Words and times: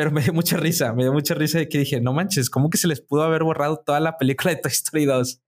pero 0.00 0.12
me 0.12 0.22
dio 0.22 0.32
mucha 0.32 0.56
risa, 0.56 0.94
me 0.94 1.02
dio 1.02 1.12
mucha 1.12 1.34
risa 1.34 1.58
de 1.58 1.68
que 1.68 1.76
dije, 1.76 2.00
no 2.00 2.14
manches, 2.14 2.48
¿cómo 2.48 2.70
que 2.70 2.78
se 2.78 2.88
les 2.88 3.02
pudo 3.02 3.22
haber 3.22 3.44
borrado 3.44 3.82
toda 3.84 4.00
la 4.00 4.16
película 4.16 4.54
de 4.54 4.62
Toy 4.62 4.72
Story 4.72 5.04
2? 5.04 5.42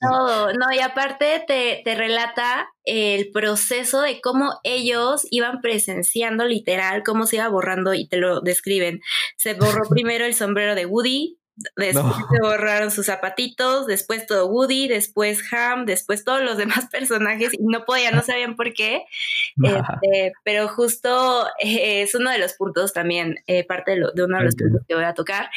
no, 0.00 0.52
no, 0.54 0.74
y 0.74 0.78
aparte 0.78 1.44
te, 1.46 1.82
te 1.84 1.94
relata 1.94 2.66
el 2.84 3.30
proceso 3.30 4.00
de 4.00 4.22
cómo 4.22 4.58
ellos 4.64 5.26
iban 5.30 5.60
presenciando 5.60 6.46
literal 6.46 7.02
cómo 7.04 7.26
se 7.26 7.36
iba 7.36 7.48
borrando 7.48 7.92
y 7.92 8.08
te 8.08 8.16
lo 8.16 8.40
describen. 8.40 9.02
Se 9.36 9.52
borró 9.52 9.82
primero 9.90 10.24
el 10.24 10.32
sombrero 10.32 10.74
de 10.74 10.86
Woody, 10.86 11.38
Después 11.76 12.14
se 12.30 12.40
borraron 12.42 12.90
sus 12.90 13.06
zapatitos, 13.06 13.86
después 13.86 14.26
todo 14.26 14.46
Woody, 14.46 14.88
después 14.88 15.42
Ham, 15.52 15.84
después 15.84 16.24
todos 16.24 16.42
los 16.42 16.56
demás 16.56 16.86
personajes 16.90 17.52
y 17.54 17.62
no 17.62 17.84
podían, 17.84 18.14
no 18.14 18.22
sabían 18.22 18.56
por 18.56 18.72
qué. 18.72 19.04
Este, 19.62 20.32
pero 20.44 20.68
justo 20.68 21.46
eh, 21.62 22.02
es 22.02 22.14
uno 22.14 22.30
de 22.30 22.38
los 22.38 22.54
puntos 22.54 22.92
también, 22.92 23.36
eh, 23.46 23.64
parte 23.64 23.92
de, 23.92 24.24
uno 24.24 24.38
de 24.38 24.44
los 24.44 24.54
puntos 24.56 24.82
que 24.88 24.94
voy 24.94 25.04
a 25.04 25.14
tocar. 25.14 25.50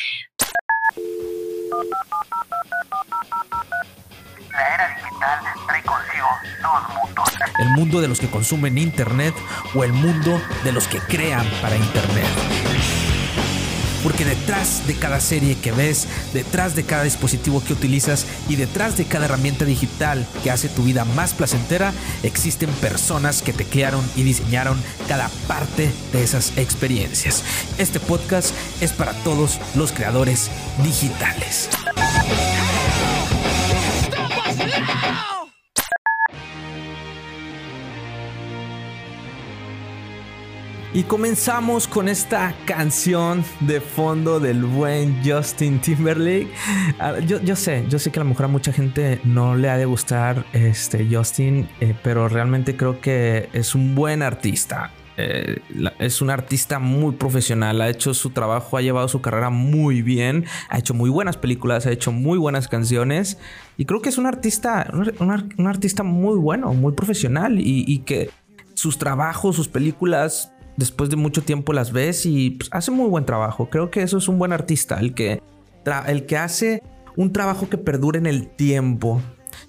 La 4.52 4.76
era 4.76 4.96
digital 4.96 5.40
trae 5.68 5.84
consigo 5.84 6.28
dos 6.62 6.90
mundos. 6.94 7.30
El 7.60 7.70
mundo 7.70 8.02
de 8.02 8.08
los 8.08 8.20
que 8.20 8.30
consumen 8.30 8.78
Internet 8.78 9.34
o 9.74 9.84
el 9.84 9.94
mundo 9.94 10.42
de 10.64 10.72
los 10.72 10.88
que 10.88 11.00
crean 11.00 11.46
para 11.62 11.76
Internet. 11.76 13.03
Porque 14.04 14.26
detrás 14.26 14.86
de 14.86 14.96
cada 14.96 15.20
serie 15.20 15.56
que 15.56 15.72
ves, 15.72 16.08
detrás 16.34 16.76
de 16.76 16.84
cada 16.84 17.04
dispositivo 17.04 17.64
que 17.64 17.74
utilizas 17.74 18.26
y 18.50 18.56
detrás 18.56 18.98
de 18.98 19.06
cada 19.06 19.26
herramienta 19.26 19.66
digital 19.66 20.28
que 20.44 20.52
hace 20.52 20.70
tu 20.70 20.84
vida 20.84 21.06
más 21.06 21.34
placentera, 21.34 21.94
existen 22.22 22.70
personas 22.82 23.42
que 23.42 23.54
te 23.54 23.66
crearon 23.66 24.04
y 24.16 24.24
diseñaron 24.24 24.78
cada 25.08 25.30
parte 25.48 25.92
de 26.12 26.24
esas 26.24 26.58
experiencias. 26.58 27.44
Este 27.78 28.00
podcast 28.00 28.54
es 28.82 28.92
para 28.92 29.14
todos 29.24 29.60
los 29.76 29.92
creadores 29.92 30.50
digitales. 30.84 31.70
Y 40.96 41.02
comenzamos 41.04 41.88
con 41.88 42.08
esta 42.08 42.54
canción 42.66 43.44
de 43.62 43.82
fondo 43.82 44.40
del 44.40 44.64
buen 44.64 45.24
Justin 45.26 45.82
Timberlake. 45.82 46.50
Ah, 47.00 47.18
yo, 47.18 47.56
sé, 47.56 47.84
yo 47.90 47.98
sé 47.98 48.12
que 48.12 48.20
a 48.20 48.24
lo 48.24 48.30
mejor 48.30 48.46
a 48.46 48.48
mucha 48.48 48.72
gente 48.72 49.20
no 49.24 49.56
le 49.56 49.72
ha 49.72 49.78
de 49.78 49.86
gustar 49.86 50.46
este 50.54 51.08
Justin, 51.12 51.68
eh, 51.80 51.96
pero 52.04 52.30
realmente 52.30 52.78
creo 52.78 53.02
que 53.02 53.50
es 53.54 53.74
un 53.74 53.96
buen 53.96 54.22
artista. 54.22 54.92
Eh, 55.18 55.62
es 55.98 56.22
un 56.22 56.30
artista 56.30 56.78
muy 56.78 57.14
profesional, 57.14 57.82
ha 57.82 57.90
hecho 57.90 58.14
su 58.14 58.30
trabajo, 58.30 58.78
ha 58.78 58.82
llevado 58.84 59.08
su 59.08 59.20
carrera 59.20 59.50
muy 59.50 60.04
bien, 60.04 60.46
ha 60.70 60.78
hecho 60.78 60.94
muy 60.94 61.10
buenas 61.10 61.38
películas, 61.38 61.88
ha 61.88 61.92
hecho 61.92 62.12
muy 62.12 62.38
buenas 62.38 62.68
canciones 62.68 63.40
y 63.78 63.86
creo 63.86 64.02
que 64.02 64.10
es 64.10 64.20
un 64.20 64.28
artista, 64.28 64.92
un, 64.94 65.68
artista 65.68 66.04
muy 66.04 66.38
bueno, 66.38 66.72
muy 66.76 66.94
profesional 66.94 67.60
y 67.60 68.00
que 68.06 68.30
sus 68.74 68.98
trabajos, 68.98 69.56
sus 69.56 69.68
películas 69.68 70.53
después 70.78 71.10
de 71.10 71.16
mucho 71.16 71.44
tiempo 71.44 71.74
las 71.74 71.92
ves 71.92 72.26
y 72.26 72.52
pues, 72.52 72.70
hace 72.72 72.92
muy 72.92 73.10
buen 73.10 73.26
trabajo. 73.26 73.70
Creo 73.70 73.92
que 73.92 74.02
eso 74.02 74.18
es 74.18 74.28
un 74.28 74.38
buen 74.40 74.54
artista, 74.54 75.00
el 75.00 75.14
que, 75.14 75.42
el 76.08 76.26
que 76.26 76.38
hace 76.38 76.84
un 77.16 77.32
trabajo 77.32 77.70
que 77.70 77.78
perdure 77.78 78.20
en 78.20 78.26
el 78.26 78.48
tiempo. 78.48 79.22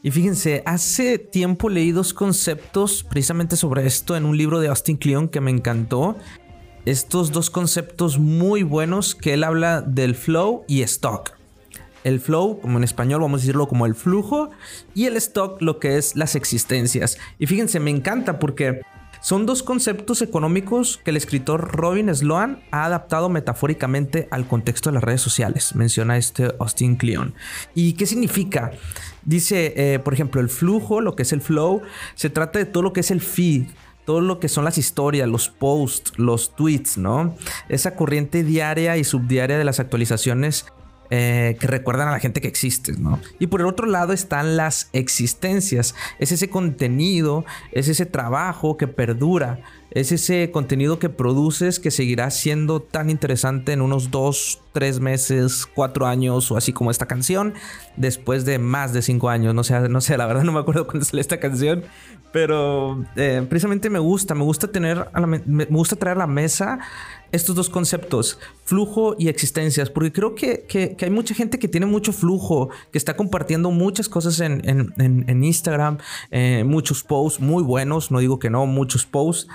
Y 0.03 0.11
fíjense, 0.11 0.63
hace 0.67 1.19
tiempo 1.19 1.69
leí 1.69 1.91
dos 1.93 2.13
conceptos 2.13 3.05
precisamente 3.05 3.57
sobre 3.57 3.87
esto 3.87 4.17
en 4.17 4.25
un 4.25 4.37
libro 4.37 4.61
de 4.61 4.69
Austin 4.69 4.97
Kleon 4.97 5.29
que 5.29 5.41
me 5.41 5.51
encantó. 5.51 6.17
Estos 6.85 7.33
dos 7.33 7.49
conceptos 7.49 8.19
muy 8.19 8.63
buenos 8.63 9.15
que 9.15 9.33
él 9.33 9.45
habla 9.45 9.81
del 9.81 10.15
flow 10.15 10.65
y 10.69 10.83
stock. 10.83 11.33
El 12.03 12.21
flow, 12.21 12.61
como 12.61 12.77
en 12.77 12.85
español 12.85 13.23
vamos 13.23 13.41
a 13.41 13.43
decirlo 13.43 13.67
como 13.67 13.87
el 13.87 13.95
flujo, 13.95 14.51
y 14.95 15.07
el 15.07 15.17
stock 15.17 15.63
lo 15.63 15.79
que 15.79 15.97
es 15.97 16.17
las 16.17 16.35
existencias. 16.35 17.17
Y 17.39 17.47
fíjense, 17.47 17.81
me 17.81 17.91
encanta 17.91 18.39
porque 18.39 18.83
son 19.25 19.47
dos 19.47 19.63
conceptos 19.63 20.21
económicos 20.21 21.01
que 21.03 21.11
el 21.11 21.17
escritor 21.17 21.75
Robin 21.75 22.15
Sloan 22.15 22.63
ha 22.71 22.85
adaptado 22.85 23.31
metafóricamente 23.31 24.29
al 24.31 24.47
contexto 24.47 24.91
de 24.91 24.95
las 24.97 25.03
redes 25.03 25.23
sociales, 25.23 25.75
menciona 25.75 26.19
este 26.19 26.55
Austin 26.59 26.97
Kleon. 26.97 27.33
¿Y 27.75 27.95
qué 27.95 28.05
significa? 28.05 28.73
Dice, 29.23 29.73
eh, 29.77 29.99
por 29.99 30.13
ejemplo, 30.13 30.43
el 30.43 30.51
flujo, 30.51 31.01
lo 31.01 31.17
que 31.17 31.23
es 31.23 31.33
el 31.33 31.41
flow, 31.41 31.81
se 32.15 32.29
trata 32.29 32.59
de 32.59 32.67
todo 32.67 32.83
lo 32.83 32.93
que 32.93 33.01
es 33.01 33.11
el 33.11 33.23
feed, 33.23 33.69
todo 34.05 34.21
lo 34.21 34.41
que 34.41 34.51
son 34.51 34.63
las 34.63 34.77
historias, 34.77 35.27
los 35.27 35.49
posts, 35.49 36.13
los 36.19 36.55
tweets, 36.55 36.99
¿no? 36.99 37.35
Esa 37.71 37.97
corriente 37.97 38.45
diaria 38.45 38.99
y 38.99 39.05
subdiaria 39.05 39.57
de 39.57 39.65
las 39.65 39.81
actualizaciones 39.81 40.67
eh, 41.11 41.57
que 41.61 41.67
recuerdan 41.67 42.09
a 42.09 42.13
la 42.13 42.21
gente 42.21 42.41
que 42.41 42.49
existe, 42.49 42.93
¿no? 42.93 43.21
Y 43.39 43.47
por 43.47 43.61
el 43.61 43.67
otro 43.67 43.87
lado 43.87 44.13
están 44.13 44.57
las 44.57 44.89
existencias, 44.93 45.95
es 46.19 46.33
ese 46.33 46.49
contenido, 46.49 47.45
es 47.73 47.89
ese 47.89 48.07
trabajo 48.07 48.77
que 48.77 48.89
perdura, 48.89 49.61
es 49.91 50.11
ese 50.13 50.51
contenido 50.51 50.99
que 50.99 51.09
produces 51.09 51.79
que 51.79 51.91
seguirá 51.91 52.31
siendo 52.31 52.81
tan 52.81 53.11
interesante 53.11 53.73
en 53.73 53.81
unos 53.81 54.11
dos, 54.11 54.61
tres 54.73 54.99
meses, 54.99 55.67
cuatro 55.73 56.07
años 56.07 56.51
o 56.51 56.57
así 56.57 56.73
como 56.73 56.91
esta 56.91 57.07
canción, 57.07 57.55
después 57.97 58.45
de 58.45 58.59
más 58.59 58.93
de 58.93 59.03
cinco 59.03 59.29
años. 59.29 59.55
No 59.55 59.63
sé, 59.63 59.89
no 59.89 60.01
sé, 60.01 60.17
la 60.17 60.27
verdad 60.27 60.43
no 60.43 60.53
me 60.53 60.61
acuerdo 60.61 60.87
cuándo 60.87 61.05
salió 61.05 61.21
esta 61.21 61.39
canción, 61.39 61.85
pero 62.33 63.05
eh, 63.15 63.47
precisamente 63.49 63.89
me 63.89 64.01
gusta, 64.01 64.35
me 64.35 64.43
gusta 64.43 64.67
tener, 64.67 65.07
me 65.47 65.65
gusta 65.67 65.95
traer 65.95 66.17
a 66.17 66.21
la 66.21 66.27
mesa 66.27 66.81
estos 67.35 67.57
dos 67.57 67.69
conceptos, 67.69 68.39
flujo 68.65 69.17
y 69.19 69.29
existencias, 69.29 69.91
porque 69.91 70.13
creo 70.13 70.35
que, 70.35 70.97
hay 71.01 71.11
mucha 71.11 71.35
gente 71.35 71.59
que 71.59 71.67
tiene 71.67 71.87
mucho 71.87 72.13
flujo, 72.13 72.71
que 72.93 72.99
está 72.99 73.17
compartiendo 73.17 73.71
muchas 73.73 74.09
cosas 74.09 74.41
en, 74.41 75.45
Instagram, 75.45 75.99
eh, 76.31 76.63
muchos 76.65 77.03
posts 77.03 77.41
muy 77.41 77.63
buenos, 77.63 78.11
no 78.11 78.21
digo 78.21 78.39
que 78.39 78.51
no, 78.51 78.67
muchos 78.67 79.05
posts. 79.05 79.49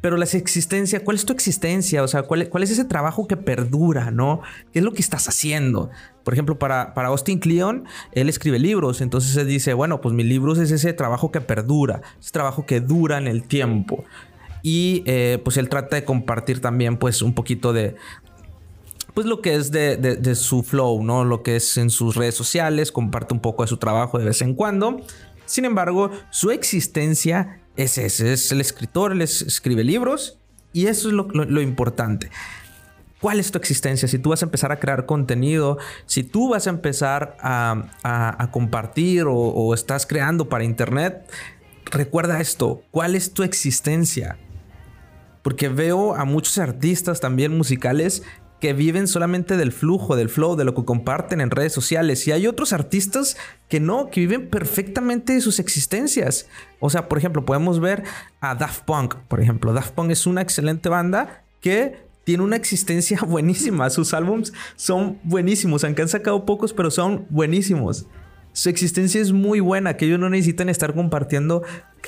Pero 0.00 0.16
la 0.16 0.24
existencia, 0.24 1.02
¿cuál 1.02 1.16
es 1.16 1.24
tu 1.24 1.32
existencia? 1.32 2.04
O 2.04 2.08
sea, 2.08 2.22
¿cuál, 2.22 2.48
¿cuál, 2.48 2.62
es 2.62 2.70
ese 2.70 2.84
trabajo 2.84 3.26
que 3.26 3.36
perdura, 3.36 4.12
no? 4.12 4.42
¿Qué 4.72 4.78
es 4.78 4.84
lo 4.84 4.92
que 4.92 5.02
estás 5.02 5.28
haciendo? 5.28 5.90
Por 6.22 6.34
ejemplo, 6.34 6.56
para, 6.56 6.94
para 6.94 7.08
Austin 7.08 7.40
Kleon, 7.40 7.84
él 8.12 8.28
escribe 8.28 8.60
libros. 8.60 9.00
Entonces 9.00 9.36
él 9.36 9.48
dice, 9.48 9.74
bueno, 9.74 10.00
pues 10.00 10.14
mi 10.14 10.22
libros 10.22 10.58
es 10.58 10.70
ese 10.70 10.92
trabajo 10.92 11.32
que 11.32 11.40
perdura, 11.40 12.02
ese 12.20 12.30
trabajo 12.30 12.64
que 12.64 12.80
dura 12.80 13.18
en 13.18 13.26
el 13.26 13.42
tiempo. 13.42 14.04
Y 14.70 15.02
eh, 15.06 15.40
pues 15.42 15.56
él 15.56 15.70
trata 15.70 15.96
de 15.96 16.04
compartir 16.04 16.60
también 16.60 16.98
pues 16.98 17.22
un 17.22 17.32
poquito 17.32 17.72
de, 17.72 17.96
pues 19.14 19.26
lo 19.26 19.40
que 19.40 19.54
es 19.54 19.70
de, 19.70 19.96
de, 19.96 20.34
su 20.34 20.62
flow, 20.62 21.02
¿no? 21.02 21.24
Lo 21.24 21.42
que 21.42 21.56
es 21.56 21.78
en 21.78 21.88
sus 21.88 22.16
redes 22.16 22.34
sociales, 22.34 22.92
comparte 22.92 23.32
un 23.32 23.40
poco 23.40 23.62
de 23.62 23.68
su 23.68 23.78
trabajo 23.78 24.18
de 24.18 24.26
vez 24.26 24.42
en 24.42 24.52
cuando. 24.52 25.00
Sin 25.46 25.64
embargo, 25.64 26.10
su 26.28 26.50
existencia 26.50 27.62
es 27.76 27.96
ese, 27.96 28.34
es 28.34 28.52
el 28.52 28.60
escritor, 28.60 29.12
él 29.12 29.22
escribe 29.22 29.84
libros 29.84 30.38
y 30.74 30.88
eso 30.88 31.08
es 31.08 31.14
lo, 31.14 31.28
lo, 31.28 31.62
importante. 31.62 32.28
¿Cuál 33.22 33.40
es 33.40 33.50
tu 33.50 33.56
existencia? 33.56 34.06
Si 34.06 34.18
tú 34.18 34.28
vas 34.28 34.42
a 34.42 34.44
empezar 34.44 34.70
a 34.70 34.78
crear 34.78 35.06
contenido, 35.06 35.78
si 36.04 36.24
tú 36.24 36.50
vas 36.50 36.66
a 36.66 36.70
empezar 36.70 37.38
a, 37.40 37.86
a, 38.02 38.50
compartir 38.50 39.22
o, 39.22 39.34
o 39.34 39.72
estás 39.72 40.04
creando 40.04 40.50
para 40.50 40.62
internet, 40.62 41.26
recuerda 41.86 42.38
esto, 42.38 42.82
¿cuál 42.90 43.14
es 43.14 43.32
tu 43.32 43.42
existencia? 43.42 44.36
Porque 45.48 45.70
veo 45.70 46.14
a 46.14 46.26
muchos 46.26 46.58
artistas 46.58 47.20
también 47.20 47.56
musicales 47.56 48.22
que 48.60 48.74
viven 48.74 49.08
solamente 49.08 49.56
del 49.56 49.72
flujo, 49.72 50.14
del 50.14 50.28
flow, 50.28 50.56
de 50.56 50.66
lo 50.66 50.74
que 50.74 50.84
comparten 50.84 51.40
en 51.40 51.50
redes 51.50 51.72
sociales. 51.72 52.28
Y 52.28 52.32
hay 52.32 52.46
otros 52.46 52.74
artistas 52.74 53.38
que 53.66 53.80
no, 53.80 54.10
que 54.10 54.20
viven 54.20 54.50
perfectamente 54.50 55.32
de 55.32 55.40
sus 55.40 55.58
existencias. 55.58 56.48
O 56.80 56.90
sea, 56.90 57.08
por 57.08 57.16
ejemplo, 57.16 57.46
podemos 57.46 57.80
ver 57.80 58.04
a 58.42 58.56
Daft 58.56 58.84
Punk. 58.84 59.14
Por 59.26 59.40
ejemplo, 59.40 59.72
Daft 59.72 59.94
Punk 59.94 60.10
es 60.10 60.26
una 60.26 60.42
excelente 60.42 60.90
banda 60.90 61.42
que 61.62 61.96
tiene 62.24 62.42
una 62.42 62.56
existencia 62.56 63.18
buenísima. 63.26 63.88
Sus 63.88 64.12
álbums 64.12 64.52
son 64.76 65.18
buenísimos, 65.22 65.82
aunque 65.82 66.02
han 66.02 66.08
sacado 66.08 66.44
pocos, 66.44 66.74
pero 66.74 66.90
son 66.90 67.24
buenísimos 67.30 68.04
su 68.58 68.70
existencia 68.70 69.20
es 69.20 69.30
muy 69.30 69.60
buena, 69.60 69.96
que 69.96 70.06
ellos 70.06 70.18
no 70.18 70.28
necesitan 70.28 70.68
estar 70.68 70.92
compartiendo 70.92 71.62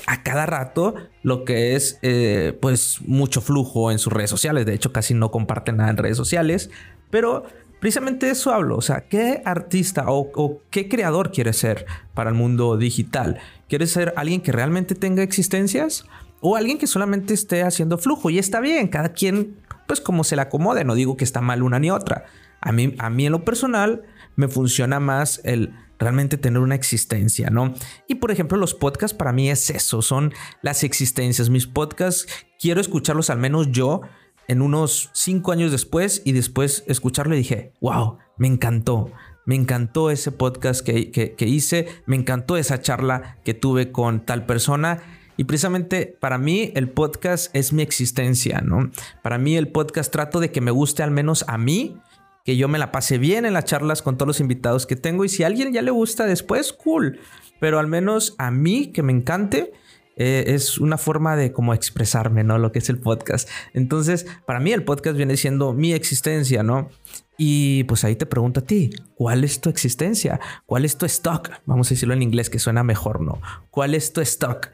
a 0.05 0.21
cada 0.21 0.45
rato 0.45 0.95
lo 1.23 1.45
que 1.45 1.77
es 1.77 1.97
eh, 2.01 2.57
pues 2.61 2.99
mucho 3.05 3.39
flujo 3.39 3.89
en 3.89 3.99
sus 3.99 4.11
redes 4.11 4.31
sociales. 4.31 4.65
De 4.65 4.73
hecho, 4.73 4.91
casi 4.91 5.13
no 5.13 5.31
comparten 5.31 5.77
nada 5.77 5.91
en 5.91 5.95
redes 5.95 6.17
sociales. 6.17 6.69
Pero 7.09 7.45
precisamente 7.79 8.25
de 8.25 8.33
eso 8.33 8.51
hablo. 8.51 8.75
O 8.75 8.81
sea, 8.81 9.05
¿qué 9.07 9.41
artista 9.45 10.03
o, 10.07 10.61
qué 10.69 10.89
creador 10.89 11.31
quieres 11.31 11.55
ser 11.55 11.85
para 12.13 12.31
el 12.31 12.35
mundo 12.35 12.75
digital? 12.75 13.39
¿Quieres 13.69 13.91
ser 13.91 14.13
alguien 14.17 14.41
que 14.41 14.51
realmente 14.51 14.93
tenga 14.93 15.23
existencias? 15.23 16.05
O 16.41 16.57
alguien 16.57 16.77
que 16.77 16.85
solamente 16.85 17.33
esté 17.33 17.63
haciendo 17.63 17.97
flujo. 17.97 18.29
Y 18.29 18.39
está 18.39 18.59
bien, 18.59 18.89
cada 18.89 19.13
quien, 19.13 19.55
pues 19.87 20.01
como 20.01 20.25
se 20.25 20.35
le 20.35 20.41
acomode. 20.41 20.83
No 20.83 20.95
digo 20.95 21.15
que 21.15 21.23
está 21.23 21.39
mal 21.39 21.63
una 21.63 21.79
ni 21.79 21.91
otra. 21.91 22.25
A 22.59 22.73
mí, 22.73 22.93
a 22.97 23.09
mí 23.09 23.25
en 23.25 23.31
lo 23.31 23.45
personal 23.45 24.01
me 24.35 24.49
funciona 24.49 24.99
más 24.99 25.39
el 25.45 25.73
realmente 26.01 26.37
tener 26.37 26.59
una 26.61 26.75
existencia, 26.75 27.49
¿no? 27.51 27.75
Y 28.07 28.15
por 28.15 28.31
ejemplo, 28.31 28.57
los 28.57 28.73
podcasts 28.73 29.15
para 29.15 29.31
mí 29.31 29.49
es 29.49 29.69
eso, 29.69 30.01
son 30.01 30.33
las 30.61 30.83
existencias. 30.83 31.49
Mis 31.49 31.67
podcasts 31.67 32.27
quiero 32.59 32.81
escucharlos 32.81 33.29
al 33.29 33.37
menos 33.37 33.71
yo 33.71 34.01
en 34.47 34.61
unos 34.61 35.11
cinco 35.13 35.51
años 35.51 35.71
después 35.71 36.23
y 36.25 36.31
después 36.31 36.83
escucharlo 36.87 37.35
y 37.35 37.37
dije, 37.37 37.73
wow, 37.81 38.17
me 38.37 38.47
encantó. 38.47 39.11
Me 39.45 39.55
encantó 39.55 40.11
ese 40.11 40.31
podcast 40.31 40.85
que, 40.85 41.11
que 41.11 41.45
hice, 41.47 41.87
me 42.05 42.15
encantó 42.15 42.57
esa 42.57 42.81
charla 42.81 43.37
que 43.43 43.53
tuve 43.53 43.91
con 43.91 44.25
tal 44.25 44.45
persona. 44.45 45.01
Y 45.37 45.43
precisamente 45.45 46.17
para 46.19 46.37
mí 46.37 46.71
el 46.75 46.89
podcast 46.89 47.55
es 47.55 47.73
mi 47.73 47.81
existencia, 47.81 48.61
¿no? 48.61 48.91
Para 49.21 49.37
mí 49.37 49.55
el 49.55 49.67
podcast 49.67 50.11
trato 50.11 50.39
de 50.39 50.51
que 50.51 50.61
me 50.61 50.71
guste 50.71 51.03
al 51.03 51.11
menos 51.11 51.45
a 51.47 51.57
mí, 51.57 51.97
que 52.45 52.57
yo 52.57 52.67
me 52.67 52.79
la 52.79 52.91
pase 52.91 53.17
bien 53.17 53.45
en 53.45 53.53
las 53.53 53.65
charlas 53.65 54.01
con 54.01 54.17
todos 54.17 54.27
los 54.27 54.39
invitados 54.39 54.85
que 54.85 54.95
tengo 54.95 55.25
y 55.25 55.29
si 55.29 55.43
a 55.43 55.47
alguien 55.47 55.73
ya 55.73 55.81
le 55.81 55.91
gusta 55.91 56.25
después, 56.25 56.73
cool. 56.73 57.19
Pero 57.59 57.79
al 57.79 57.87
menos 57.87 58.35
a 58.37 58.49
mí 58.51 58.87
que 58.87 59.03
me 59.03 59.11
encante, 59.11 59.73
eh, 60.17 60.53
es 60.53 60.77
una 60.77 60.97
forma 60.97 61.35
de 61.35 61.51
como 61.51 61.73
expresarme, 61.73 62.43
¿no? 62.43 62.57
Lo 62.57 62.71
que 62.71 62.79
es 62.79 62.89
el 62.89 62.99
podcast. 62.99 63.49
Entonces, 63.73 64.25
para 64.45 64.59
mí 64.59 64.71
el 64.71 64.83
podcast 64.83 65.15
viene 65.17 65.37
siendo 65.37 65.73
mi 65.73 65.93
existencia, 65.93 66.63
¿no? 66.63 66.89
Y 67.37 67.85
pues 67.85 68.03
ahí 68.03 68.15
te 68.15 68.25
pregunto 68.25 68.59
a 68.59 68.63
ti, 68.63 68.91
¿cuál 69.15 69.43
es 69.43 69.61
tu 69.61 69.69
existencia? 69.69 70.39
¿Cuál 70.65 70.85
es 70.85 70.97
tu 70.97 71.05
stock? 71.07 71.49
Vamos 71.65 71.87
a 71.87 71.89
decirlo 71.91 72.13
en 72.13 72.21
inglés 72.21 72.49
que 72.49 72.59
suena 72.59 72.83
mejor, 72.83 73.21
¿no? 73.21 73.41
¿Cuál 73.71 73.95
es 73.95 74.13
tu 74.13 74.21
stock? 74.21 74.69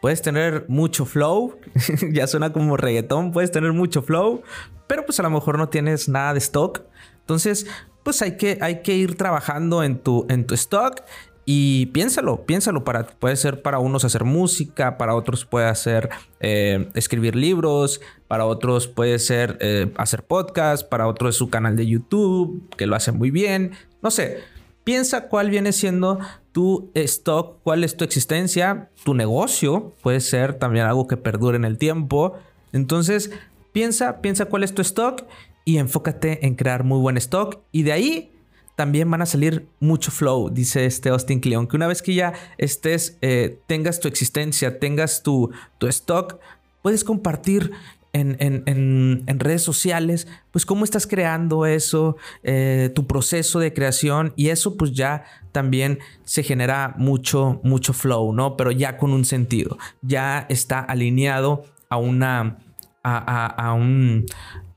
Puedes 0.00 0.22
tener 0.22 0.64
mucho 0.68 1.04
flow, 1.04 1.58
ya 2.12 2.26
suena 2.26 2.52
como 2.52 2.76
reggaetón, 2.76 3.30
puedes 3.30 3.52
tener 3.52 3.72
mucho 3.72 4.02
flow, 4.02 4.42
pero 4.88 5.04
pues 5.04 5.20
a 5.20 5.22
lo 5.22 5.30
mejor 5.30 5.58
no 5.58 5.68
tienes 5.68 6.08
nada 6.08 6.32
de 6.32 6.38
stock. 6.38 6.82
Entonces, 7.28 7.66
pues 8.04 8.22
hay 8.22 8.38
que, 8.38 8.56
hay 8.62 8.80
que 8.80 8.96
ir 8.96 9.18
trabajando 9.18 9.82
en 9.82 9.98
tu, 9.98 10.24
en 10.30 10.46
tu 10.46 10.54
stock 10.54 11.02
y 11.44 11.86
piénsalo, 11.86 12.46
piénsalo. 12.46 12.84
Para, 12.84 13.04
puede 13.06 13.36
ser 13.36 13.60
para 13.60 13.80
unos 13.80 14.06
hacer 14.06 14.24
música, 14.24 14.96
para 14.96 15.14
otros 15.14 15.44
puede 15.44 15.66
hacer 15.66 16.08
eh, 16.40 16.88
escribir 16.94 17.36
libros, 17.36 18.00
para 18.28 18.46
otros 18.46 18.88
puede 18.88 19.18
ser 19.18 19.58
eh, 19.60 19.92
hacer 19.98 20.22
podcast, 20.22 20.88
para 20.88 21.06
otros 21.06 21.36
su 21.36 21.50
canal 21.50 21.76
de 21.76 21.86
YouTube, 21.86 22.66
que 22.78 22.86
lo 22.86 22.96
hace 22.96 23.12
muy 23.12 23.30
bien. 23.30 23.72
No 24.00 24.10
sé, 24.10 24.38
piensa 24.84 25.28
cuál 25.28 25.50
viene 25.50 25.72
siendo 25.72 26.18
tu 26.52 26.90
stock, 26.94 27.58
cuál 27.62 27.84
es 27.84 27.94
tu 27.94 28.04
existencia, 28.04 28.88
tu 29.04 29.12
negocio, 29.12 29.92
puede 30.02 30.20
ser 30.20 30.54
también 30.54 30.86
algo 30.86 31.06
que 31.06 31.18
perdure 31.18 31.58
en 31.58 31.66
el 31.66 31.76
tiempo. 31.76 32.38
Entonces, 32.72 33.30
piensa, 33.72 34.22
piensa 34.22 34.46
cuál 34.46 34.64
es 34.64 34.74
tu 34.74 34.80
stock 34.80 35.24
y 35.68 35.76
enfócate 35.76 36.46
en 36.46 36.54
crear 36.54 36.82
muy 36.82 36.98
buen 36.98 37.18
stock. 37.18 37.58
Y 37.72 37.82
de 37.82 37.92
ahí 37.92 38.32
también 38.74 39.10
van 39.10 39.20
a 39.20 39.26
salir 39.26 39.68
mucho 39.80 40.10
flow, 40.10 40.48
dice 40.48 40.86
este 40.86 41.10
Austin 41.10 41.40
Cleon, 41.40 41.66
que 41.66 41.76
una 41.76 41.86
vez 41.86 42.00
que 42.00 42.14
ya 42.14 42.32
estés, 42.56 43.18
eh, 43.20 43.60
tengas 43.66 44.00
tu 44.00 44.08
existencia, 44.08 44.78
tengas 44.78 45.22
tu, 45.22 45.50
tu 45.76 45.86
stock, 45.88 46.38
puedes 46.80 47.04
compartir 47.04 47.70
en, 48.14 49.38
redes 49.38 49.62
sociales, 49.62 50.26
pues 50.52 50.64
cómo 50.64 50.84
estás 50.84 51.06
creando 51.06 51.66
eso, 51.66 52.16
eh, 52.42 52.90
tu 52.94 53.06
proceso 53.06 53.60
de 53.60 53.74
creación. 53.74 54.32
Y 54.36 54.48
eso 54.48 54.78
pues 54.78 54.92
ya 54.92 55.24
también 55.52 55.98
se 56.24 56.42
genera 56.42 56.94
mucho, 56.96 57.60
mucho 57.62 57.92
flow, 57.92 58.32
¿no? 58.32 58.56
Pero 58.56 58.70
ya 58.70 58.96
con 58.96 59.12
un 59.12 59.26
sentido, 59.26 59.76
ya 60.00 60.46
está 60.48 60.80
alineado 60.80 61.64
a 61.90 61.98
una, 61.98 62.56
a, 63.02 63.74
un, 63.74 64.24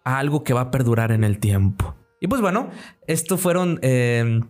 a 0.04 0.20
algo 0.20 0.44
que 0.44 0.54
va 0.54 0.62
a 0.62 0.72
perdurar 0.72 1.12
en 1.12 1.24
el 1.24 1.40
tiempo. 1.40 1.96
Y 2.20 2.28
pues 2.28 2.42
bueno, 2.42 2.70
esto 3.08 3.38
fueron... 3.38 3.80
Eh, 3.82 4.42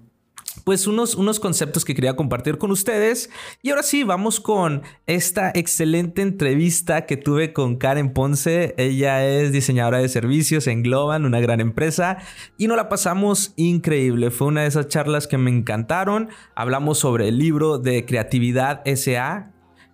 pues 0.63 0.87
unos, 0.87 1.15
unos 1.15 1.39
conceptos 1.39 1.85
que 1.85 1.95
quería 1.95 2.15
compartir 2.15 2.57
con 2.57 2.71
ustedes. 2.71 3.29
Y 3.61 3.69
ahora 3.69 3.83
sí, 3.83 4.03
vamos 4.03 4.39
con 4.39 4.83
esta 5.07 5.51
excelente 5.55 6.21
entrevista 6.21 7.05
que 7.05 7.17
tuve 7.17 7.53
con 7.53 7.77
Karen 7.77 8.13
Ponce. 8.13 8.75
Ella 8.77 9.25
es 9.25 9.51
diseñadora 9.51 9.99
de 9.99 10.09
servicios 10.09 10.67
en 10.67 10.83
Globan, 10.83 11.25
una 11.25 11.39
gran 11.39 11.61
empresa, 11.61 12.17
y 12.57 12.67
nos 12.67 12.77
la 12.77 12.89
pasamos 12.89 13.53
increíble. 13.55 14.31
Fue 14.31 14.47
una 14.47 14.61
de 14.61 14.67
esas 14.67 14.87
charlas 14.87 15.27
que 15.27 15.37
me 15.37 15.51
encantaron. 15.51 16.29
Hablamos 16.55 16.99
sobre 16.99 17.29
el 17.29 17.37
libro 17.37 17.77
de 17.77 18.05
creatividad 18.05 18.81
SA. 18.85 19.51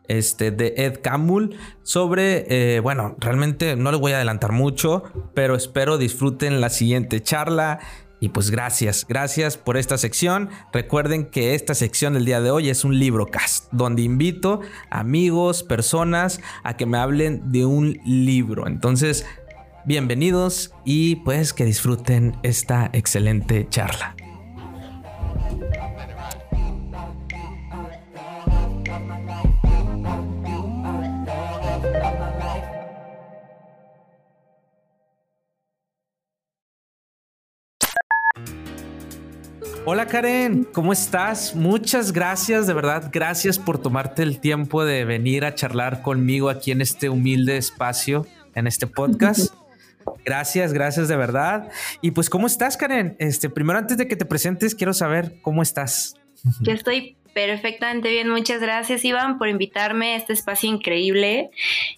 Este, 0.07 0.51
de 0.51 0.73
Ed 0.77 0.99
Campbell 1.01 1.57
sobre, 1.83 2.45
eh, 2.75 2.79
bueno, 2.79 3.15
realmente 3.19 3.75
no 3.75 3.91
les 3.91 3.99
voy 3.99 4.13
a 4.13 4.15
adelantar 4.15 4.51
mucho, 4.51 5.03
pero 5.33 5.55
espero 5.55 5.97
disfruten 5.97 6.61
la 6.61 6.69
siguiente 6.69 7.21
charla. 7.21 7.79
Y 8.19 8.29
pues 8.29 8.49
gracias, 8.49 9.05
gracias 9.07 9.57
por 9.57 9.77
esta 9.77 9.97
sección. 9.97 10.49
Recuerden 10.73 11.25
que 11.25 11.53
esta 11.53 11.75
sección 11.75 12.13
del 12.13 12.25
día 12.25 12.41
de 12.41 12.49
hoy 12.49 12.69
es 12.69 12.83
un 12.83 12.97
libro 12.97 13.27
cast, 13.27 13.71
donde 13.71 14.01
invito 14.01 14.61
amigos, 14.89 15.61
personas 15.61 16.41
a 16.63 16.77
que 16.77 16.87
me 16.87 16.97
hablen 16.97 17.51
de 17.51 17.65
un 17.65 17.99
libro. 18.05 18.65
Entonces, 18.65 19.25
bienvenidos 19.85 20.71
y 20.83 21.17
pues 21.17 21.53
que 21.53 21.63
disfruten 21.63 22.35
esta 22.41 22.89
excelente 22.91 23.67
charla. 23.69 24.15
Hola 39.89 40.05
Karen, 40.05 40.65
¿cómo 40.65 40.91
estás? 40.91 41.55
Muchas 41.55 42.11
gracias, 42.11 42.67
de 42.67 42.73
verdad, 42.73 43.09
gracias 43.09 43.57
por 43.57 43.81
tomarte 43.81 44.21
el 44.21 44.41
tiempo 44.41 44.83
de 44.83 45.05
venir 45.05 45.45
a 45.45 45.55
charlar 45.55 46.01
conmigo 46.01 46.49
aquí 46.49 46.71
en 46.71 46.81
este 46.81 47.07
humilde 47.07 47.55
espacio, 47.55 48.27
en 48.53 48.67
este 48.67 48.85
podcast. 48.85 49.53
Gracias, 50.25 50.71
gracias 50.73 51.09
de 51.09 51.17
verdad. 51.17 51.69
Y 52.01 52.11
pues, 52.11 52.29
¿cómo 52.29 52.47
estás, 52.47 52.77
Karen? 52.77 53.15
Este, 53.19 53.49
primero, 53.49 53.77
antes 53.79 53.97
de 53.97 54.07
que 54.07 54.15
te 54.15 54.25
presentes, 54.25 54.73
quiero 54.73 54.93
saber 54.93 55.39
cómo 55.41 55.61
estás. 55.61 56.15
Yo 56.61 56.71
estoy 56.71 57.16
Perfectamente 57.33 58.09
bien, 58.09 58.29
muchas 58.29 58.61
gracias 58.61 59.03
Iván 59.05 59.37
por 59.37 59.47
invitarme 59.47 60.13
a 60.13 60.17
este 60.17 60.33
espacio 60.33 60.69
increíble 60.69 61.51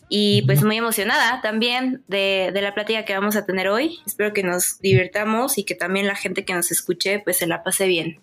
y 0.10 0.44
pues 0.44 0.64
muy 0.64 0.78
emocionada 0.78 1.42
también 1.42 2.04
de, 2.08 2.52
la 2.54 2.74
plática 2.74 3.06
que 3.06 3.14
vamos 3.14 3.36
a 3.36 3.46
tener 3.46 3.68
hoy. 3.68 4.00
Espero 4.06 4.34
que 4.34 4.44
nos 4.44 4.80
divirtamos 4.80 5.58
y 5.58 5.64
que 5.64 5.76
también 5.76 6.08
la 6.08 6.16
gente 6.16 6.46
que 6.46 6.54
nos 6.54 6.72
escuche 6.72 7.20
pues 7.20 7.38
se 7.38 7.48
la 7.48 7.64
pase 7.64 7.88
bien. 7.88 8.20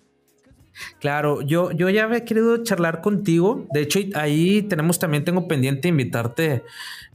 Claro, 0.99 1.41
yo, 1.41 1.71
yo 1.71 1.89
ya 1.89 2.03
había 2.03 2.23
querido 2.23 2.63
charlar 2.63 3.01
contigo. 3.01 3.67
De 3.73 3.81
hecho, 3.81 3.99
ahí 4.13 4.61
tenemos 4.61 4.99
también, 4.99 5.23
tengo 5.23 5.47
pendiente 5.47 5.87
invitarte 5.87 6.63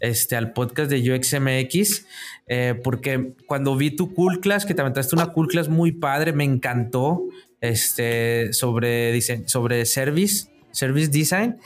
este, 0.00 0.34
al 0.34 0.52
podcast 0.52 0.90
de 0.90 1.14
UXMX, 1.14 2.06
eh, 2.48 2.74
porque 2.82 3.34
cuando 3.46 3.76
vi 3.76 3.94
tu 3.94 4.14
cool 4.14 4.40
class, 4.40 4.66
que 4.66 4.74
te 4.74 4.80
aventaste 4.80 5.14
una 5.14 5.32
cool 5.32 5.46
class 5.46 5.68
muy 5.68 5.92
padre, 5.92 6.32
me 6.32 6.42
encantó 6.42 7.22
este, 7.62 8.52
sobre, 8.52 9.18
sobre 9.46 9.86
service, 9.86 10.48
service 10.72 11.08
design, 11.08 11.56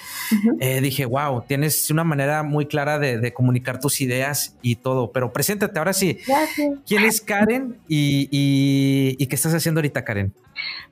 eh, 0.61 0.81
dije, 0.81 1.07
wow, 1.07 1.43
tienes 1.47 1.91
una 1.91 2.05
manera 2.05 2.43
muy 2.43 2.67
clara 2.67 2.99
de, 2.99 3.33
comunicar 3.33 3.81
tus 3.81 4.01
ideas 4.01 4.57
y 4.63 4.77
todo, 4.77 5.11
pero 5.11 5.33
preséntate 5.33 5.79
ahora 5.79 5.93
sí. 5.93 6.19
¿Quién 6.87 7.05
es 7.05 7.21
Karen 7.21 7.79
y, 7.89 8.29
y, 9.19 9.27
qué 9.27 9.35
estás 9.35 9.55
haciendo 9.55 9.79
ahorita, 9.81 10.05
Karen? 10.05 10.33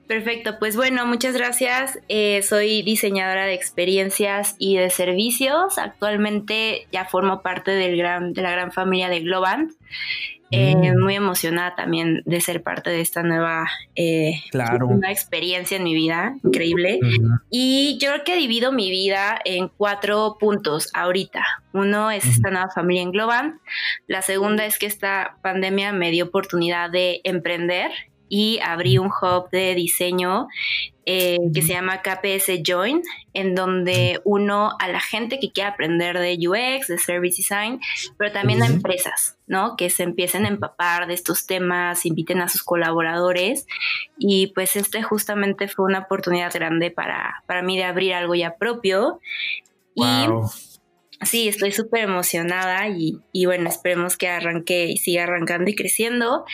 Perfecto, 0.07 0.57
pues 0.59 0.75
bueno, 0.75 1.05
muchas 1.05 1.35
gracias. 1.35 1.99
Eh, 2.09 2.41
soy 2.43 2.83
diseñadora 2.83 3.45
de 3.45 3.53
experiencias 3.53 4.55
y 4.59 4.77
de 4.77 4.89
servicios. 4.89 5.77
Actualmente 5.77 6.87
ya 6.91 7.05
formo 7.05 7.41
parte 7.41 7.71
del 7.71 7.97
gran, 7.97 8.33
de 8.33 8.41
la 8.41 8.51
gran 8.51 8.71
familia 8.71 9.09
de 9.09 9.21
Globant. 9.21 9.71
Eh, 10.51 10.75
mm. 10.75 11.01
muy 11.01 11.15
emocionada 11.15 11.75
también 11.75 12.21
de 12.25 12.39
ser 12.39 12.61
parte 12.61 12.91
de 12.91 13.01
esta 13.01 13.23
nueva 13.23 13.65
eh, 13.95 14.41
experiencia 15.09 15.77
en 15.77 15.83
mi 15.83 15.95
vida, 15.95 16.35
increíble. 16.43 16.99
Y 17.49 17.97
yo 17.99 18.11
creo 18.11 18.23
que 18.23 18.35
divido 18.35 18.71
mi 18.71 18.91
vida 18.91 19.39
en 19.43 19.69
cuatro 19.69 20.37
puntos 20.39 20.89
ahorita. 20.93 21.43
Uno 21.73 22.11
es 22.11 22.25
esta 22.25 22.51
nueva 22.51 22.69
familia 22.69 23.01
en 23.01 23.11
Globant. 23.11 23.55
La 24.07 24.21
segunda 24.21 24.65
es 24.65 24.77
que 24.77 24.85
esta 24.85 25.37
pandemia 25.41 25.91
me 25.93 26.11
dio 26.11 26.25
oportunidad 26.25 26.91
de 26.91 27.21
emprender 27.23 27.91
y 28.29 28.59
abrí 28.63 28.97
un 28.97 29.07
hub 29.07 29.49
de 29.51 29.75
diseño 29.75 30.47
eh, 31.05 31.37
que 31.53 31.61
se 31.61 31.73
llama 31.73 32.01
KPS 32.01 32.61
Join, 32.65 33.01
en 33.33 33.53
donde 33.53 34.19
uno 34.23 34.71
a 34.79 34.87
la 34.87 34.99
gente 34.99 35.39
que 35.39 35.51
quiera 35.51 35.69
aprender 35.69 36.17
de 36.17 36.37
UX, 36.47 36.87
de 36.87 36.97
Service 36.97 37.37
Design, 37.37 37.79
pero 38.17 38.31
también 38.31 38.63
a 38.63 38.67
empresas, 38.67 39.34
¿no? 39.47 39.75
Que 39.75 39.89
se 39.89 40.03
empiecen 40.03 40.45
a 40.45 40.49
empapar 40.49 41.07
de 41.07 41.13
estos 41.13 41.45
temas, 41.45 42.05
inviten 42.05 42.41
a 42.41 42.49
sus 42.49 42.63
colaboradores 42.63 43.67
y 44.17 44.47
pues 44.47 44.75
este 44.75 45.03
justamente 45.03 45.67
fue 45.67 45.85
una 45.85 45.99
oportunidad 45.99 46.53
grande 46.53 46.91
para, 46.91 47.43
para 47.45 47.61
mí 47.61 47.77
de 47.77 47.83
abrir 47.83 48.13
algo 48.13 48.35
ya 48.35 48.55
propio. 48.55 49.19
Y 49.93 50.03
sí, 51.21 51.47
estoy 51.47 51.71
súper 51.71 52.01
emocionada 52.01 52.87
y, 52.89 53.19
y, 53.31 53.45
bueno, 53.45 53.69
esperemos 53.69 54.17
que 54.17 54.27
arranque 54.27 54.87
y 54.87 54.97
siga 54.97 55.23
arrancando 55.23 55.69
y 55.69 55.75
creciendo. 55.75 56.45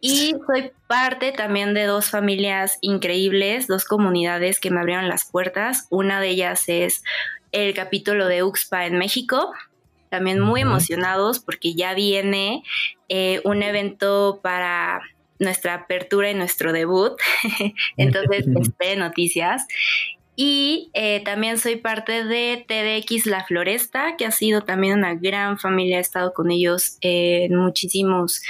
Y 0.00 0.34
soy 0.46 0.70
parte 0.86 1.32
también 1.32 1.74
de 1.74 1.84
dos 1.84 2.10
familias 2.10 2.78
increíbles, 2.80 3.66
dos 3.66 3.84
comunidades 3.84 4.60
que 4.60 4.70
me 4.70 4.78
abrieron 4.78 5.08
las 5.08 5.28
puertas. 5.28 5.86
Una 5.90 6.20
de 6.20 6.28
ellas 6.28 6.64
es 6.68 7.02
el 7.50 7.74
capítulo 7.74 8.28
de 8.28 8.42
UXPA 8.42 8.86
en 8.86 8.98
México, 8.98 9.52
también 10.08 10.40
muy 10.40 10.60
emocionados 10.60 11.40
porque 11.40 11.74
ya 11.74 11.94
viene 11.94 12.62
eh, 13.08 13.40
un 13.44 13.62
evento 13.62 14.40
para 14.42 15.02
nuestra 15.38 15.74
apertura 15.74 16.30
y 16.30 16.34
nuestro 16.34 16.72
debut. 16.72 17.12
Entonces, 17.96 18.46
espere 18.60 18.96
noticias. 18.96 19.66
Y 20.34 20.90
eh, 20.92 21.22
también 21.24 21.58
soy 21.58 21.76
parte 21.76 22.24
de 22.24 22.64
TDX 22.68 23.26
La 23.26 23.44
Floresta, 23.44 24.16
que 24.16 24.26
ha 24.26 24.30
sido 24.30 24.60
también 24.60 24.98
una 24.98 25.14
gran 25.14 25.58
familia. 25.58 25.96
He 25.96 26.02
estado 26.02 26.34
con 26.34 26.50
ellos 26.50 26.98
en 27.00 27.56
muchísimos 27.56 28.42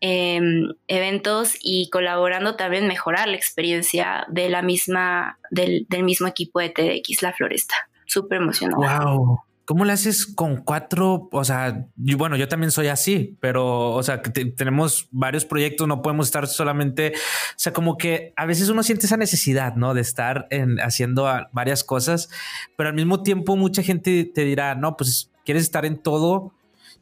em, 0.00 0.72
eventos 0.86 1.54
y 1.60 1.90
colaborando 1.90 2.56
también 2.56 2.86
mejorar 2.86 3.28
la 3.28 3.36
experiencia 3.36 4.26
de 4.30 4.48
la 4.48 4.62
misma, 4.62 5.38
del, 5.50 5.86
del 5.90 6.02
mismo 6.02 6.26
equipo 6.26 6.60
de 6.60 6.70
TDX 6.70 7.22
La 7.22 7.34
Floresta. 7.34 7.74
Súper 8.06 8.40
emocionado. 8.40 9.18
Wow. 9.18 9.47
¿Cómo 9.68 9.84
le 9.84 9.92
haces 9.92 10.24
con 10.24 10.56
cuatro? 10.56 11.28
O 11.30 11.44
sea, 11.44 11.88
bueno, 11.94 12.36
yo 12.36 12.48
también 12.48 12.70
soy 12.70 12.86
así, 12.86 13.36
pero, 13.38 13.90
o 13.90 14.02
sea, 14.02 14.22
que 14.22 14.30
tenemos 14.30 15.08
varios 15.10 15.44
proyectos, 15.44 15.86
no 15.86 16.00
podemos 16.00 16.28
estar 16.28 16.46
solamente, 16.46 17.12
o 17.14 17.54
sea, 17.54 17.74
como 17.74 17.98
que 17.98 18.32
a 18.36 18.46
veces 18.46 18.70
uno 18.70 18.82
siente 18.82 19.04
esa 19.04 19.18
necesidad, 19.18 19.76
¿no? 19.76 19.92
De 19.92 20.00
estar 20.00 20.46
en, 20.48 20.80
haciendo 20.80 21.28
varias 21.52 21.84
cosas, 21.84 22.30
pero 22.78 22.88
al 22.88 22.94
mismo 22.94 23.22
tiempo 23.22 23.56
mucha 23.56 23.82
gente 23.82 24.24
te 24.24 24.44
dirá, 24.46 24.74
no, 24.74 24.96
pues 24.96 25.30
quieres 25.44 25.64
estar 25.64 25.84
en 25.84 25.98
todo, 25.98 26.54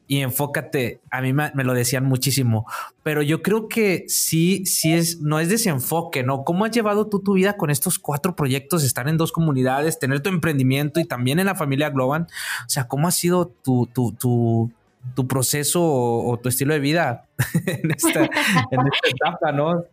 y 0.07 0.21
enfócate. 0.21 1.01
A 1.11 1.21
mí 1.21 1.33
me, 1.33 1.51
lo 1.55 1.73
decían 1.73 2.05
muchísimo, 2.05 2.65
pero 3.03 3.21
yo 3.21 3.41
creo 3.41 3.67
que 3.67 4.05
sí, 4.07 4.65
sí 4.65 4.93
es, 4.93 5.21
no 5.21 5.39
es 5.39 5.49
desenfoque, 5.49 6.23
¿no? 6.23 6.43
¿Cómo 6.43 6.65
has 6.65 6.71
llevado 6.71 7.07
tú 7.07 7.19
tu 7.19 7.33
vida 7.33 7.57
con 7.57 7.69
estos 7.69 7.99
cuatro 7.99 8.35
proyectos, 8.35 8.83
estar 8.83 9.07
en 9.09 9.17
dos 9.17 9.31
comunidades, 9.31 9.99
tener 9.99 10.21
tu 10.21 10.29
emprendimiento 10.29 10.99
y 10.99 11.05
también 11.05 11.39
en 11.39 11.45
la 11.45 11.55
familia 11.55 11.89
Globan? 11.89 12.23
O 12.65 12.69
sea, 12.69 12.87
¿cómo 12.87 13.07
ha 13.07 13.11
sido 13.11 13.47
tu, 13.47 13.87
tu, 13.93 14.13
tu, 14.17 15.27
proceso 15.27 15.81
o, 15.83 16.37
tu 16.37 16.49
estilo 16.49 16.73
de 16.73 16.79
vida 16.79 17.25
en 17.65 17.91
esta 17.91 18.23
etapa, 18.25 19.51
¿no? 19.51 19.83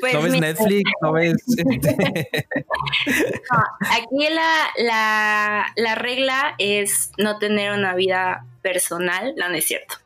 Pues 0.00 0.14
no 0.14 0.22
ves 0.22 0.40
Netflix, 0.40 0.90
no 1.02 1.12
ves. 1.12 1.36
Este 1.56 2.30
aquí 3.90 4.28
la, 4.30 4.70
la, 4.78 5.66
la 5.76 5.94
regla 5.94 6.54
es 6.58 7.12
no 7.18 7.38
tener 7.38 7.72
una 7.72 7.94
vida 7.94 8.46
personal, 8.62 9.34
no, 9.36 9.48
no 9.48 9.54
es 9.54 9.66
cierto. 9.66 9.96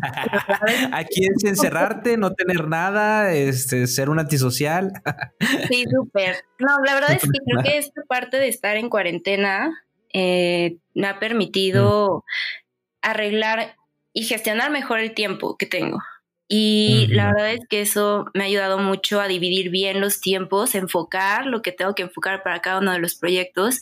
Aquí 0.92 1.26
es 1.26 1.44
encerrarte, 1.44 2.16
no 2.16 2.32
tener 2.32 2.68
nada, 2.68 3.32
este, 3.32 3.86
ser 3.86 4.10
un 4.10 4.18
antisocial. 4.18 4.92
Sí, 5.68 5.84
súper. 5.90 6.44
No, 6.58 6.78
la 6.84 6.94
verdad 6.94 7.12
es 7.12 7.22
que 7.22 7.38
creo 7.44 7.62
que 7.62 7.78
esta 7.78 8.02
parte 8.08 8.38
de 8.38 8.48
estar 8.48 8.76
en 8.76 8.88
cuarentena 8.88 9.84
eh, 10.12 10.76
me 10.94 11.08
ha 11.08 11.18
permitido 11.18 12.24
arreglar 13.02 13.76
y 14.12 14.24
gestionar 14.24 14.70
mejor 14.70 15.00
el 15.00 15.14
tiempo 15.14 15.56
que 15.56 15.66
tengo. 15.66 15.98
Y 16.48 17.08
la 17.08 17.26
verdad 17.26 17.52
es 17.52 17.60
que 17.68 17.82
eso 17.82 18.26
me 18.32 18.44
ha 18.44 18.46
ayudado 18.46 18.78
mucho 18.78 19.20
a 19.20 19.28
dividir 19.28 19.70
bien 19.70 20.00
los 20.00 20.20
tiempos, 20.20 20.74
enfocar 20.74 21.46
lo 21.46 21.60
que 21.60 21.72
tengo 21.72 21.94
que 21.94 22.04
enfocar 22.04 22.42
para 22.42 22.60
cada 22.60 22.78
uno 22.78 22.92
de 22.92 22.98
los 22.98 23.14
proyectos. 23.14 23.80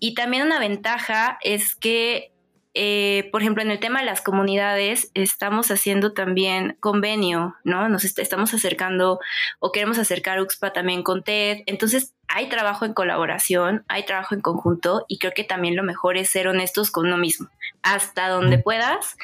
Y 0.00 0.14
también 0.14 0.44
una 0.44 0.58
ventaja 0.58 1.38
es 1.42 1.76
que 1.76 2.32
eh, 2.80 3.28
por 3.32 3.40
ejemplo, 3.40 3.60
en 3.62 3.72
el 3.72 3.80
tema 3.80 3.98
de 3.98 4.06
las 4.06 4.20
comunidades, 4.20 5.10
estamos 5.14 5.70
haciendo 5.72 6.12
también 6.12 6.76
convenio, 6.78 7.56
¿no? 7.64 7.88
Nos 7.88 8.04
estamos 8.04 8.54
acercando 8.54 9.18
o 9.58 9.72
queremos 9.72 9.98
acercar 9.98 10.40
UXPA 10.40 10.72
también 10.72 11.02
con 11.02 11.24
TED. 11.24 11.62
Entonces, 11.66 12.14
hay 12.28 12.48
trabajo 12.48 12.84
en 12.84 12.92
colaboración, 12.94 13.84
hay 13.88 14.04
trabajo 14.04 14.36
en 14.36 14.42
conjunto 14.42 15.06
y 15.08 15.18
creo 15.18 15.32
que 15.34 15.42
también 15.42 15.74
lo 15.74 15.82
mejor 15.82 16.16
es 16.16 16.30
ser 16.30 16.46
honestos 16.46 16.92
con 16.92 17.06
uno 17.06 17.16
mismo, 17.16 17.48
hasta 17.82 18.28
donde 18.28 18.58
puedas. 18.58 19.16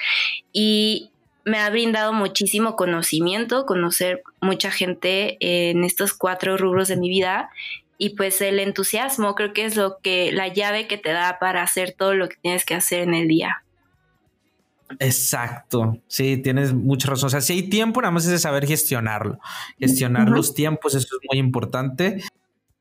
Y 0.52 1.12
me 1.44 1.58
ha 1.58 1.70
brindado 1.70 2.12
muchísimo 2.12 2.76
conocimiento, 2.76 3.66
conocer 3.66 4.22
mucha 4.40 4.70
gente 4.70 5.36
en 5.40 5.84
estos 5.84 6.14
cuatro 6.14 6.56
rubros 6.56 6.88
de 6.88 6.96
mi 6.96 7.08
vida 7.08 7.50
y 7.98 8.10
pues 8.10 8.40
el 8.40 8.58
entusiasmo 8.58 9.34
creo 9.34 9.52
que 9.52 9.64
es 9.64 9.76
lo 9.76 9.98
que 10.00 10.32
la 10.32 10.48
llave 10.48 10.86
que 10.86 10.98
te 10.98 11.10
da 11.10 11.38
para 11.38 11.62
hacer 11.62 11.94
todo 11.96 12.14
lo 12.14 12.28
que 12.28 12.36
tienes 12.36 12.64
que 12.64 12.74
hacer 12.74 13.00
en 13.00 13.14
el 13.14 13.28
día. 13.28 13.62
Exacto, 14.98 15.98
sí, 16.06 16.36
tienes 16.36 16.72
mucha 16.72 17.08
razón. 17.08 17.28
O 17.28 17.30
sea, 17.30 17.40
si 17.40 17.54
hay 17.54 17.62
tiempo, 17.64 18.00
nada 18.00 18.12
más 18.12 18.24
es 18.24 18.32
de 18.32 18.38
saber 18.38 18.66
gestionarlo, 18.66 19.38
gestionar 19.78 20.28
los 20.28 20.54
tiempos, 20.54 20.94
eso 20.94 21.06
es 21.06 21.28
muy 21.30 21.38
importante. 21.38 22.22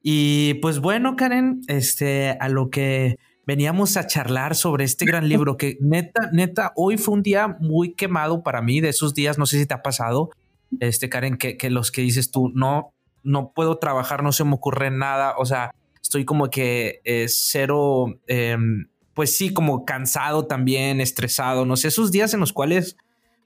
Y 0.01 0.55
pues 0.55 0.79
bueno, 0.79 1.15
Karen, 1.15 1.62
este, 1.67 2.38
a 2.39 2.50
lo 2.50 2.70
que 2.70 3.17
veníamos 3.45 3.97
a 3.97 4.07
charlar 4.07 4.55
sobre 4.55 4.85
este 4.85 5.05
gran 5.05 5.27
libro 5.27 5.57
que 5.57 5.77
neta, 5.81 6.29
neta, 6.31 6.71
hoy 6.75 6.97
fue 6.97 7.15
un 7.15 7.23
día 7.23 7.57
muy 7.59 7.93
quemado 7.93 8.43
para 8.43 8.62
mí, 8.62 8.81
de 8.81 8.89
esos 8.89 9.13
días, 9.13 9.38
no 9.38 9.45
sé 9.45 9.59
si 9.59 9.65
te 9.65 9.73
ha 9.73 9.81
pasado, 9.81 10.31
este, 10.79 11.09
Karen, 11.09 11.38
que, 11.38 11.57
que 11.57 11.69
los 11.69 11.91
que 11.91 12.01
dices 12.01 12.31
tú, 12.31 12.51
no, 12.53 12.93
no 13.23 13.51
puedo 13.53 13.77
trabajar, 13.77 14.23
no 14.23 14.31
se 14.31 14.43
me 14.43 14.53
ocurre 14.53 14.91
nada, 14.91 15.35
o 15.38 15.45
sea, 15.45 15.73
estoy 16.01 16.25
como 16.25 16.50
que 16.50 17.01
eh, 17.03 17.25
cero, 17.27 18.19
em, 18.27 18.88
pues 19.13 19.35
sí, 19.35 19.53
como 19.53 19.85
cansado 19.85 20.45
también, 20.45 21.01
estresado, 21.01 21.65
no 21.65 21.75
sé, 21.75 21.89
esos 21.89 22.12
días 22.12 22.33
en 22.33 22.39
los 22.39 22.53
cuales, 22.53 22.97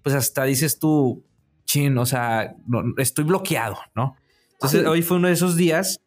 pues 0.04 0.16
hasta 0.16 0.44
dices 0.44 0.80
tú, 0.80 1.24
chin, 1.66 1.98
o 1.98 2.06
sea, 2.06 2.56
estoy 2.98 3.26
bloqueado, 3.26 3.78
¿no? 3.96 4.16
Entonces 4.54 4.88
hoy 4.88 5.04
fue 5.04 5.18
uno 5.18 5.28
de 5.28 5.34
esos 5.34 5.56
días 5.56 6.00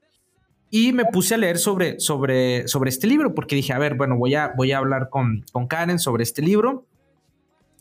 y 0.71 0.93
me 0.93 1.05
puse 1.05 1.35
a 1.35 1.39
leer 1.39 1.59
sobre, 1.59 1.99
sobre, 1.99 2.69
sobre 2.69 2.91
este 2.91 3.09
libro 3.09 3.35
porque 3.35 3.57
dije, 3.57 3.73
a 3.73 3.79
ver, 3.79 3.95
bueno, 3.95 4.17
voy 4.17 4.37
a, 4.37 4.53
voy 4.57 4.71
a 4.71 4.79
hablar 4.79 5.09
con, 5.11 5.45
con 5.51 5.67
Karen 5.67 5.99
sobre 5.99 6.23
este 6.23 6.43
libro. 6.43 6.87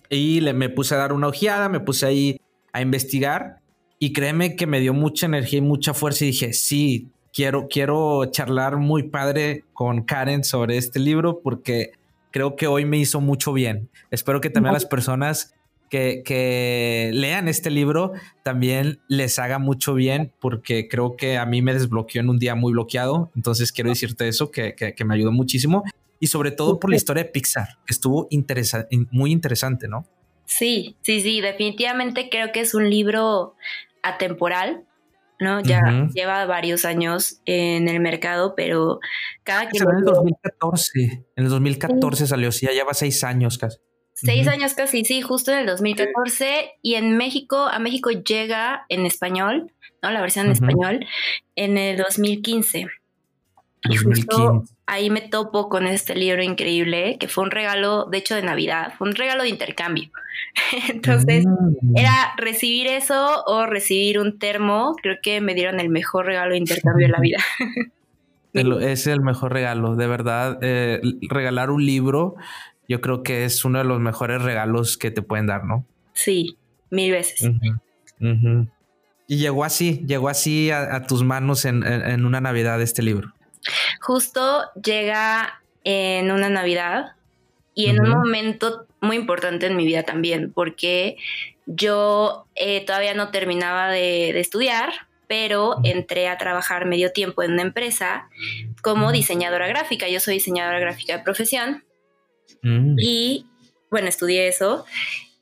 Y 0.09 0.39
le, 0.39 0.53
me 0.53 0.69
puse 0.69 0.95
a 0.95 0.97
dar 0.97 1.13
una 1.13 1.27
ojeada, 1.27 1.69
me 1.69 1.79
puse 1.79 2.07
ahí 2.07 2.41
a 2.73 2.81
investigar. 2.81 3.61
Y 3.99 4.11
créeme 4.11 4.55
que 4.55 4.65
me 4.65 4.79
dio 4.79 4.93
mucha 4.93 5.27
energía 5.27 5.59
y 5.59 5.61
mucha 5.61 5.93
fuerza 5.93 6.23
y 6.23 6.29
dije, 6.29 6.53
sí, 6.53 7.09
quiero, 7.31 7.67
quiero 7.67 8.25
charlar 8.25 8.77
muy 8.77 9.03
padre 9.03 9.65
con 9.73 10.01
Karen 10.03 10.43
sobre 10.43 10.77
este 10.77 10.99
libro 10.99 11.41
porque 11.43 11.91
creo 12.31 12.55
que 12.55 12.65
hoy 12.65 12.85
me 12.85 12.97
hizo 12.97 13.21
mucho 13.21 13.53
bien. 13.53 13.89
Espero 14.09 14.41
que 14.41 14.49
también 14.49 14.73
las 14.73 14.85
personas 14.85 15.53
que, 15.89 16.21
que, 16.23 17.11
lean 17.13 17.47
este 17.47 17.69
libro 17.69 18.13
también 18.43 18.99
les 19.07 19.39
haga 19.39 19.59
mucho 19.59 19.93
bien 19.93 20.31
porque 20.39 20.87
creo 20.87 21.15
que 21.15 21.37
a 21.37 21.45
mí 21.45 21.61
me 21.61 21.73
desbloqueó 21.73 22.21
en 22.21 22.29
un 22.29 22.39
día 22.39 22.55
muy 22.55 22.73
bloqueado. 22.73 23.31
Entonces 23.35 23.71
quiero 23.71 23.89
decirte 23.89 24.27
eso, 24.27 24.51
que, 24.51 24.75
que, 24.75 25.05
me 25.05 25.15
ayudó 25.15 25.31
muchísimo. 25.31 25.83
Y 26.19 26.27
sobre 26.27 26.51
todo 26.51 26.79
por 26.79 26.89
la 26.89 26.97
historia 26.97 27.23
de 27.23 27.29
Pixar, 27.29 27.77
que 27.85 27.93
estuvo 27.93 28.27
muy 29.11 29.31
interesante, 29.31 29.87
¿no? 29.87 30.05
Sí, 30.45 30.97
sí, 31.01 31.21
sí, 31.21 31.41
definitivamente 31.41 32.29
creo 32.29 32.51
que 32.51 32.61
es 32.61 32.73
un 32.73 32.89
libro 32.89 33.55
atemporal, 34.01 34.83
¿no? 35.39 35.61
Ya 35.61 36.07
lleva 36.13 36.45
varios 36.45 36.85
años 36.85 37.41
en 37.45 37.87
el 37.87 37.99
mercado, 37.99 38.55
pero 38.55 38.99
cada 39.43 39.69
que... 39.69 39.77
en 39.77 39.89
el 39.97 40.03
2014, 40.03 41.01
en 41.35 41.43
el 41.43 41.49
2014 41.49 42.27
salió, 42.27 42.51
sí, 42.51 42.65
ya 42.65 42.73
lleva 42.73 42.93
seis 42.93 43.23
años 43.23 43.57
casi. 43.57 43.77
Seis 44.21 44.47
años 44.47 44.73
casi, 44.73 45.05
sí, 45.05 45.21
justo 45.21 45.51
en 45.51 45.59
el 45.59 45.65
2014. 45.65 46.71
Y 46.81 46.95
en 46.95 47.17
México, 47.17 47.57
a 47.57 47.79
México 47.79 48.09
llega 48.11 48.85
en 48.89 49.05
español, 49.05 49.71
¿no? 50.01 50.11
La 50.11 50.21
versión 50.21 50.47
en 50.47 50.51
español, 50.53 51.05
en 51.55 51.77
el 51.77 51.97
2015. 51.97 52.87
Y 53.89 53.95
justo 53.95 54.65
ahí 54.87 55.09
me 55.09 55.21
topo 55.21 55.69
con 55.69 55.87
este 55.87 56.15
libro 56.15 56.43
increíble, 56.43 57.17
que 57.17 57.27
fue 57.27 57.43
un 57.43 57.51
regalo, 57.51 58.05
de 58.05 58.17
hecho, 58.17 58.35
de 58.35 58.41
Navidad, 58.41 58.93
fue 58.97 59.07
un 59.07 59.15
regalo 59.15 59.43
de 59.43 59.49
intercambio. 59.49 60.09
Entonces, 60.89 61.45
mm. 61.45 61.97
era 61.97 62.33
recibir 62.37 62.87
eso 62.87 63.43
o 63.45 63.65
recibir 63.65 64.19
un 64.19 64.37
termo. 64.37 64.95
Creo 65.01 65.17
que 65.21 65.39
me 65.39 65.53
dieron 65.53 65.79
el 65.79 65.89
mejor 65.89 66.25
regalo 66.25 66.51
de 66.51 66.57
intercambio 66.57 67.07
de 67.07 67.11
la 67.11 67.19
vida. 67.19 67.37
es 68.53 69.07
el 69.07 69.21
mejor 69.21 69.53
regalo, 69.53 69.95
de 69.95 70.07
verdad. 70.07 70.57
Eh, 70.61 71.01
regalar 71.29 71.69
un 71.69 71.85
libro, 71.85 72.35
yo 72.89 72.99
creo 72.99 73.23
que 73.23 73.45
es 73.45 73.63
uno 73.63 73.77
de 73.79 73.85
los 73.85 74.01
mejores 74.01 74.41
regalos 74.41 74.97
que 74.97 75.11
te 75.11 75.21
pueden 75.21 75.47
dar, 75.47 75.63
¿no? 75.63 75.85
Sí, 76.13 76.57
mil 76.89 77.11
veces. 77.11 77.49
Y 79.27 79.37
llegó 79.37 79.63
así, 79.63 80.03
llegó 80.05 80.27
así 80.27 80.71
a, 80.71 81.03
tus 81.03 81.23
manos 81.23 81.63
en 81.63 82.25
una 82.25 82.41
Navidad 82.41 82.81
este 82.81 83.01
libro. 83.01 83.33
Justo 84.01 84.63
llega 84.83 85.61
en 85.83 86.31
una 86.31 86.49
Navidad 86.49 87.13
y 87.73 87.87
en 87.87 88.01
un 88.01 88.09
momento 88.09 88.87
muy 88.99 89.15
importante 89.15 89.67
en 89.67 89.77
mi 89.77 89.85
vida 89.85 90.03
también, 90.03 90.51
porque 90.51 91.17
yo 91.65 92.45
eh, 92.55 92.85
todavía 92.85 93.13
no 93.13 93.29
terminaba 93.29 93.87
de, 93.89 94.37
estudiar, 94.39 94.91
pero 95.27 95.77
entré 95.83 96.27
a 96.27 96.37
trabajar 96.37 96.85
medio 96.85 97.11
tiempo 97.11 97.43
en 97.43 97.53
una 97.53 97.61
empresa 97.61 98.27
como 98.81 99.11
diseñadora 99.11 99.67
gráfica. 99.67 100.09
Yo 100.09 100.19
soy 100.19 100.35
diseñadora 100.35 100.79
gráfica 100.79 101.17
de 101.17 101.23
profesión 101.23 101.83
mm. 102.63 102.95
y 102.99 103.45
bueno, 103.91 104.07
estudié 104.07 104.47
eso 104.47 104.85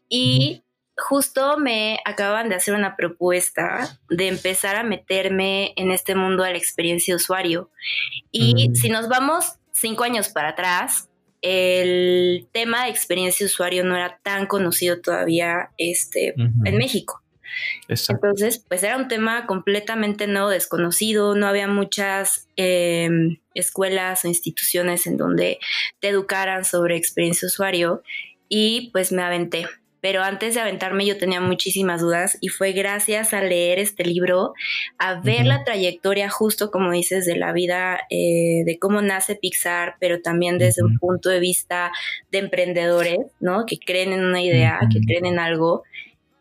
y 0.10 0.64
justo 0.98 1.58
me 1.58 2.00
acaban 2.06 2.50
de 2.50 2.56
hacer 2.56 2.74
una 2.74 2.96
propuesta 2.96 4.00
de 4.10 4.28
empezar 4.28 4.76
a 4.76 4.84
meterme 4.84 5.74
en 5.76 5.92
este 5.92 6.16
mundo 6.16 6.44
de 6.44 6.52
la 6.52 6.58
experiencia 6.58 7.14
de 7.14 7.18
usuario. 7.18 7.70
Y 8.32 8.72
si 8.76 8.90
nos 8.90 9.08
vamos 9.08 9.54
cinco 9.74 10.04
años 10.04 10.30
para 10.30 10.50
atrás, 10.50 11.10
el 11.42 12.48
tema 12.52 12.86
de 12.86 12.90
experiencia 12.90 13.46
de 13.46 13.52
usuario 13.52 13.84
no 13.84 13.96
era 13.96 14.20
tan 14.24 14.48
conocido 14.48 15.00
todavía 15.00 15.72
este, 15.78 16.34
en 16.36 16.78
México. 16.78 17.22
Entonces, 17.88 18.64
pues 18.68 18.84
era 18.84 18.98
un 18.98 19.08
tema 19.08 19.46
completamente 19.46 20.28
no 20.28 20.50
desconocido, 20.50 21.36
no 21.36 21.48
había 21.48 21.68
muchas 21.68 22.48
em, 22.56 23.38
escuelas 23.54 24.26
o 24.26 24.28
instituciones 24.28 25.08
en 25.08 25.18
donde 25.18 25.60
te 26.00 26.10
educaran 26.10 26.66
sobre 26.66 26.98
experiencia 26.98 27.48
usuario 27.48 28.04
y 28.50 28.90
pues 28.92 29.12
me 29.12 29.24
aventé. 29.24 29.68
Pero 30.00 30.22
antes 30.22 30.54
de 30.54 30.62
aventarme 30.62 31.06
yo 31.06 31.18
tenía 31.18 31.42
muchísimas 31.42 32.02
dudas 32.02 32.38
y 32.40 32.50
fue 32.50 32.72
gracias 32.72 33.34
a 33.34 33.42
leer 33.42 33.80
este 33.80 34.06
libro, 34.06 34.54
a 35.00 35.20
ver 35.20 35.46
la 35.46 35.64
trayectoria 35.64 36.30
justo 36.30 36.70
como 36.70 36.92
dices 36.92 37.26
de 37.26 37.36
la 37.36 37.52
vida, 37.52 38.02
eh, 38.10 38.64
de 38.64 38.78
cómo 38.80 39.02
nace 39.02 39.36
Pixar, 39.36 39.96
pero 40.00 40.22
también 40.22 40.60
desde 40.60 40.84
un 40.84 41.00
punto 41.00 41.30
de 41.30 41.40
vista 41.40 41.92
de 42.32 42.38
emprendedores, 42.38 43.20
¿no? 43.40 43.66
Que 43.66 43.80
creen 43.80 44.14
en 44.14 44.24
una 44.24 44.42
idea, 44.42 44.80
que 44.92 45.02
creen 45.02 45.26
en 45.26 45.40
algo 45.40 45.84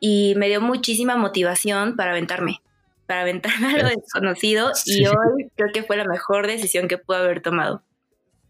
y 0.09 0.35
me 0.37 0.47
dio 0.47 0.61
muchísima 0.61 1.17
motivación 1.17 1.97
para 1.97 2.13
aventarme, 2.13 2.63
para 3.07 3.23
aventarme 3.23 3.67
a 3.75 3.83
lo 3.83 3.89
desconocido 3.89 4.71
y 4.85 5.05
hoy 5.07 5.51
creo 5.57 5.73
que 5.73 5.83
fue 5.83 5.97
la 5.97 6.05
mejor 6.05 6.47
decisión 6.47 6.87
que 6.87 6.97
pude 6.97 7.17
haber 7.17 7.41
tomado. 7.41 7.83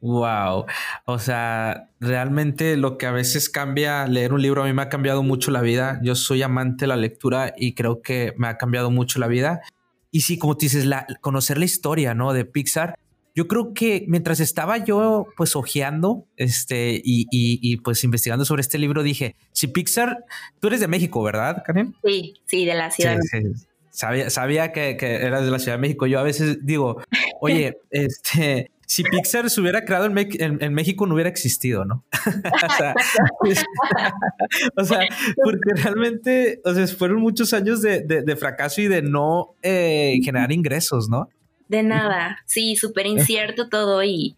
Wow, 0.02 0.66
o 1.06 1.18
sea, 1.18 1.88
realmente 1.98 2.76
lo 2.76 2.98
que 2.98 3.06
a 3.06 3.10
veces 3.10 3.48
cambia 3.48 4.06
leer 4.06 4.34
un 4.34 4.42
libro 4.42 4.62
a 4.62 4.66
mí 4.66 4.74
me 4.74 4.82
ha 4.82 4.90
cambiado 4.90 5.22
mucho 5.22 5.50
la 5.50 5.62
vida. 5.62 5.98
Yo 6.02 6.14
soy 6.14 6.42
amante 6.42 6.84
de 6.84 6.88
la 6.88 6.96
lectura 6.96 7.54
y 7.56 7.74
creo 7.74 8.02
que 8.02 8.34
me 8.36 8.48
ha 8.48 8.58
cambiado 8.58 8.90
mucho 8.90 9.18
la 9.18 9.26
vida. 9.26 9.62
Y 10.10 10.20
sí, 10.20 10.38
como 10.38 10.54
tú 10.54 10.66
dices, 10.66 10.84
la, 10.84 11.06
conocer 11.22 11.56
la 11.56 11.64
historia, 11.64 12.12
¿no? 12.12 12.34
De 12.34 12.44
Pixar 12.44 12.98
yo 13.36 13.46
creo 13.46 13.74
que 13.74 14.06
mientras 14.08 14.40
estaba 14.40 14.78
yo 14.78 15.26
pues 15.36 15.54
ojeando 15.56 16.26
este 16.36 17.00
y, 17.04 17.76
pues 17.78 18.02
investigando 18.02 18.46
sobre 18.46 18.62
este 18.62 18.78
libro, 18.78 19.02
dije, 19.02 19.36
si 19.52 19.66
Pixar, 19.66 20.24
tú 20.58 20.68
eres 20.68 20.80
de 20.80 20.88
México, 20.88 21.22
¿verdad, 21.22 21.62
Karen? 21.64 21.94
Sí, 22.02 22.32
sí, 22.46 22.64
de 22.64 22.74
la 22.74 22.90
Ciudad 22.90 23.18
de 23.18 23.18
México. 23.18 23.60
Sabía, 23.90 24.30
sabía 24.30 24.72
que, 24.72 24.96
que, 24.96 25.16
eras 25.16 25.44
de 25.44 25.50
la 25.50 25.58
Ciudad 25.58 25.76
de 25.76 25.82
México. 25.82 26.06
Yo 26.06 26.18
a 26.18 26.22
veces 26.22 26.64
digo, 26.64 27.02
oye, 27.40 27.78
este, 27.90 28.70
si 28.86 29.02
Pixar 29.02 29.50
se 29.50 29.60
hubiera 29.60 29.84
creado 29.84 30.06
en, 30.06 30.74
México 30.74 31.06
no 31.06 31.14
hubiera 31.14 31.28
existido, 31.28 31.84
¿no? 31.84 32.04
o, 34.76 34.84
sea, 34.84 35.00
porque 35.42 35.82
realmente, 35.82 36.60
o 36.64 36.72
sea, 36.72 36.86
fueron 36.86 37.20
muchos 37.20 37.52
años 37.52 37.82
de, 37.82 38.36
fracaso 38.38 38.80
y 38.80 38.88
de 38.88 39.02
no 39.02 39.54
eh, 39.62 40.20
generar 40.24 40.52
ingresos, 40.52 41.10
¿no? 41.10 41.28
De 41.68 41.82
nada, 41.82 42.42
sí, 42.44 42.76
súper 42.76 43.06
incierto 43.06 43.68
todo 43.68 44.02
y, 44.04 44.36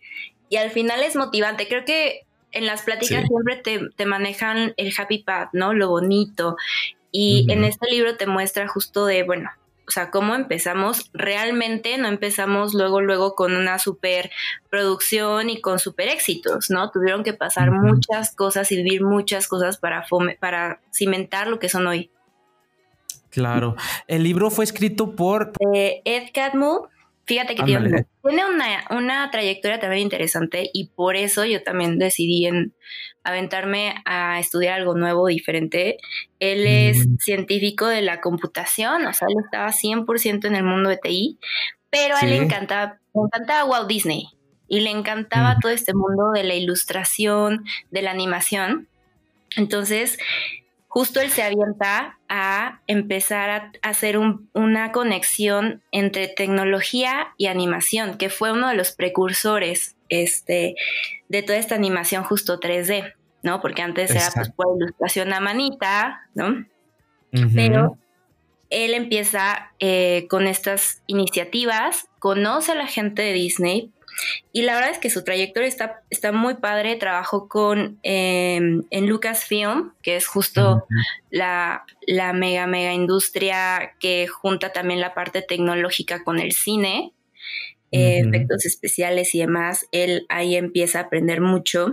y 0.49 0.57
al 0.57 0.71
final 0.71 1.03
es 1.03 1.15
motivante. 1.17 1.69
Creo 1.69 1.85
que 1.85 2.27
en 2.53 2.67
las 2.67 2.83
pláticas 2.83 3.25
siempre 3.27 3.57
te, 3.97 4.07
manejan 4.07 4.75
el 4.77 4.93
happy 4.97 5.23
path, 5.23 5.51
¿no? 5.53 5.75
Lo 5.75 5.89
bonito. 5.89 6.57
Y 7.11 7.47
en 7.51 7.65
este 7.65 7.91
libro 7.91 8.17
te 8.17 8.27
muestra 8.27 8.69
justo 8.69 9.07
de, 9.07 9.23
bueno, 9.23 9.51
o 9.87 9.91
sea, 9.91 10.11
cómo 10.11 10.35
empezamos. 10.35 11.11
Realmente 11.13 11.97
no 11.99 12.09
empezamos 12.09 12.75
luego, 12.75 13.01
luego 13.01 13.35
con 13.35 13.55
una 13.55 13.79
super 13.79 14.31
producción 14.71 15.51
y 15.51 15.61
con 15.61 15.79
super 15.79 16.09
éxitos, 16.09 16.71
¿no? 16.71 16.91
Tuvieron 16.91 17.25
que 17.25 17.35
pasar 17.35 17.71
muchas 17.71 18.35
cosas 18.35 18.71
y 18.73 18.77
vivir 18.77 19.03
muchas 19.03 19.49
cosas 19.49 19.79
para, 19.79 20.05
para 20.41 20.81
cimentar 20.93 21.49
lo 21.49 21.59
que 21.59 21.69
son 21.69 21.87
hoy. 21.87 22.11
Claro. 23.31 23.77
El 24.07 24.23
libro 24.23 24.51
fue 24.51 24.65
escrito 24.65 25.15
por... 25.15 25.53
Eh, 25.75 26.01
Ed 26.05 26.31
Catmull 26.33 26.89
Fíjate 27.29 27.55
que 27.55 27.63
tiene, 27.63 28.07
una, 28.91 29.31
trayectoria 29.31 29.79
también 29.79 30.05
interesante 30.05 30.71
y 30.73 30.89
por 30.89 31.15
eso 31.15 31.45
yo 31.45 31.63
también 31.63 31.99
decidí 31.99 32.47
en 32.47 32.75
aventarme 33.23 33.97
a 34.07 34.41
estudiar 34.41 34.79
algo 34.81 34.95
nuevo, 34.95 35.27
diferente. 35.27 35.99
Él 36.41 36.67
es 36.67 37.07
mm. 37.07 37.17
científico 37.19 37.87
de 37.87 38.01
la 38.01 38.23
computación, 38.23 39.05
o 39.05 39.13
sea, 39.13 39.29
él 39.29 39.45
estaba 39.45 39.69
100% 39.69 40.47
en 40.47 40.57
el 40.57 40.65
mundo 40.65 40.89
de 40.89 40.97
TI, 40.97 41.39
pero 41.91 42.17
a 42.17 42.21
él 42.21 42.31
le 42.31 42.37
encantaba, 42.37 42.99
le 43.15 43.21
encantaba 43.27 43.69
Walt 43.69 43.89
Disney 43.89 44.31
y 44.67 44.81
le 44.81 44.89
encantaba 44.89 45.57
mm. 45.57 45.61
todo 45.61 45.73
este 45.73 45.93
mundo 45.93 46.31
de 46.33 46.45
la 46.45 46.55
ilustración, 46.55 47.67
de 47.91 48.01
la 48.01 48.11
animación. 48.11 48.89
Entonces, 49.55 50.17
justo 50.89 51.21
él 51.21 51.31
se 51.31 51.43
avienta 51.43 52.19
a 52.29 52.81
empezar 52.87 53.51
a 53.51 53.73
hacer 53.83 54.19
una 54.19 54.91
conexión 54.93 55.83
entre 55.93 56.29
tecnología 56.29 57.29
y 57.37 57.47
animación, 57.47 58.17
que 58.17 58.31
fue 58.31 58.53
uno 58.53 58.69
de 58.69 58.75
los 58.75 58.93
precursores 58.93 59.97
este, 60.09 60.75
de 61.29 61.43
toda 61.43 61.59
esta 61.59 61.75
animación 61.75 62.25
justo 62.25 62.59
3D, 62.59 63.15
¿no? 63.43 63.61
Porque 63.61 63.83
antes 63.83 64.11
era 64.11 64.31
pues 64.35 64.51
por 64.51 64.77
ilustración 64.77 65.33
a 65.33 65.41
manita, 65.41 66.23
¿no? 66.35 66.67
Pero 67.55 67.99
él 68.71 68.95
empieza 68.95 69.73
eh, 69.79 70.27
con 70.31 70.47
estas 70.47 71.03
iniciativas, 71.07 72.09
conoce 72.19 72.73
a 72.73 72.75
la 72.75 72.87
gente 72.87 73.21
de 73.23 73.35
Disney, 73.35 73.93
y 74.53 74.63
la 74.63 74.75
verdad 74.75 74.91
es 74.91 74.99
que 74.99 75.11
su 75.11 75.25
trayectoria 75.25 75.69
está, 75.69 76.03
está 76.11 76.33
muy 76.33 76.55
padre. 76.55 76.97
Trabajó 76.97 77.49
con 77.49 77.99
em, 78.03 78.83
en 78.91 79.07
Lucasfilm, 79.07 79.93
que 80.03 80.17
es 80.17 80.27
justo 80.27 80.87
la, 81.31 81.85
la, 82.07 82.33
mega, 82.33 82.67
mega 82.67 82.93
industria 82.93 83.95
que 84.01 84.27
junta 84.27 84.73
también 84.73 85.01
la 85.01 85.15
parte 85.15 85.43
tecnológica 85.43 86.25
con 86.25 86.39
el 86.39 86.53
cine, 86.53 87.13
eh, 87.93 88.21
efectos 88.21 88.67
especiales 88.67 89.35
y 89.35 89.41
demás. 89.41 89.87
Él 89.93 90.27
ahí 90.29 90.57
empieza 90.57 91.01
a 91.01 91.03
aprender 91.03 91.41
mucho. 91.41 91.93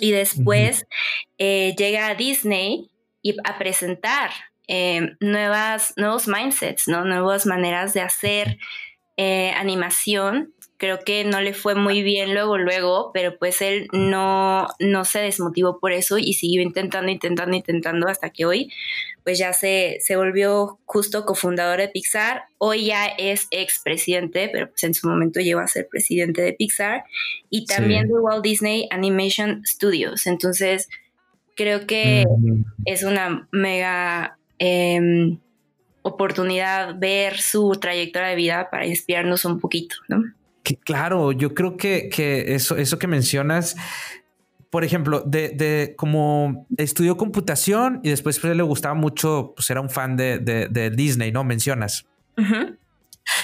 Y 0.00 0.12
después 0.12 0.86
eh, 1.38 1.74
llega 1.76 2.08
a 2.08 2.14
Disney 2.14 2.90
y 3.22 3.36
a 3.44 3.58
presentar 3.58 4.30
em, 4.66 5.16
nuevas, 5.20 5.92
nuevos 5.96 6.26
mindsets, 6.28 6.88
¿no? 6.88 7.04
Nuevas 7.04 7.44
maneras 7.44 7.92
de 7.92 8.00
hacer 8.00 8.58
eh, 9.16 9.52
animación 9.56 10.54
creo 10.80 10.98
que 11.00 11.24
no 11.24 11.42
le 11.42 11.52
fue 11.52 11.74
muy 11.74 12.02
bien 12.02 12.32
luego, 12.32 12.56
luego, 12.56 13.10
pero 13.12 13.36
pues 13.36 13.60
él 13.60 13.86
no, 13.92 14.66
no 14.78 15.04
se 15.04 15.18
desmotivó 15.18 15.78
por 15.78 15.92
eso 15.92 16.16
y 16.16 16.32
siguió 16.32 16.62
intentando, 16.62 17.12
intentando, 17.12 17.54
intentando 17.54 18.08
hasta 18.08 18.30
que 18.30 18.46
hoy 18.46 18.72
pues 19.22 19.38
ya 19.38 19.52
se, 19.52 19.98
se 20.00 20.16
volvió 20.16 20.78
justo 20.86 21.26
cofundador 21.26 21.80
de 21.80 21.88
Pixar. 21.88 22.44
Hoy 22.56 22.86
ya 22.86 23.06
es 23.06 23.46
expresidente, 23.50 24.48
pero 24.50 24.70
pues 24.70 24.82
en 24.84 24.94
su 24.94 25.06
momento 25.06 25.40
llegó 25.40 25.60
a 25.60 25.68
ser 25.68 25.86
presidente 25.86 26.40
de 26.40 26.54
Pixar 26.54 27.04
y 27.50 27.66
también 27.66 28.08
de 28.08 28.14
Walt 28.14 28.42
Disney 28.42 28.88
Animation 28.90 29.62
Studios. 29.66 30.26
Entonces, 30.26 30.88
creo 31.56 31.86
que 31.86 32.24
es 32.86 33.02
una 33.02 33.46
mega... 33.52 34.38
Em, 34.58 35.38
oportunidad 36.02 36.98
ver 36.98 37.38
su 37.38 37.72
trayectoria 37.72 38.30
de 38.30 38.34
vida 38.34 38.68
para 38.70 38.86
inspirarnos 38.86 39.44
un 39.44 39.60
poquito, 39.60 39.96
¿no? 40.08 40.24
Claro, 40.76 41.32
yo 41.32 41.54
creo 41.54 41.76
que, 41.76 42.08
eso, 42.54 42.76
eso 42.76 42.98
que 42.98 43.06
mencionas, 43.06 43.76
por 44.70 44.84
ejemplo, 44.84 45.22
de, 45.26 45.94
como 45.96 46.66
estudió 46.76 47.16
computación 47.16 48.00
y 48.02 48.10
después 48.10 48.38
pues, 48.38 48.56
le 48.56 48.62
gustaba 48.62 48.94
mucho, 48.94 49.52
pues 49.56 49.68
era 49.70 49.80
un 49.80 49.90
fan 49.90 50.16
de, 50.16 50.92
Disney, 50.94 51.32
¿no? 51.32 51.44
Mencionas. 51.44 52.06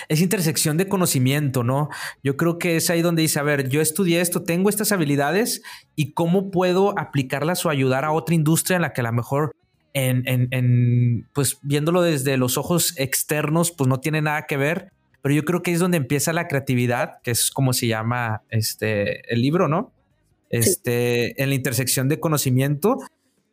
Es 0.09 0.21
intersección 0.21 0.77
de 0.77 0.89
conocimiento, 0.89 1.63
¿no? 1.63 1.89
Yo 2.23 2.37
creo 2.37 2.59
que 2.59 2.77
es 2.77 2.91
ahí 2.91 3.03
donde 3.03 3.23
dice, 3.23 3.39
a 3.39 3.43
ver, 3.43 3.69
yo 3.69 3.81
estudié 3.81 4.21
esto, 4.21 4.43
tengo 4.43 4.69
estas 4.69 4.93
habilidades 4.93 5.63
y 5.95 6.13
cómo 6.13 6.51
puedo 6.51 6.99
aplicarlas 6.99 7.65
o 7.67 7.71
ayudar 7.71 8.05
a 8.05 8.13
otra 8.13 8.35
industria 8.35 8.77
en 8.77 8.83
la 8.83 8.93
que 8.93 9.01
a 9.01 9.05
lo 9.05 9.13
mejor 9.13 9.53
en, 9.97 10.49
en, 10.53 11.27
pues 11.33 11.59
viéndolo 11.63 12.03
desde 12.03 12.37
los 12.37 12.59
ojos 12.59 12.95
externos, 12.99 13.71
pues 13.71 13.89
no 13.89 13.99
tiene 13.99 14.21
nada 14.21 14.43
que 14.43 14.59
ver, 14.59 14.93
pero 15.27 15.35
yo 15.35 15.45
creo 15.45 15.61
que 15.61 15.73
es 15.73 15.81
donde 15.81 15.97
empieza 15.97 16.33
la 16.33 16.47
creatividad, 16.47 17.21
que 17.25 17.33
es 17.33 17.51
como 17.51 17.73
se 17.73 17.89
llama 17.89 18.43
este 18.49 19.35
el 19.35 19.43
libro, 19.43 19.67
¿no? 19.67 19.93
Este, 20.51 21.43
en 21.43 21.49
la 21.49 21.57
intersección 21.57 22.09
de 22.09 22.21
conocimiento 22.21 22.99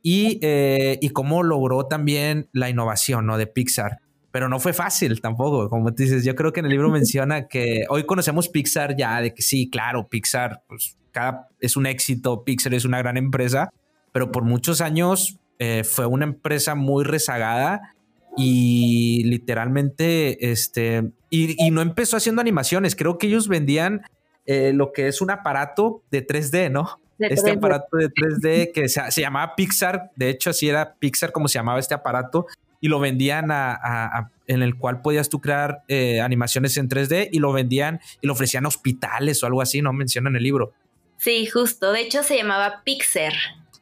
y, 0.03 0.37
eh, 0.43 0.99
y 1.01 1.09
cómo 1.09 1.41
logró 1.41 1.87
también 1.87 2.47
la 2.51 2.69
innovación, 2.69 3.25
¿no? 3.25 3.39
De 3.39 3.47
Pixar. 3.47 4.01
Pero 4.29 4.49
no 4.49 4.59
fue 4.59 4.73
fácil 4.73 5.19
tampoco, 5.19 5.67
como 5.67 5.89
tú 5.95 6.03
dices. 6.03 6.23
Yo 6.23 6.35
creo 6.35 6.53
que 6.53 6.59
en 6.59 6.67
el 6.67 6.73
libro 6.73 6.89
menciona 6.91 7.47
que 7.47 7.85
hoy 7.89 8.05
conocemos 8.05 8.49
Pixar 8.49 8.95
ya, 8.95 9.19
de 9.19 9.33
que 9.33 9.41
sí, 9.41 9.67
claro, 9.71 10.07
Pixar, 10.07 10.61
pues 10.67 10.99
cada, 11.09 11.47
es 11.59 11.75
un 11.75 11.87
éxito, 11.87 12.43
Pixar 12.43 12.75
es 12.75 12.85
una 12.85 12.99
gran 12.99 13.17
empresa, 13.17 13.73
pero 14.11 14.31
por 14.31 14.43
muchos 14.43 14.79
años 14.79 15.39
eh, 15.57 15.83
fue 15.83 16.05
una 16.05 16.25
empresa 16.25 16.75
muy 16.75 17.03
rezagada 17.03 17.95
y 18.37 19.23
literalmente, 19.25 20.51
este, 20.51 21.11
y, 21.29 21.71
no 21.71 21.81
empezó 21.81 22.17
haciendo 22.17 22.41
animaciones, 22.41 22.95
creo 22.95 23.17
que 23.17 23.27
ellos 23.27 23.47
vendían 23.47 24.01
eh, 24.45 24.71
lo 24.73 24.91
que 24.91 25.07
es 25.07 25.21
un 25.21 25.31
aparato 25.31 26.03
de 26.11 26.25
3D, 26.25 26.71
¿no? 26.71 26.99
este 27.19 27.51
aparato 27.51 27.95
de 27.97 28.09
3D 28.09 28.71
que 28.73 28.89
se, 28.89 29.21
llamaba 29.21 29.55
Pixar, 29.55 30.11
de 30.15 30.29
hecho 30.29 30.49
así 30.49 30.67
era 30.67 30.95
Pixar 30.95 31.31
como 31.31 31.47
se 31.47 31.59
llamaba 31.59 31.79
este 31.79 31.93
aparato, 31.93 32.47
y 32.81 32.89
lo 32.89 32.99
vendían 32.99 33.49
a, 33.49 34.29
en 34.45 34.61
el 34.61 34.77
cual 34.77 35.01
podías 35.01 35.29
tú 35.29 35.39
crear 35.39 35.83
eh, 35.87 36.19
animaciones 36.19 36.75
en 36.75 36.89
3D 36.89 37.29
y 37.31 37.39
lo 37.39 37.53
vendían 37.53 38.01
y 38.19 38.27
lo 38.27 38.33
ofrecían 38.33 38.65
a 38.65 38.67
hospitales 38.67 39.41
o 39.41 39.45
algo 39.45 39.61
así, 39.61 39.81
no 39.81 39.93
mencionan 39.93 40.35
el 40.35 40.43
libro. 40.43 40.73
Sí, 41.17 41.45
justo. 41.45 41.93
De 41.93 42.01
hecho 42.01 42.23
se 42.23 42.35
llamaba 42.35 42.81
Pixar. 42.83 43.33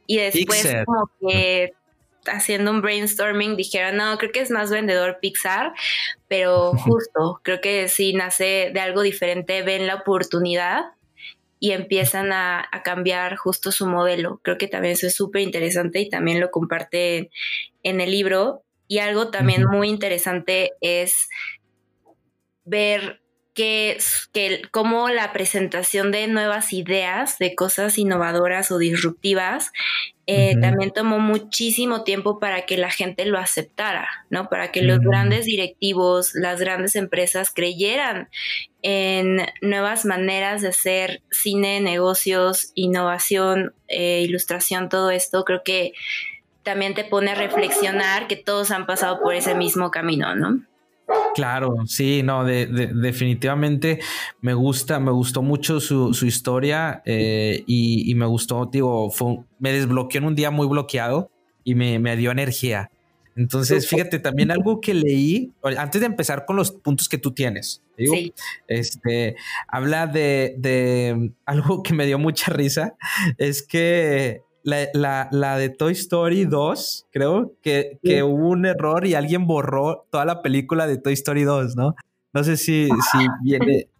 Y 0.05 0.17
después 0.17 0.67
como 0.85 1.09
que 1.19 1.73
haciendo 2.27 2.71
un 2.71 2.81
brainstorming 2.81 3.55
dijeron, 3.55 3.97
no, 3.97 4.17
creo 4.17 4.31
que 4.31 4.41
es 4.41 4.51
más 4.51 4.69
vendedor 4.69 5.19
Pixar, 5.21 5.73
pero 6.27 6.73
justo, 6.73 7.39
creo 7.43 7.61
que 7.61 7.87
sí 7.87 8.13
nace 8.13 8.71
de 8.73 8.79
algo 8.79 9.01
diferente, 9.01 9.61
ven 9.63 9.87
la 9.87 9.95
oportunidad 9.95 10.85
y 11.59 11.71
empiezan 11.71 12.31
a, 12.33 12.67
cambiar 12.83 13.35
justo 13.35 13.71
su 13.71 13.85
modelo. 13.85 14.39
Creo 14.43 14.57
que 14.57 14.67
también 14.67 14.93
eso 14.93 15.05
es 15.05 15.15
súper 15.15 15.43
interesante 15.43 15.99
y 15.99 16.09
también 16.09 16.39
lo 16.39 16.49
comparte 16.49 17.29
en 17.83 18.01
el 18.01 18.09
libro. 18.09 18.63
Y 18.87 18.97
algo 18.97 19.29
también 19.29 19.65
muy 19.65 19.87
interesante 19.87 20.71
es 20.81 21.29
ver 22.65 23.20
que, 23.53 23.97
que 24.33 24.61
cómo 24.71 25.09
la 25.09 25.33
presentación 25.33 26.11
de 26.11 26.27
nuevas 26.27 26.73
ideas, 26.73 27.37
de 27.37 27.55
cosas 27.55 27.97
innovadoras 27.97 28.71
o 28.71 28.77
disruptivas, 28.77 29.71
eh, 30.27 30.55
también 30.61 30.91
tomó 30.91 31.19
muchísimo 31.19 32.03
tiempo 32.03 32.39
para 32.39 32.65
que 32.65 32.77
la 32.77 32.89
gente 32.89 33.25
lo 33.25 33.37
aceptara, 33.37 34.07
¿no? 34.29 34.47
Para 34.47 34.71
que 34.71 34.81
los 34.81 34.99
grandes 34.99 35.45
directivos, 35.45 36.33
las 36.33 36.61
grandes 36.61 36.95
empresas 36.95 37.51
creyeran 37.53 38.29
en 38.81 39.41
nuevas 39.61 40.05
maneras 40.05 40.61
de 40.61 40.69
hacer 40.69 41.21
cine, 41.31 41.81
negocios, 41.81 42.71
innovación, 42.75 43.73
eh, 43.89 44.21
ilustración, 44.21 44.87
todo 44.87 45.11
esto, 45.11 45.43
creo 45.43 45.63
que 45.63 45.91
también 46.63 46.93
te 46.93 47.03
pone 47.03 47.31
a 47.31 47.35
reflexionar 47.35 48.27
que 48.27 48.37
todos 48.37 48.71
han 48.71 48.85
pasado 48.85 49.19
por 49.21 49.33
ese 49.33 49.55
mismo 49.55 49.91
camino, 49.91 50.35
¿no? 50.35 50.61
Claro, 51.33 51.75
sí, 51.85 52.23
no, 52.23 52.43
de, 52.43 52.67
definitivamente 52.67 53.99
me 54.41 54.53
gusta, 54.53 54.99
me 54.99 55.11
gustó 55.11 55.41
mucho 55.41 55.79
su, 55.79 56.11
historia 56.25 57.01
eh, 57.05 57.63
y, 57.67 58.13
me 58.15 58.25
gustó, 58.25 58.65
digo, 58.65 59.11
me 59.59 59.71
desbloqueó 59.71 60.19
en 60.19 60.27
un 60.27 60.35
día 60.35 60.51
muy 60.51 60.67
bloqueado 60.67 61.31
y 61.63 61.75
me, 61.75 62.15
dio 62.17 62.31
energía. 62.31 62.91
Entonces, 63.37 63.87
fíjate, 63.87 64.19
también 64.19 64.51
algo 64.51 64.81
que 64.81 64.93
leí, 64.93 65.53
antes 65.77 66.01
de 66.01 66.07
empezar 66.07 66.45
con 66.45 66.57
los 66.57 66.71
puntos 66.71 67.07
que 67.07 67.17
tú 67.17 67.31
tienes, 67.31 67.81
este, 68.67 69.35
habla 69.67 70.07
de, 70.07 70.55
de 70.57 71.31
algo 71.45 71.81
que 71.81 71.93
me 71.93 72.05
dio 72.05 72.19
mucha 72.19 72.51
risa, 72.51 72.95
es 73.37 73.63
que 73.63 74.41
la, 74.63 75.27
la, 75.31 75.57
de 75.57 75.69
Toy 75.69 75.93
Story 75.93 76.45
2, 76.45 77.07
creo 77.11 77.53
que, 77.61 77.99
que 78.03 78.23
hubo 78.23 78.49
un 78.49 78.65
error 78.65 79.05
y 79.05 79.15
alguien 79.15 79.47
borró 79.47 80.07
toda 80.11 80.25
la 80.25 80.41
película 80.41 80.87
de 80.87 80.97
Toy 80.97 81.13
Story 81.13 81.43
2, 81.43 81.75
¿no? 81.75 81.95
No 82.33 82.43
sé 82.43 82.57
si, 82.57 82.87
si 83.11 83.27
viene. 83.43 83.87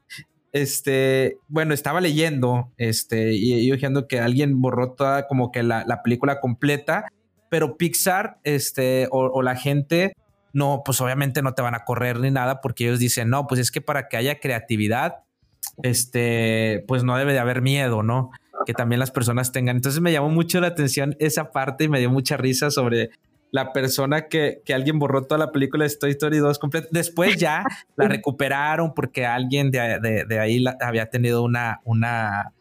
Este, 0.54 1.38
bueno, 1.48 1.74
estaba 1.74 2.02
leyendo, 2.02 2.74
este, 2.76 3.32
y 3.32 3.72
diciendo 3.72 4.10
que 4.10 4.20
alguien 4.20 4.60
borró 4.60 4.92
toda 4.92 5.26
como 5.30 5.50
que 5.50 5.64
la, 5.64 5.86
la 5.88 6.04
película 6.04 6.42
completa, 6.42 7.06
pero 7.48 7.78
Pixar, 7.78 8.38
este, 8.44 9.08
o, 9.12 9.28
o, 9.28 9.42
la 9.44 9.56
gente, 9.56 10.12
no, 10.52 10.82
pues 10.84 11.00
obviamente 11.00 11.42
no 11.42 11.54
te 11.54 11.62
van 11.62 11.74
a 11.74 11.86
correr 11.86 12.20
ni 12.20 12.32
nada, 12.32 12.60
porque 12.60 12.84
ellos 12.84 13.00
dicen, 13.00 13.30
no, 13.30 13.48
pues 13.48 13.62
es 13.62 13.72
que 13.72 13.80
para 13.80 14.10
que 14.10 14.18
haya 14.18 14.42
creatividad, 14.42 15.24
este, 15.84 16.84
pues 16.86 17.06
no 17.06 17.16
debe 17.16 17.32
de 17.32 17.40
haber 17.40 17.62
miedo, 17.62 18.04
¿no? 18.04 18.32
Que 18.66 18.74
también 18.74 19.00
las 19.00 19.12
personas 19.12 19.52
tengan. 19.52 19.76
Entonces 19.76 20.02
me 20.02 20.12
llamó 20.12 20.30
mucho 20.30 20.60
la 20.60 20.68
atención 20.68 21.16
esa 21.20 21.52
parte 21.52 21.86
y 21.86 21.90
me 21.90 22.00
dio 22.00 22.10
mucha 22.10 22.38
risa 22.38 22.72
sobre 22.72 23.12
la 23.52 23.74
persona 23.74 24.28
que, 24.28 24.62
que 24.66 24.74
alguien 24.74 24.98
borró 24.98 25.24
toda 25.24 25.38
la 25.38 25.52
película 25.52 25.86
de 25.86 25.96
Toy 25.96 26.12
Story 26.12 26.38
2 26.38 26.58
completa. 26.60 26.88
Después 26.92 27.38
ya 27.38 27.64
la 27.96 28.08
recuperaron 28.08 28.94
porque 28.94 29.26
alguien 29.26 29.72
de, 29.72 30.00
de, 30.02 30.26
de 30.26 30.40
ahí 30.40 30.64
había 30.80 31.10
tenido 31.10 31.44
una, 31.44 31.82
una, 31.84 32.54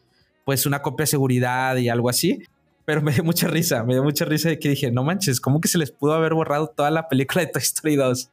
pues 0.43 0.65
una 0.65 0.81
copia 0.81 1.03
de 1.03 1.07
seguridad 1.07 1.75
y 1.77 1.89
algo 1.89 2.09
así 2.09 2.43
pero 2.85 3.01
me 3.01 3.11
dio 3.11 3.23
mucha 3.23 3.47
risa, 3.47 3.83
me 3.83 3.93
dio 3.93 4.03
mucha 4.03 4.25
risa 4.25 4.49
de 4.49 4.59
que 4.59 4.69
dije, 4.69 4.91
no 4.91 5.03
manches, 5.03 5.39
¿cómo 5.39 5.61
que 5.61 5.67
se 5.67 5.77
les 5.77 5.91
pudo 5.91 6.13
haber 6.13 6.33
borrado 6.33 6.67
toda 6.67 6.91
la 6.91 7.07
película 7.07 7.45
de 7.45 7.51
Toy 7.51 7.61
Story 7.61 7.95
2? 7.95 8.29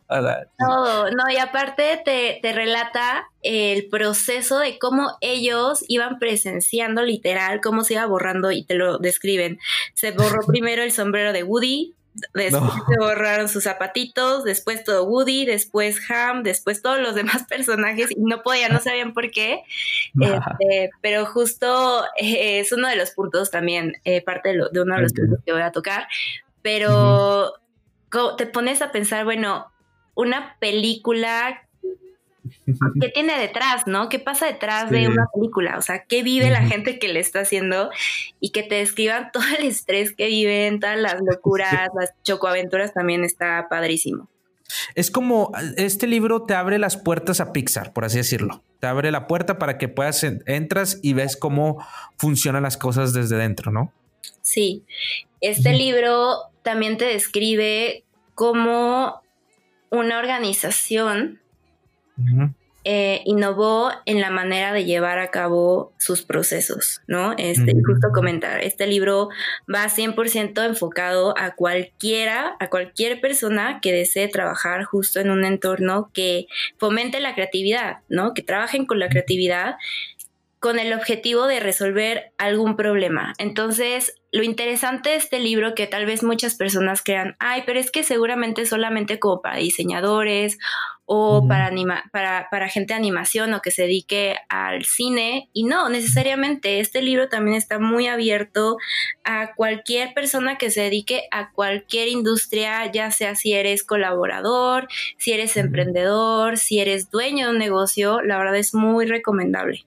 no, 0.58 1.10
no, 1.10 1.24
y 1.32 1.36
aparte 1.36 2.00
te, 2.04 2.38
te, 2.40 2.52
relata 2.52 3.26
el 3.42 3.88
proceso 3.88 4.58
de 4.58 4.78
cómo 4.78 5.16
ellos 5.20 5.84
iban 5.88 6.18
presenciando 6.18 7.02
literal, 7.02 7.60
cómo 7.60 7.84
se 7.84 7.94
iba 7.94 8.06
borrando 8.06 8.50
y 8.50 8.64
te 8.64 8.74
lo 8.74 8.98
describen. 8.98 9.58
Se 9.94 10.12
borró 10.12 10.40
primero 10.46 10.82
el 10.82 10.92
sombrero 10.92 11.32
de 11.32 11.42
Woody, 11.42 11.94
Después 12.34 12.72
se 12.88 12.98
borraron 12.98 13.48
sus 13.48 13.64
zapatitos, 13.64 14.44
después 14.44 14.84
todo 14.84 15.04
Woody, 15.04 15.44
después 15.44 15.98
Ham, 16.10 16.42
después 16.42 16.82
todos 16.82 17.00
los 17.00 17.14
demás 17.14 17.44
personajes 17.48 18.10
y 18.10 18.16
no 18.20 18.42
podían, 18.42 18.72
no 18.72 18.80
sabían 18.80 19.12
por 19.12 19.30
qué. 19.30 19.62
Este, 20.20 20.90
pero 21.00 21.26
justo 21.26 22.04
eh, 22.16 22.60
es 22.60 22.72
uno 22.72 22.88
de 22.88 22.96
los 22.96 23.10
puntos 23.12 23.50
también, 23.50 23.94
eh, 24.04 24.22
parte 24.22 24.50
de, 24.50 24.80
uno 24.80 24.96
de 24.96 25.02
los 25.02 25.12
puntos 25.12 25.38
que 25.44 25.52
voy 25.52 25.62
a 25.62 25.72
tocar. 25.72 26.06
Pero 26.62 27.54
te 28.36 28.46
pones 28.46 28.82
a 28.82 28.90
pensar, 28.90 29.24
bueno, 29.24 29.70
una 30.14 30.56
película 30.58 31.67
¿Qué 33.00 33.08
tiene 33.08 33.38
detrás, 33.38 33.86
no? 33.86 34.08
¿Qué 34.08 34.18
pasa 34.18 34.46
detrás 34.46 34.90
de 34.90 35.08
una 35.08 35.26
película? 35.32 35.76
O 35.78 35.82
sea, 35.82 36.04
¿qué 36.04 36.22
vive 36.22 36.50
la 36.50 36.62
gente 36.62 36.98
que 36.98 37.08
le 37.08 37.20
está 37.20 37.40
haciendo? 37.40 37.90
Y 38.40 38.50
que 38.50 38.62
te 38.62 38.76
describan 38.76 39.30
todo 39.32 39.44
el 39.58 39.66
estrés 39.66 40.14
que 40.14 40.26
viven, 40.26 40.80
todas 40.80 40.98
las 40.98 41.16
locuras, 41.22 41.88
las 41.98 42.12
chocoaventuras 42.22 42.92
también 42.92 43.24
está 43.24 43.66
padrísimo. 43.68 44.28
Es 44.94 45.10
como 45.10 45.50
este 45.76 46.06
libro 46.06 46.42
te 46.42 46.54
abre 46.54 46.78
las 46.78 46.98
puertas 46.98 47.40
a 47.40 47.52
Pixar, 47.52 47.94
por 47.94 48.04
así 48.04 48.18
decirlo. 48.18 48.62
Te 48.80 48.86
abre 48.86 49.10
la 49.10 49.26
puerta 49.26 49.58
para 49.58 49.78
que 49.78 49.88
puedas 49.88 50.22
entras 50.24 51.00
y 51.02 51.14
ves 51.14 51.36
cómo 51.36 51.82
funcionan 52.18 52.64
las 52.64 52.76
cosas 52.76 53.14
desde 53.14 53.36
dentro, 53.36 53.72
¿no? 53.72 53.92
Sí. 54.42 54.84
Este 55.40 55.72
libro 55.72 56.36
también 56.62 56.98
te 56.98 57.06
describe 57.06 58.04
cómo 58.34 59.22
una 59.90 60.18
organización 60.18 61.40
eh, 62.90 63.20
innovó 63.26 63.90
en 64.06 64.22
la 64.22 64.30
manera 64.30 64.72
de 64.72 64.86
llevar 64.86 65.18
a 65.18 65.30
cabo 65.30 65.92
sus 65.98 66.22
procesos, 66.22 67.02
¿no? 67.06 67.34
Este, 67.36 67.74
justo 67.84 68.08
comentar, 68.14 68.64
este 68.64 68.86
libro 68.86 69.28
va 69.70 69.84
100% 69.90 70.64
enfocado 70.64 71.34
a 71.36 71.50
cualquiera, 71.50 72.56
a 72.58 72.70
cualquier 72.70 73.20
persona 73.20 73.80
que 73.82 73.92
desee 73.92 74.26
trabajar 74.28 74.84
justo 74.84 75.20
en 75.20 75.28
un 75.28 75.44
entorno 75.44 76.10
que 76.14 76.46
fomente 76.78 77.20
la 77.20 77.34
creatividad, 77.34 77.98
¿no? 78.08 78.32
Que 78.32 78.40
trabajen 78.40 78.86
con 78.86 78.98
la 78.98 79.10
creatividad 79.10 79.76
con 80.60 80.78
el 80.78 80.92
objetivo 80.92 81.46
de 81.46 81.60
resolver 81.60 82.32
algún 82.36 82.76
problema. 82.76 83.32
Entonces, 83.38 84.14
lo 84.32 84.42
interesante 84.42 85.10
de 85.10 85.16
este 85.16 85.38
libro 85.38 85.74
que 85.74 85.86
tal 85.86 86.04
vez 86.04 86.22
muchas 86.22 86.54
personas 86.54 87.02
crean, 87.02 87.36
ay, 87.38 87.62
pero 87.64 87.78
es 87.78 87.90
que 87.90 88.02
seguramente 88.02 88.66
solamente 88.66 89.18
como 89.18 89.40
para 89.40 89.56
diseñadores 89.56 90.58
o 91.06 91.46
para, 91.48 91.66
anima 91.66 92.04
para, 92.12 92.48
para 92.50 92.68
gente 92.68 92.92
de 92.92 92.98
animación 92.98 93.54
o 93.54 93.62
que 93.62 93.70
se 93.70 93.82
dedique 93.82 94.36
al 94.50 94.84
cine. 94.84 95.48
Y 95.54 95.64
no, 95.64 95.88
necesariamente 95.88 96.80
este 96.80 97.00
libro 97.00 97.28
también 97.28 97.56
está 97.56 97.78
muy 97.78 98.06
abierto 98.06 98.76
a 99.24 99.54
cualquier 99.54 100.12
persona 100.12 100.58
que 100.58 100.70
se 100.70 100.82
dedique 100.82 101.22
a 101.30 101.52
cualquier 101.52 102.08
industria, 102.08 102.90
ya 102.92 103.10
sea 103.10 103.34
si 103.36 103.54
eres 103.54 103.84
colaborador, 103.84 104.88
si 105.16 105.32
eres 105.32 105.56
emprendedor, 105.56 106.58
si 106.58 106.80
eres 106.80 107.10
dueño 107.10 107.46
de 107.46 107.52
un 107.52 107.58
negocio, 107.58 108.20
la 108.20 108.36
verdad 108.36 108.56
es 108.56 108.74
muy 108.74 109.06
recomendable. 109.06 109.86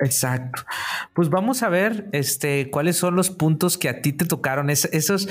Exacto. 0.00 0.62
Pues 1.14 1.28
vamos 1.28 1.62
a 1.62 1.68
ver 1.68 2.08
este, 2.12 2.70
cuáles 2.70 2.96
son 2.96 3.16
los 3.16 3.30
puntos 3.30 3.76
que 3.78 3.88
a 3.88 4.00
ti 4.00 4.12
te 4.12 4.24
tocaron. 4.24 4.70
esos, 4.70 5.28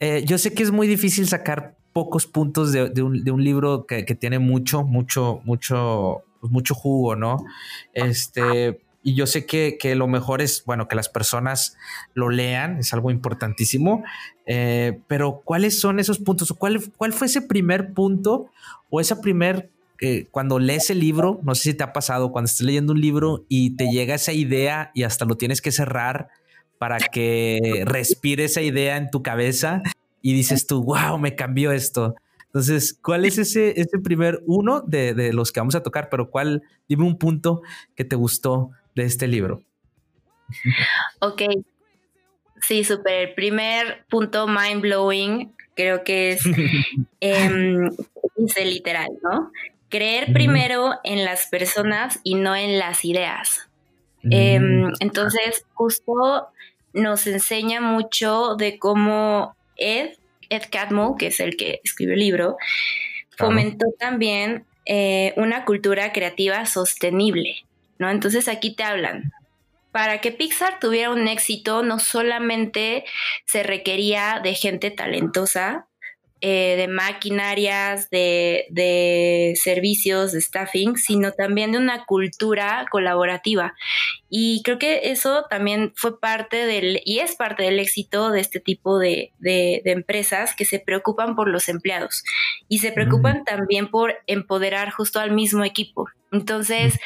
eh, 0.00 0.24
yo 0.26 0.38
sé 0.38 0.54
que 0.54 0.62
es 0.62 0.70
muy 0.70 0.86
difícil 0.86 1.28
sacar 1.28 1.76
pocos 1.92 2.26
puntos 2.26 2.72
de, 2.72 3.02
un, 3.02 3.44
libro 3.44 3.86
que, 3.86 4.02
tiene 4.14 4.38
mucho, 4.38 4.84
mucho, 4.84 5.40
mucho, 5.44 6.24
pues 6.40 6.52
mucho 6.52 6.74
jugo, 6.74 7.16
¿no? 7.16 7.38
Este, 7.94 8.82
y 9.02 9.14
yo 9.14 9.26
sé 9.26 9.46
que, 9.46 9.94
lo 9.94 10.06
mejor 10.06 10.42
es, 10.42 10.62
bueno, 10.66 10.88
que 10.88 10.96
las 10.96 11.08
personas 11.08 11.78
lo 12.12 12.28
lean, 12.28 12.78
es 12.78 12.92
algo 12.92 13.10
importantísimo, 13.10 14.04
eh, 14.44 15.00
pero 15.06 15.42
¿cuáles 15.44 15.80
son 15.80 15.98
esos 15.98 16.18
puntos? 16.18 16.52
¿Cuál, 16.52 16.82
¿Cuál 16.96 17.12
fue 17.12 17.28
ese 17.28 17.40
primer 17.40 17.94
punto 17.94 18.50
o 18.90 19.00
esa 19.00 19.20
primer 19.20 19.70
cuando 20.30 20.58
lees 20.58 20.90
el 20.90 21.00
libro, 21.00 21.40
no 21.42 21.54
sé 21.54 21.62
si 21.70 21.74
te 21.74 21.84
ha 21.84 21.92
pasado, 21.92 22.32
cuando 22.32 22.46
estás 22.46 22.66
leyendo 22.66 22.92
un 22.92 23.00
libro 23.00 23.44
y 23.48 23.76
te 23.76 23.90
llega 23.90 24.14
esa 24.14 24.32
idea 24.32 24.90
y 24.94 25.04
hasta 25.04 25.24
lo 25.24 25.36
tienes 25.36 25.60
que 25.60 25.72
cerrar 25.72 26.28
para 26.78 26.98
que 26.98 27.84
respire 27.86 28.44
esa 28.44 28.62
idea 28.62 28.96
en 28.96 29.10
tu 29.10 29.22
cabeza 29.22 29.82
y 30.22 30.34
dices 30.34 30.66
tú, 30.66 30.82
wow, 30.82 31.18
me 31.18 31.34
cambió 31.34 31.72
esto. 31.72 32.14
Entonces, 32.46 32.98
¿cuál 33.02 33.24
es 33.24 33.38
ese, 33.38 33.80
ese 33.80 33.98
primer 33.98 34.42
uno 34.46 34.80
de, 34.80 35.14
de 35.14 35.32
los 35.32 35.52
que 35.52 35.60
vamos 35.60 35.74
a 35.74 35.82
tocar? 35.82 36.08
Pero 36.10 36.30
cuál, 36.30 36.62
dime 36.88 37.04
un 37.04 37.18
punto 37.18 37.62
que 37.94 38.04
te 38.04 38.16
gustó 38.16 38.70
de 38.94 39.04
este 39.04 39.28
libro. 39.28 39.62
Ok. 41.20 41.42
Sí, 42.60 42.84
súper. 42.84 43.28
El 43.28 43.34
primer 43.34 44.06
punto 44.08 44.46
mind 44.46 44.80
blowing 44.80 45.52
creo 45.74 46.02
que 46.02 46.32
es 46.32 46.40
eh, 47.20 47.48
literal, 48.64 49.10
¿no? 49.22 49.52
Creer 49.88 50.32
primero 50.32 50.98
en 51.04 51.24
las 51.24 51.46
personas 51.46 52.18
y 52.24 52.34
no 52.34 52.56
en 52.56 52.78
las 52.78 53.04
ideas. 53.04 53.68
Em, 54.30 54.92
entonces, 55.00 55.64
justo 55.74 56.48
nos 56.92 57.26
enseña 57.26 57.80
mucho 57.80 58.56
de 58.56 58.78
cómo 58.78 59.54
Ed, 59.76 60.14
Ed 60.48 60.62
Catmull, 60.70 61.16
que 61.18 61.28
es 61.28 61.40
el 61.40 61.56
que 61.56 61.80
escribió 61.84 62.14
el 62.14 62.20
libro, 62.20 62.56
fomentó 63.36 63.86
también 63.98 64.64
eh, 64.86 65.34
una 65.36 65.64
cultura 65.64 66.12
creativa 66.12 66.64
sostenible, 66.66 67.64
¿no? 67.98 68.10
Entonces 68.10 68.48
aquí 68.48 68.74
te 68.74 68.82
hablan. 68.82 69.32
Para 69.92 70.20
que 70.20 70.30
Pixar 70.30 70.78
tuviera 70.78 71.10
un 71.10 71.26
éxito, 71.28 71.82
no 71.82 71.98
solamente 71.98 73.04
se 73.46 73.62
requería 73.62 74.40
de 74.42 74.54
gente 74.54 74.90
talentosa, 74.90 75.85
eh, 76.42 76.74
de 76.76 76.86
maquinarias, 76.86 78.10
de, 78.10 79.54
servicios, 79.56 80.32
de 80.32 80.40
staffing, 80.42 80.96
sino 80.96 81.32
también 81.32 81.72
de 81.72 81.78
una 81.78 82.04
cultura 82.04 82.84
colaborativa. 82.90 83.74
Y 84.28 84.60
creo 84.62 84.78
que 84.78 85.10
eso 85.10 85.46
también 85.48 85.92
fue 85.96 86.20
parte 86.20 86.66
del, 86.66 87.00
y 87.06 87.20
es 87.20 87.36
parte 87.36 87.62
del 87.62 87.80
éxito 87.80 88.30
de 88.30 88.40
este 88.40 88.60
tipo 88.60 88.98
de, 88.98 89.32
empresas 89.84 90.54
que 90.54 90.66
se 90.66 90.78
preocupan 90.78 91.36
por 91.36 91.48
los 91.48 91.70
empleados 91.70 92.22
y 92.68 92.78
se 92.78 92.92
preocupan 92.92 93.44
también 93.44 93.88
por 93.88 94.16
empoderar 94.26 94.90
justo 94.90 95.20
al 95.20 95.30
mismo 95.30 95.64
equipo. 95.64 96.08
Entonces, 96.32 96.98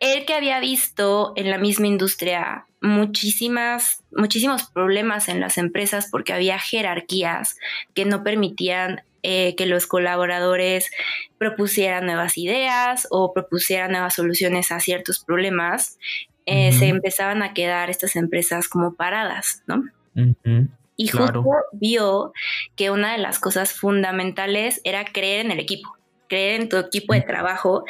él 0.00 0.24
que 0.26 0.34
había 0.34 0.60
visto 0.60 1.32
en 1.36 1.50
la 1.50 1.58
misma 1.58 1.86
industria 1.86 2.66
muchísimas, 2.80 4.04
muchísimos 4.12 4.64
problemas 4.64 5.28
en 5.28 5.40
las 5.40 5.58
empresas 5.58 6.08
porque 6.10 6.32
había 6.32 6.58
jerarquías 6.58 7.56
que 7.94 8.04
no 8.04 8.22
permitían 8.22 9.02
eh, 9.24 9.56
que 9.56 9.66
los 9.66 9.86
colaboradores 9.86 10.90
propusieran 11.38 12.06
nuevas 12.06 12.38
ideas 12.38 13.08
o 13.10 13.32
propusieran 13.32 13.90
nuevas 13.92 14.14
soluciones 14.14 14.70
a 14.70 14.78
ciertos 14.78 15.24
problemas, 15.24 15.98
eh, 16.46 16.72
se 16.72 16.86
empezaban 16.86 17.42
a 17.42 17.52
quedar 17.52 17.90
estas 17.90 18.16
empresas 18.16 18.68
como 18.68 18.94
paradas, 18.94 19.62
¿no? 19.66 19.84
Y 20.96 21.08
justo 21.08 21.44
vio 21.72 22.32
que 22.74 22.90
una 22.90 23.12
de 23.12 23.18
las 23.18 23.38
cosas 23.38 23.72
fundamentales 23.72 24.80
era 24.84 25.04
creer 25.04 25.44
en 25.44 25.52
el 25.52 25.60
equipo 25.60 25.97
creer 26.28 26.60
en 26.60 26.68
tu 26.68 26.76
equipo 26.76 27.14
de 27.14 27.22
trabajo 27.22 27.84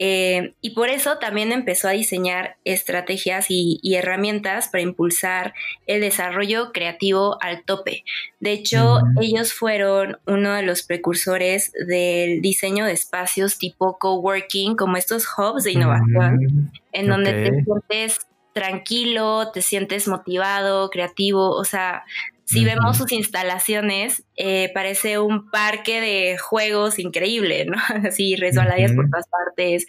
eh, 0.00 0.54
y 0.60 0.70
por 0.70 0.88
eso 0.90 1.18
también 1.18 1.50
empezó 1.50 1.88
a 1.88 1.92
diseñar 1.92 2.56
estrategias 2.64 3.46
y, 3.48 3.80
herramientas 3.94 4.68
para 4.68 4.82
impulsar 4.82 5.54
el 5.86 6.00
desarrollo 6.00 6.72
creativo 6.72 7.36
al 7.42 7.64
tope. 7.64 8.04
De 8.38 8.52
hecho, 8.52 9.00
ellos 9.20 9.52
fueron 9.52 10.18
uno 10.26 10.54
de 10.54 10.62
los 10.62 10.84
precursores 10.84 11.72
del 11.86 12.40
diseño 12.40 12.84
de 12.84 12.92
espacios 12.92 13.58
tipo 13.58 13.98
coworking, 13.98 14.76
como 14.76 14.96
estos 14.96 15.26
hubs 15.36 15.64
de 15.64 15.72
innovación, 15.72 16.70
en 16.92 17.06
donde 17.08 17.32
te 17.32 17.64
sientes 17.64 18.26
tranquilo, 18.52 19.50
te 19.52 19.62
sientes 19.62 20.06
motivado, 20.06 20.90
creativo, 20.90 21.50
o 21.50 21.64
sea, 21.64 22.04
si 22.48 22.64
vemos 22.64 22.96
sus 22.96 23.12
instalaciones, 23.12 24.24
eh, 24.34 24.70
parece 24.72 25.18
un 25.18 25.50
parque 25.50 26.00
de 26.00 26.38
juegos 26.38 26.98
increíble, 26.98 27.66
¿no? 27.66 27.76
Así 28.08 28.36
resbaladillas 28.36 28.92
por 28.94 29.10
todas 29.10 29.26
partes. 29.28 29.86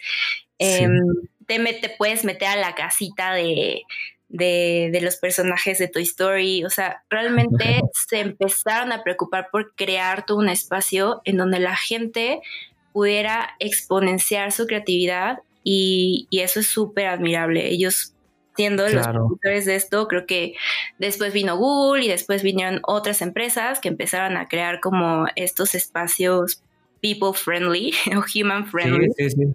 Em, 0.58 0.92
te, 1.46 1.88
puedes 1.96 2.22
meter 2.22 2.48
a 2.48 2.56
la 2.56 2.74
casita 2.74 3.32
de, 3.32 3.84
de, 4.28 4.98
los 5.00 5.16
personajes 5.16 5.78
de 5.78 5.88
Toy 5.88 6.02
Story. 6.02 6.64
O 6.64 6.68
sea, 6.68 7.02
realmente 7.08 7.80
se 8.08 8.20
empezaron 8.20 8.92
a 8.92 9.02
preocupar 9.02 9.48
por 9.50 9.74
crear 9.74 10.26
todo 10.26 10.36
un 10.36 10.50
espacio 10.50 11.22
en 11.24 11.38
donde 11.38 11.60
la 11.60 11.76
gente 11.76 12.42
pudiera 12.92 13.54
exponenciar 13.58 14.52
su 14.52 14.66
creatividad 14.66 15.38
y, 15.64 16.26
y 16.28 16.40
eso 16.40 16.60
es 16.60 16.66
súper 16.66 17.06
admirable. 17.06 17.68
Ellos 17.68 18.12
siendo 18.56 18.88
los 18.88 19.06
productores 19.06 19.64
de 19.64 19.76
esto, 19.76 20.08
creo 20.08 20.26
que 20.26 20.54
después 20.98 21.32
vino 21.32 21.56
Google 21.56 22.04
y 22.04 22.08
después 22.08 22.42
vinieron 22.42 22.80
otras 22.84 23.22
empresas 23.22 23.80
que 23.80 23.88
empezaron 23.88 24.36
a 24.36 24.48
crear 24.48 24.80
como 24.80 25.26
estos 25.36 25.74
espacios 25.74 26.62
people 27.00 27.32
friendly 27.34 27.92
o 28.16 28.24
human 28.34 28.66
friendly. 28.66 29.08
Sí, 29.16 29.30
sí, 29.30 29.54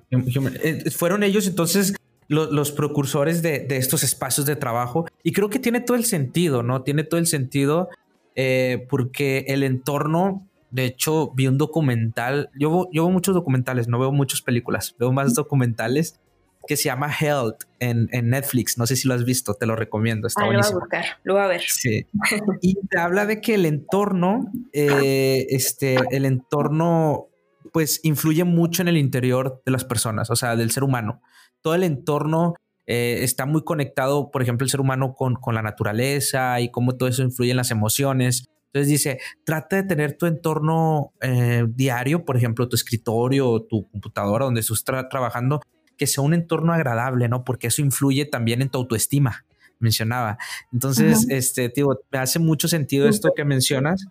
eh, 0.64 0.92
Fueron 0.92 1.24
ellos 1.24 1.48
entonces 1.48 1.94
los, 2.28 2.72
precursores 2.72 3.42
de, 3.42 3.68
estos 3.70 4.04
espacios 4.04 4.46
de 4.46 4.56
trabajo 4.56 5.06
y 5.24 5.32
creo 5.32 5.50
que 5.50 5.60
tiene 5.60 5.82
todo 5.82 5.98
el 5.98 6.06
sentido, 6.06 6.64
¿no? 6.64 6.82
Tiene 6.82 7.04
todo 7.04 7.20
el 7.20 7.28
sentido 7.28 7.90
eh, 8.36 8.88
porque 8.90 9.46
el 9.48 9.64
entorno, 9.64 10.48
de 10.72 10.86
hecho, 10.86 11.32
vi 11.36 11.48
un 11.48 11.58
documental, 11.58 12.50
yo, 12.58 12.90
yo 12.92 13.04
veo 13.04 13.12
muchos 13.12 13.36
documentales, 13.36 13.88
no 13.88 14.00
veo 14.00 14.12
muchas 14.12 14.42
películas, 14.42 14.96
veo 14.98 15.12
más 15.12 15.36
documentales 15.36 16.20
que 16.68 16.78
se 16.78 16.86
llama 16.86 17.12
Health 17.12 17.64
en, 17.80 18.08
Netflix. 18.30 18.78
No 18.78 18.88
sé 18.88 18.96
si 18.96 19.08
lo 19.08 19.14
has 19.14 19.26
visto, 19.26 19.54
te 19.54 19.66
lo 19.66 19.76
recomiendo. 19.76 20.28
Está 20.28 20.42
ah, 20.42 20.46
Lo 20.46 20.60
voy 20.60 20.66
a 20.66 20.74
buscar, 20.74 21.06
lo 21.24 21.34
voy 21.34 21.44
a 21.44 21.48
ver. 21.48 21.62
Sí. 21.62 22.06
y 22.62 22.76
te 22.88 23.00
habla 23.00 23.26
de 23.26 23.42
que 23.42 23.56
el 23.56 23.66
entorno, 23.66 24.52
eh, 24.74 25.48
este, 25.50 25.98
el 26.12 26.26
entorno, 26.26 27.28
pues 27.72 28.00
influye 28.04 28.44
mucho 28.44 28.82
en 28.82 28.88
el 28.88 28.98
interior 28.98 29.62
de 29.66 29.72
las 29.72 29.84
personas, 29.84 30.30
o 30.30 30.36
sea, 30.36 30.56
del 30.56 30.72
ser 30.72 30.84
humano. 30.84 31.22
Todo 31.62 31.76
el 31.76 31.84
entorno 31.84 32.56
eh, 32.88 33.20
está 33.22 33.46
muy 33.46 33.64
conectado, 33.64 34.32
por 34.32 34.42
ejemplo, 34.42 34.64
el 34.64 34.70
ser 34.70 34.80
humano 34.80 35.14
con, 35.14 35.36
con 35.36 35.56
la 35.56 35.62
naturaleza 35.62 36.60
y 36.62 36.70
cómo 36.70 36.96
todo 36.96 37.10
eso 37.10 37.24
influye 37.24 37.52
en 37.52 37.58
las 37.58 37.72
emociones. 37.72 38.46
Entonces 38.76 38.90
dice, 38.90 39.20
trata 39.46 39.78
de 39.78 39.84
tener 39.84 40.18
tu 40.18 40.26
entorno 40.26 41.14
eh, 41.22 41.66
diario, 41.70 42.26
por 42.26 42.36
ejemplo, 42.36 42.68
tu 42.68 42.76
escritorio 42.76 43.50
o 43.50 43.64
tu 43.64 43.90
computadora 43.90 44.44
donde 44.44 44.60
estás 44.60 44.84
trabajando, 44.84 45.62
que 45.98 46.08
sea 46.08 46.24
un 46.24 46.34
entorno 46.34 46.74
agradable, 46.74 47.28
¿no? 47.28 47.44
Porque 47.44 47.68
eso 47.68 47.82
influye 47.82 48.26
también 48.26 48.62
en 48.62 48.70
tu 48.70 48.78
autoestima, 48.78 49.46
mencionaba. 49.80 50.38
Entonces, 50.72 51.28
este, 51.30 51.70
tío, 51.70 52.00
me 52.12 52.20
hace 52.20 52.40
mucho 52.40 52.68
sentido 52.68 53.08
esto 53.08 53.34
que 53.36 53.46
mencionas, 53.46 54.08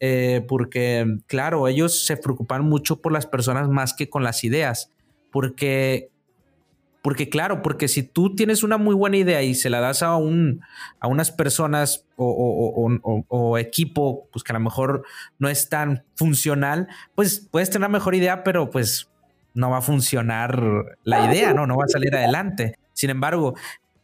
eh, 0.00 0.44
porque, 0.48 1.18
claro, 1.26 1.68
ellos 1.68 2.04
se 2.04 2.16
preocupan 2.16 2.64
mucho 2.64 3.00
por 3.00 3.12
las 3.12 3.26
personas 3.26 3.68
más 3.68 3.94
que 3.94 4.08
con 4.08 4.22
las 4.22 4.44
ideas, 4.44 4.90
porque 5.30 6.12
porque 7.02 7.28
claro, 7.28 7.62
porque 7.62 7.88
si 7.88 8.04
tú 8.04 8.36
tienes 8.36 8.62
una 8.62 8.78
muy 8.78 8.94
buena 8.94 9.16
idea 9.16 9.42
y 9.42 9.56
se 9.56 9.70
la 9.70 9.80
das 9.80 10.04
a, 10.04 10.14
un, 10.16 10.60
a 11.00 11.08
unas 11.08 11.32
personas 11.32 12.06
o, 12.14 12.88
o, 13.28 13.58
equipo, 13.58 14.28
pues 14.30 14.44
que 14.44 14.52
a 14.52 14.54
lo 14.54 14.60
mejor 14.60 15.04
no 15.40 15.48
es 15.48 15.68
tan 15.68 16.04
funcional, 16.14 16.86
pues 17.16 17.48
puedes 17.50 17.70
tener 17.70 17.88
una 17.88 17.98
mejor 17.98 18.14
idea, 18.14 18.44
pero 18.44 18.70
pues 18.70 19.10
no 19.54 19.70
va 19.70 19.78
a 19.78 19.82
funcionar 19.82 20.62
la 21.04 21.32
idea, 21.32 21.52
¿no? 21.52 21.66
No 21.66 21.76
va 21.76 21.84
a 21.84 21.88
salir 21.88 22.14
adelante. 22.14 22.78
Sin 22.92 23.10
embargo, 23.10 23.54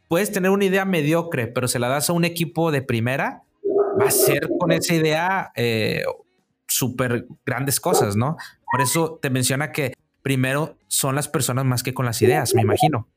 puedes 0.09 0.33
tener 0.33 0.51
una 0.51 0.65
idea 0.65 0.85
mediocre, 0.85 1.47
pero 1.47 1.69
se 1.69 1.79
la 1.79 1.89
das 1.89 2.11
a 2.11 2.13
un 2.13 2.25
equipo 2.25 2.71
de 2.71 2.83
primera, 2.83 3.43
va 4.01 4.07
a 4.07 4.11
ser 4.11 4.49
con 4.59 4.73
esa 4.73 4.95
idea 4.95 5.53
eh, 5.55 6.03
súper 6.67 7.27
grandes 7.45 7.81
cosas, 7.81 8.17
¿no? 8.17 8.37
Por 8.71 8.81
eso 8.81 9.19
te 9.21 9.31
menciona 9.31 9.73
que 9.73 9.95
primero 10.23 10.77
son 10.89 11.15
las 11.15 11.29
personas 11.29 11.65
más 11.65 11.83
que 11.83 11.95
con 11.95 12.07
las 12.07 12.21
ideas, 12.23 12.55
me 12.55 12.63
imagino. 12.63 13.09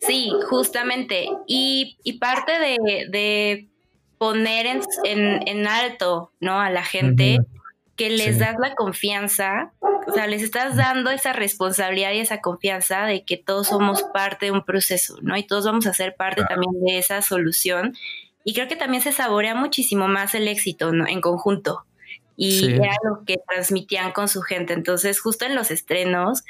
Sí, 0.00 0.30
justamente. 0.48 1.28
Y, 1.46 2.18
parte 2.20 2.52
de, 2.52 3.68
poner 4.18 4.66
en, 5.04 5.66
alto, 5.66 6.32
¿no? 6.40 6.60
A 6.60 6.70
la 6.70 6.84
gente, 6.84 7.38
que 7.98 8.08
les 8.08 8.38
das 8.38 8.56
la 8.58 8.74
confianza 8.74 9.72
o 10.08 10.12
sea, 10.12 10.26
les 10.26 10.42
estás 10.42 10.74
dando 10.74 11.10
esa 11.10 11.34
responsabilidad 11.34 12.12
y 12.12 12.20
esa 12.20 12.40
confianza 12.40 13.04
de 13.04 13.24
que 13.24 13.36
todos 13.36 13.68
somos 13.68 14.02
parte 14.04 14.46
de 14.46 14.52
un 14.52 14.64
proceso, 14.64 15.18
¿no? 15.20 15.36
Y 15.36 15.46
todos 15.46 15.66
vamos 15.66 15.86
a 15.86 15.92
ser 15.92 16.16
parte 16.16 16.44
también 16.48 16.72
de 16.80 16.96
esa 16.98 17.20
solución. 17.20 17.94
Y 18.42 18.54
creo 18.54 18.68
que 18.68 18.76
también 18.76 19.02
se 19.02 19.12
saborea 19.12 19.54
muchísimo 19.54 20.08
más 20.08 20.34
el 20.34 20.48
éxito, 20.48 20.92
¿no? 20.92 21.06
En 21.06 21.20
conjunto. 21.20 21.84
Y 22.40 22.72
era 22.72 22.94
lo 23.02 23.24
que 23.26 23.36
transmitían 23.48 24.12
con 24.12 24.28
su 24.28 24.42
gente. 24.42 24.72
Entonces, 24.72 25.20
justo 25.20 25.44
en 25.44 25.56
los 25.56 25.72
estrenos, 25.72 26.44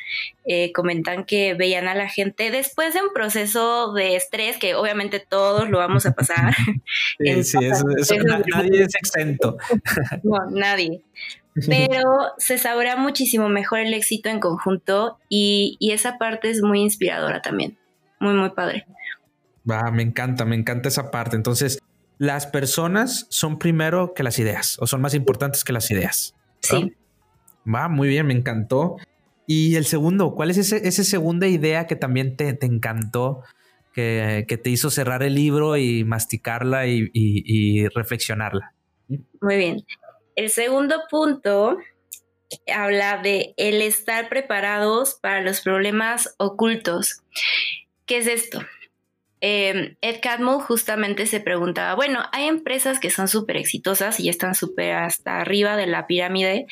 eh, 0.46 0.70
comentan 0.72 1.24
que 1.24 1.54
veían 1.54 1.88
a 1.88 1.94
la 1.94 2.08
gente 2.10 2.50
después 2.50 2.92
de 2.92 3.00
un 3.00 3.12
proceso 3.14 3.94
de 3.94 4.14
estrés, 4.14 4.58
que 4.58 4.74
obviamente 4.74 5.18
todos 5.18 5.70
lo 5.70 5.78
vamos 5.78 6.04
a 6.06 6.12
pasar. 6.12 6.54
Sí, 7.18 7.42
sí, 7.42 7.58
eso, 7.64 7.84
nadie 8.48 8.82
es 8.82 8.94
exento. 8.94 9.56
No, 10.22 10.38
nadie 10.50 11.02
pero 11.66 12.32
se 12.38 12.58
saborea 12.58 12.96
muchísimo 12.96 13.48
mejor 13.48 13.80
el 13.80 13.94
éxito 13.94 14.28
en 14.28 14.40
conjunto 14.40 15.18
y, 15.28 15.76
esa 15.80 16.18
parte 16.18 16.50
es 16.50 16.62
muy 16.62 16.80
inspiradora 16.80 17.42
también, 17.42 17.78
muy, 18.20 18.34
muy 18.34 18.50
padre. 18.50 18.86
Va, 19.68 19.90
me 19.90 20.02
encanta, 20.02 20.44
me 20.44 20.54
encanta 20.54 20.88
esa 20.88 21.10
parte. 21.10 21.36
Entonces, 21.36 21.78
las 22.18 22.46
personas 22.46 23.26
son 23.30 23.58
primero 23.58 24.12
que 24.14 24.22
las 24.22 24.38
ideas 24.38 24.76
o 24.80 24.86
son 24.86 25.00
más 25.00 25.14
importantes 25.14 25.64
que 25.64 25.72
las 25.72 25.90
ideas. 25.90 26.34
Sí. 26.60 26.94
Va, 27.72 27.88
muy 27.88 28.08
bien, 28.08 28.26
me 28.26 28.34
encantó. 28.34 28.96
Y 29.46 29.76
el 29.76 29.86
segundo, 29.86 30.34
¿cuál 30.34 30.50
es 30.50 30.58
ese, 30.58 30.86
esa 30.86 31.04
segunda 31.04 31.46
idea 31.46 31.86
que 31.86 31.96
también 31.96 32.36
te, 32.36 32.58
encantó, 32.62 33.42
que, 33.94 34.44
te 34.62 34.70
hizo 34.70 34.90
cerrar 34.90 35.22
el 35.22 35.34
libro 35.34 35.76
y 35.76 36.04
masticarla 36.04 36.86
y 36.86 37.88
reflexionarla? 37.88 38.74
Muy 39.40 39.56
bien. 39.56 39.84
El 40.36 40.50
segundo 40.50 40.96
punto 41.10 41.78
habla 42.72 43.18
de 43.22 43.54
el 43.56 43.82
estar 43.82 44.28
preparados 44.28 45.18
para 45.20 45.42
los 45.42 45.60
problemas 45.60 46.34
ocultos. 46.38 47.22
¿Qué 48.06 48.18
es 48.18 48.26
esto? 48.26 48.60
Eh, 49.40 49.96
Ed 50.00 50.20
Catmull 50.20 50.60
justamente 50.60 51.26
se 51.26 51.40
preguntaba, 51.40 51.94
bueno, 51.94 52.24
hay 52.32 52.46
empresas 52.46 52.98
que 52.98 53.10
son 53.10 53.28
súper 53.28 53.56
exitosas 53.56 54.20
y 54.20 54.28
están 54.28 54.54
súper 54.54 54.94
hasta 54.94 55.40
arriba 55.40 55.76
de 55.76 55.86
la 55.86 56.06
pirámide, 56.06 56.66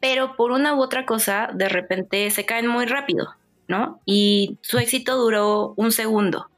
pero 0.00 0.36
por 0.36 0.52
una 0.52 0.74
u 0.74 0.80
otra 0.80 1.06
cosa, 1.06 1.50
de 1.52 1.68
repente 1.68 2.30
se 2.30 2.44
caen 2.44 2.68
muy 2.68 2.86
rápido, 2.86 3.34
¿no? 3.66 4.00
Y 4.04 4.58
su 4.60 4.78
éxito 4.78 5.16
duró 5.16 5.74
un 5.76 5.90
segundo. 5.90 6.48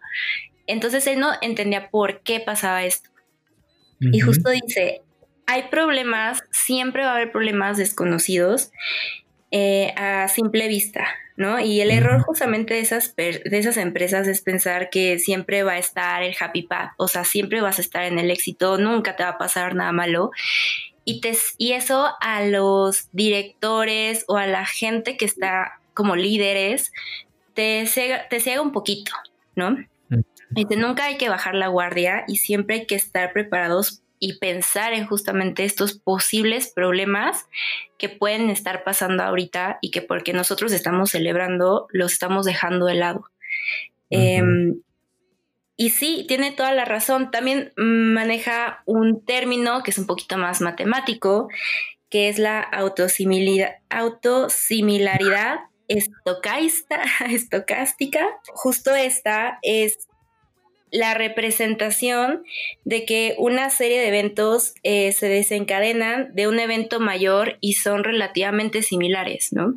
Entonces 0.67 1.07
él 1.07 1.19
no 1.19 1.33
entendía 1.41 1.89
por 1.89 2.21
qué 2.21 2.41
pasaba 2.41 2.85
esto. 2.85 3.11
Y 4.01 4.21
justo 4.21 4.51
dice, 4.51 5.03
hay 5.47 5.65
problemas, 5.71 6.45
siempre 6.53 7.03
va 7.03 7.13
a 7.13 7.15
haber 7.17 7.33
problemas 7.33 7.79
desconocidos 7.79 8.71
eh, 9.51 9.93
a 9.97 10.29
simple 10.29 10.69
vista, 10.69 11.07
¿no? 11.39 11.61
Y 11.61 11.81
el 11.81 11.93
error 11.93 12.21
justamente 12.23 12.75
de 12.75 12.81
esas, 12.81 13.15
de 13.15 13.41
esas 13.53 13.77
empresas 13.77 14.27
es 14.27 14.43
pensar 14.43 14.91
que 14.91 15.21
siempre 15.21 15.63
va 15.63 15.75
a 15.75 15.79
estar 15.79 16.25
el 16.25 16.35
happy 16.39 16.63
path, 16.63 16.91
o 16.97 17.07
sea, 17.07 17.25
siempre 17.25 17.61
vas 17.61 17.79
a 17.79 17.81
estar 17.81 18.03
en 18.03 18.19
el 18.19 18.33
éxito, 18.33 18.77
nunca 18.77 19.15
te 19.15 19.23
va 19.23 19.31
a 19.31 19.39
pasar 19.39 19.77
nada 19.77 19.93
malo. 19.93 20.33
Y, 21.05 21.21
te, 21.21 21.39
y 21.57 21.73
eso 21.73 22.11
a 22.21 22.43
los 22.43 23.09
directores 23.13 24.25
o 24.27 24.37
a 24.37 24.49
la 24.49 24.67
gente 24.67 25.17
que 25.17 25.25
está 25.25 25.81
como 25.95 26.17
líderes, 26.17 26.93
te 27.55 27.87
ciega, 27.87 28.29
te 28.29 28.41
ciega 28.41 28.61
un 28.61 28.73
poquito, 28.73 29.13
¿no? 29.55 29.77
Nunca 30.77 31.05
hay 31.05 31.19
que 31.19 31.29
bajar 31.29 31.55
la 31.55 31.69
guardia 31.69 32.25
y 32.27 32.39
siempre 32.39 32.81
hay 32.81 32.87
que 32.87 32.97
estar 32.97 33.33
preparados 33.33 34.03
y 34.21 34.39
pensar 34.39 34.93
en 34.93 35.07
justamente 35.07 35.65
estos 35.65 35.99
posibles 35.99 36.73
problemas 36.75 37.47
que 37.99 38.09
pueden 38.09 38.51
estar 38.51 38.85
pasando 38.85 39.23
ahorita 39.23 39.79
y 39.81 39.91
que 39.91 40.03
porque 40.03 40.33
nosotros 40.33 40.73
estamos 40.73 41.11
celebrando 41.11 41.87
los 41.93 42.13
estamos 42.13 42.47
dejando 42.47 42.87
de 42.87 42.95
lado. 42.95 43.25
Em, 44.11 44.81
y 45.77 45.91
sí, 45.91 46.25
tiene 46.27 46.51
toda 46.51 46.73
la 46.73 46.85
razón. 46.85 47.31
También 47.31 47.73
maneja 47.77 48.83
un 48.85 49.25
término 49.25 49.83
que 49.83 49.93
es 49.93 49.99
un 49.99 50.07
poquito 50.07 50.37
más 50.37 50.61
matemático, 50.61 51.49
que 52.11 52.29
es 52.29 52.39
la 52.39 52.61
autosimilaridad, 52.61 53.77
autosimilaridad 53.89 55.61
estocástica. 55.89 58.27
Justo 58.55 58.95
esta 58.95 59.59
es 59.63 60.08
la 60.91 61.15
representación 61.15 62.43
de 62.85 63.05
que 63.05 63.35
una 63.39 63.71
serie 63.71 64.01
de 64.01 64.09
eventos 64.09 64.75
eh, 64.83 65.13
se 65.13 65.29
desencadenan 65.29 66.35
de 66.35 66.49
un 66.49 66.59
evento 66.59 67.01
mayor 67.01 67.59
y 67.61 67.75
son 67.75 68.05
relativamente 68.05 68.83
similares, 68.83 69.53
¿no? 69.53 69.75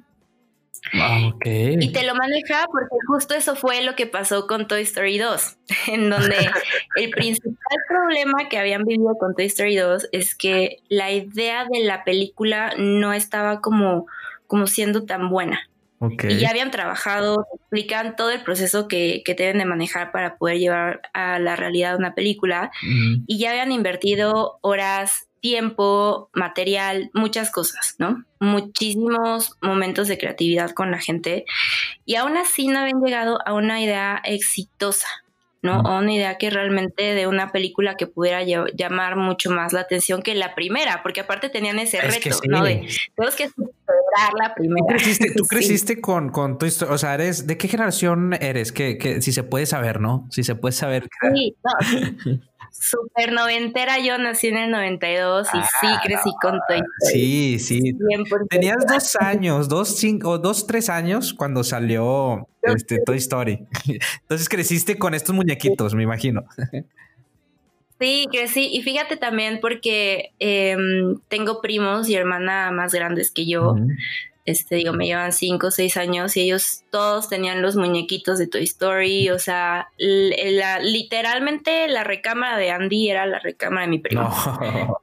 Ah, 0.93 1.31
y 1.45 1.91
te 1.91 2.03
lo 2.03 2.15
maneja 2.15 2.65
porque 2.71 2.95
justo 3.07 3.35
eso 3.35 3.55
fue 3.55 3.83
lo 3.83 3.95
que 3.95 4.07
pasó 4.07 4.47
con 4.47 4.67
Toy 4.67 4.81
Story 4.81 5.19
2, 5.19 5.57
en 5.87 6.09
donde 6.09 6.35
el 6.95 7.09
principal 7.11 7.77
problema 7.87 8.49
que 8.49 8.57
habían 8.57 8.83
vivido 8.83 9.15
con 9.19 9.35
Toy 9.35 9.45
Story 9.45 9.75
2 9.75 10.09
es 10.11 10.35
que 10.35 10.77
la 10.89 11.11
idea 11.11 11.65
de 11.71 11.83
la 11.83 12.03
película 12.03 12.73
no 12.77 13.13
estaba 13.13 13.61
como, 13.61 14.07
como 14.47 14.67
siendo 14.67 15.05
tan 15.05 15.29
buena. 15.29 15.69
Y 16.09 16.37
ya 16.37 16.49
habían 16.49 16.71
trabajado, 16.71 17.47
explican 17.55 18.15
todo 18.15 18.31
el 18.31 18.41
proceso 18.41 18.87
que, 18.87 19.21
que, 19.23 19.35
deben 19.35 19.59
de 19.59 19.65
manejar 19.65 20.11
para 20.11 20.37
poder 20.37 20.57
llevar 20.57 21.01
a 21.13 21.37
la 21.39 21.55
realidad 21.55 21.95
una 21.97 22.15
película. 22.15 22.71
Y 23.27 23.37
ya 23.37 23.51
habían 23.51 23.71
invertido 23.71 24.57
horas, 24.61 25.27
tiempo, 25.41 26.29
material, 26.33 27.11
muchas 27.13 27.51
cosas, 27.51 27.95
¿no? 27.99 28.23
Muchísimos 28.39 29.57
momentos 29.61 30.07
de 30.07 30.17
creatividad 30.17 30.71
con 30.71 30.91
la 30.91 30.99
gente. 30.99 31.45
Y 32.05 32.15
aún 32.15 32.37
así 32.37 32.67
no 32.67 32.79
habían 32.79 33.01
llegado 33.01 33.39
a 33.45 33.53
una 33.53 33.81
idea 33.81 34.21
exitosa. 34.23 35.07
¿No? 35.61 35.81
O 35.81 35.99
una 35.99 36.13
idea 36.13 36.37
que 36.37 36.49
realmente 36.49 37.13
de 37.13 37.27
una 37.27 37.51
película 37.51 37.97
que 37.97 38.07
pudiera 38.07 38.41
llamar 38.43 39.15
mucho 39.15 39.51
más 39.51 39.73
la 39.73 39.81
atención 39.81 40.21
que 40.21 40.33
la 40.35 40.55
primera, 40.55 41.03
porque 41.03 41.21
aparte 41.21 41.49
tenían 41.49 41.79
ese 41.79 42.01
reto, 42.01 42.39
¿no? 42.49 42.63
De 42.63 42.87
tenemos 43.15 43.35
que 43.35 43.47
superar 43.47 44.33
la 44.39 44.55
primera. 44.55 44.97
Tú 45.35 45.43
creciste, 45.49 46.01
con, 46.01 46.29
con 46.29 46.57
tu 46.57 46.65
historia, 46.65 46.93
o 46.93 46.97
sea, 46.97 47.13
eres, 47.13 47.47
¿de 47.47 47.57
qué 47.57 47.67
generación 47.67 48.33
eres? 48.33 48.71
Que, 48.71 48.97
que 48.97 49.21
si 49.21 49.31
se 49.31 49.43
puede 49.43 49.65
saber, 49.65 49.99
¿no? 50.01 50.27
Si 50.31 50.43
se 50.43 50.55
puede 50.55 50.73
saber. 50.73 51.07
Sí, 51.33 51.55
no. 51.63 52.41
Super 52.71 53.31
noventera, 53.31 53.99
yo 53.99 54.17
nací 54.17 54.47
en 54.47 54.57
el 54.57 54.71
92 54.71 55.47
y 55.53 55.57
sí 55.57 55.87
ah, 55.87 56.01
crecí 56.03 56.31
con 56.41 56.59
Toy 56.67 56.81
Story. 56.99 57.21
Sí, 57.21 57.59
sí. 57.59 57.97
Tenías 58.49 58.85
dos 58.87 59.15
años, 59.17 59.69
dos, 59.69 59.97
cinco, 59.97 60.37
dos, 60.37 60.65
tres 60.65 60.89
años 60.89 61.33
cuando 61.33 61.63
salió 61.63 62.47
este, 62.63 62.99
Toy 62.99 63.17
Story. 63.17 63.67
Entonces 64.21 64.49
creciste 64.49 64.97
con 64.97 65.13
estos 65.13 65.35
muñequitos, 65.35 65.93
me 65.93 66.03
imagino. 66.03 66.45
Sí, 67.99 68.27
crecí. 68.31 68.69
Y 68.73 68.81
fíjate 68.81 69.15
también 69.15 69.59
porque 69.61 70.31
em, 70.39 71.19
tengo 71.27 71.61
primos 71.61 72.09
y 72.09 72.15
hermana 72.15 72.71
más 72.71 72.93
grandes 72.93 73.29
que 73.29 73.45
yo 73.45 73.75
este, 74.45 74.75
digo, 74.75 74.93
me 74.93 75.05
llevan 75.05 75.33
cinco 75.33 75.67
o 75.67 75.71
seis 75.71 75.97
años 75.97 76.35
y 76.35 76.41
ellos 76.41 76.83
todos 76.89 77.29
tenían 77.29 77.61
los 77.61 77.75
muñequitos 77.75 78.39
de 78.39 78.47
Toy 78.47 78.63
Story, 78.63 79.29
o 79.29 79.39
sea, 79.39 79.89
la, 79.97 80.79
literalmente 80.79 81.87
la 81.87 82.03
recámara 82.03 82.57
de 82.57 82.71
Andy 82.71 83.09
era 83.09 83.25
la 83.25 83.39
recámara 83.39 83.83
de 83.83 83.87
mi 83.87 83.99
primo. 83.99 84.29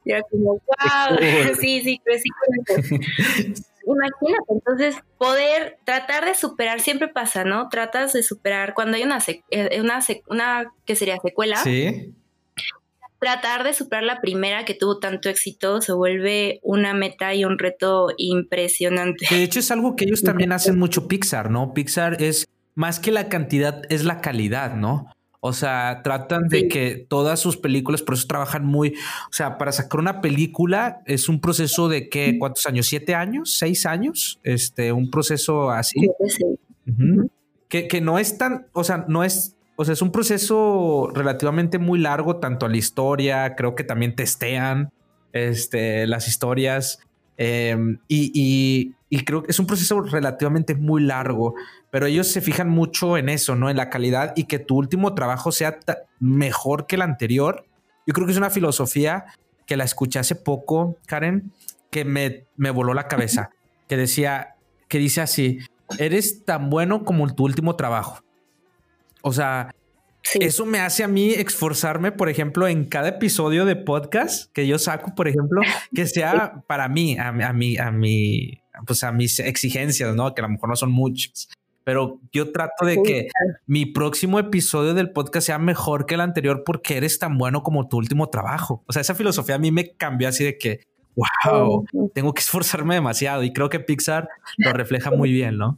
era 0.04 0.22
como, 0.22 0.52
wow, 0.52 1.18
sí, 1.60 1.80
sí, 1.82 2.00
crecí 2.04 2.28
con 2.30 2.76
eso. 2.76 2.94
Imagínate, 3.88 4.44
entonces, 4.50 4.96
poder 5.16 5.78
tratar 5.84 6.26
de 6.26 6.34
superar, 6.34 6.80
siempre 6.80 7.08
pasa, 7.08 7.44
¿no? 7.44 7.70
Tratas 7.70 8.12
de 8.12 8.22
superar 8.22 8.74
cuando 8.74 8.98
hay 8.98 9.02
una, 9.02 9.18
eh, 9.50 9.80
una, 9.80 10.00
una 10.28 10.72
que 10.84 10.94
sería 10.94 11.16
secuela. 11.22 11.56
Sí 11.56 12.12
tratar 13.18 13.64
de 13.64 13.74
superar 13.74 14.04
la 14.04 14.20
primera 14.20 14.64
que 14.64 14.74
tuvo 14.74 14.98
tanto 14.98 15.28
éxito 15.28 15.80
se 15.80 15.92
vuelve 15.92 16.60
una 16.62 16.94
meta 16.94 17.34
y 17.34 17.44
un 17.44 17.58
reto 17.58 18.08
impresionante. 18.16 19.26
De 19.30 19.42
hecho 19.42 19.60
es 19.60 19.70
algo 19.70 19.96
que 19.96 20.04
ellos 20.04 20.22
también 20.22 20.52
hacen 20.52 20.78
mucho 20.78 21.08
Pixar, 21.08 21.50
¿no? 21.50 21.74
Pixar 21.74 22.22
es 22.22 22.46
más 22.74 23.00
que 23.00 23.10
la 23.10 23.28
cantidad, 23.28 23.82
es 23.88 24.04
la 24.04 24.20
calidad, 24.20 24.76
¿no? 24.76 25.10
O 25.40 25.52
sea, 25.52 26.00
tratan 26.02 26.48
de 26.48 26.66
que 26.66 27.06
todas 27.08 27.38
sus 27.38 27.56
películas, 27.56 28.02
por 28.02 28.14
eso 28.14 28.26
trabajan 28.26 28.64
muy, 28.64 28.90
o 28.90 29.32
sea, 29.32 29.56
para 29.56 29.70
sacar 29.70 30.00
una 30.00 30.20
película 30.20 31.00
es 31.06 31.28
un 31.28 31.40
proceso 31.40 31.88
de 31.88 32.08
qué, 32.08 32.36
¿cuántos 32.40 32.66
años? 32.66 32.86
¿Siete 32.86 33.14
años? 33.14 33.56
¿Seis 33.56 33.86
años? 33.86 34.40
Este, 34.42 34.90
un 34.90 35.10
proceso 35.10 35.70
así. 35.70 36.08
que, 37.68 37.86
que 37.86 38.00
no 38.00 38.18
es 38.18 38.36
tan, 38.36 38.66
o 38.72 38.82
sea, 38.82 39.04
no 39.06 39.22
es 39.22 39.56
o 39.80 39.84
sea, 39.84 39.92
es 39.94 40.02
un 40.02 40.10
proceso 40.10 41.08
relativamente 41.14 41.78
muy 41.78 42.00
largo, 42.00 42.38
tanto 42.38 42.66
a 42.66 42.68
la 42.68 42.76
historia, 42.76 43.54
creo 43.54 43.76
que 43.76 43.84
también 43.84 44.16
testean 44.16 44.90
este, 45.32 46.04
las 46.08 46.26
historias. 46.26 46.98
Em, 47.36 48.00
y, 48.08 48.96
creo 49.24 49.44
que 49.44 49.52
es 49.52 49.60
un 49.60 49.68
proceso 49.68 50.00
relativamente 50.00 50.74
muy 50.74 51.00
largo, 51.02 51.54
pero 51.92 52.06
ellos 52.06 52.26
se 52.26 52.40
fijan 52.40 52.68
mucho 52.68 53.16
en 53.16 53.28
eso, 53.28 53.54
¿no? 53.54 53.70
En 53.70 53.76
la 53.76 53.88
calidad 53.88 54.32
y 54.34 54.44
que 54.44 54.58
tu 54.58 54.74
último 54.74 55.14
trabajo 55.14 55.52
sea 55.52 55.78
mejor 56.18 56.88
que 56.88 56.96
el 56.96 57.02
anterior. 57.02 57.64
Yo 58.04 58.14
creo 58.14 58.26
que 58.26 58.32
es 58.32 58.38
una 58.38 58.50
filosofía 58.50 59.26
que 59.64 59.76
la 59.76 59.84
escuché 59.84 60.18
hace 60.18 60.34
poco, 60.34 60.96
Karen, 61.06 61.52
que 61.90 62.04
me, 62.04 62.46
me 62.56 62.70
voló 62.70 62.94
la 62.94 63.06
cabeza, 63.06 63.50
que 63.86 63.96
decía, 63.96 64.56
que 64.88 64.98
dice 64.98 65.20
así, 65.20 65.60
eres 66.00 66.44
tan 66.44 66.68
bueno 66.68 67.04
como 67.04 67.32
tu 67.32 67.44
último 67.44 67.76
trabajo. 67.76 68.24
O 69.28 69.32
sea, 69.32 69.74
eso 70.40 70.64
me 70.64 70.80
hace 70.80 71.04
a 71.04 71.08
mí 71.08 71.32
esforzarme, 71.32 72.12
por 72.12 72.30
ejemplo, 72.30 72.66
en 72.66 72.86
cada 72.86 73.08
episodio 73.08 73.66
de 73.66 73.76
podcast 73.76 74.50
que 74.54 74.66
yo 74.66 74.78
saco, 74.78 75.14
por 75.14 75.28
ejemplo, 75.28 75.60
que 75.94 76.06
sea 76.06 76.64
para 76.66 76.88
mí, 76.88 77.18
a, 77.18 77.28
a 77.28 77.52
mí, 77.52 77.76
a 77.76 77.90
mi, 77.90 78.62
pues 78.86 79.04
a 79.04 79.12
mis 79.12 79.38
exigencias, 79.38 80.14
¿no? 80.16 80.34
Que 80.34 80.40
a 80.40 80.46
lo 80.46 80.48
mejor 80.48 80.70
no 80.70 80.76
son 80.76 80.92
muchas. 80.92 81.50
Pero 81.84 82.20
yo 82.32 82.52
trato 82.52 82.86
de 82.86 83.02
que 83.02 83.28
mi 83.66 83.84
próximo 83.84 84.38
episodio 84.38 84.94
del 84.94 85.10
podcast 85.10 85.46
sea 85.46 85.58
mejor 85.58 86.06
que 86.06 86.14
el 86.14 86.22
anterior 86.22 86.62
porque 86.64 86.96
eres 86.96 87.18
tan 87.18 87.36
bueno 87.36 87.62
como 87.62 87.86
tu 87.86 87.98
último 87.98 88.30
trabajo. 88.30 88.82
O 88.86 88.94
sea, 88.94 89.02
esa 89.02 89.14
filosofía 89.14 89.56
a 89.56 89.58
mí 89.58 89.70
me 89.72 89.92
cambió 89.92 90.28
así 90.28 90.42
de 90.42 90.56
que, 90.56 90.80
wow, 91.16 91.84
tengo 92.14 92.32
que 92.32 92.40
esforzarme 92.40 92.94
demasiado 92.94 93.42
y 93.42 93.52
creo 93.52 93.68
que 93.68 93.80
Pixar 93.80 94.28
lo 94.56 94.72
refleja 94.72 95.10
muy 95.10 95.32
bien, 95.32 95.58
¿no? 95.58 95.76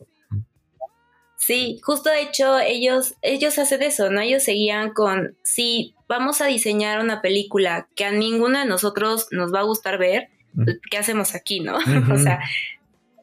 Sí, 1.40 1.80
justo 1.82 2.10
de 2.10 2.20
hecho 2.20 2.58
ellos, 2.58 3.14
ellos 3.22 3.58
hacen 3.58 3.82
eso, 3.82 4.10
¿no? 4.10 4.20
Ellos 4.20 4.42
seguían 4.42 4.92
con, 4.92 5.38
si 5.42 5.94
vamos 6.06 6.42
a 6.42 6.46
diseñar 6.46 7.00
una 7.00 7.22
película 7.22 7.88
que 7.96 8.04
a 8.04 8.10
ninguno 8.12 8.58
de 8.58 8.66
nosotros 8.66 9.26
nos 9.30 9.50
va 9.50 9.60
a 9.60 9.64
gustar 9.64 9.96
ver, 9.96 10.28
pues, 10.54 10.78
¿qué 10.90 10.98
hacemos 10.98 11.34
aquí, 11.34 11.60
no? 11.60 11.76
o 12.12 12.18
sea, 12.18 12.40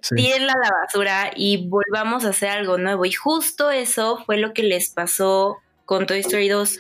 sí. 0.02 0.32
a 0.32 0.40
la 0.40 0.56
basura 0.82 1.32
y 1.36 1.68
volvamos 1.70 2.26
a 2.26 2.30
hacer 2.30 2.50
algo 2.50 2.80
nuevo. 2.80 3.06
Y 3.06 3.12
justo 3.12 3.70
eso 3.70 4.24
fue 4.26 4.38
lo 4.38 4.52
que 4.52 4.64
les 4.64 4.90
pasó 4.90 5.58
con 5.86 6.08
Toy 6.08 6.20
Story 6.20 6.50
2. 6.50 6.80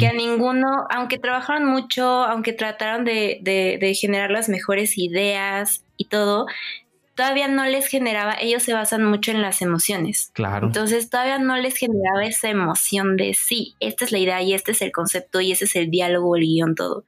Que 0.00 0.08
a 0.08 0.12
ninguno, 0.12 0.86
aunque 0.90 1.18
trabajaron 1.18 1.64
mucho, 1.64 2.04
aunque 2.04 2.52
trataron 2.52 3.04
de, 3.04 3.38
de, 3.40 3.78
de 3.80 3.94
generar 3.94 4.32
las 4.32 4.48
mejores 4.48 4.98
ideas 4.98 5.84
y 5.96 6.06
todo, 6.06 6.46
todavía 7.16 7.48
no 7.48 7.64
les 7.64 7.88
generaba, 7.88 8.36
ellos 8.40 8.62
se 8.62 8.74
basan 8.74 9.02
mucho 9.02 9.32
en 9.32 9.42
las 9.42 9.62
emociones. 9.62 10.30
Claro. 10.34 10.68
Entonces 10.68 11.10
todavía 11.10 11.38
no 11.38 11.56
les 11.56 11.76
generaba 11.76 12.24
esa 12.24 12.50
emoción 12.50 13.16
de 13.16 13.34
sí, 13.34 13.74
esta 13.80 14.04
es 14.04 14.12
la 14.12 14.18
idea 14.18 14.42
y 14.42 14.54
este 14.54 14.72
es 14.72 14.82
el 14.82 14.92
concepto 14.92 15.40
y 15.40 15.50
ese 15.50 15.64
es 15.64 15.74
el 15.74 15.90
diálogo, 15.90 16.36
el 16.36 16.42
guion, 16.42 16.74
todo. 16.74 17.04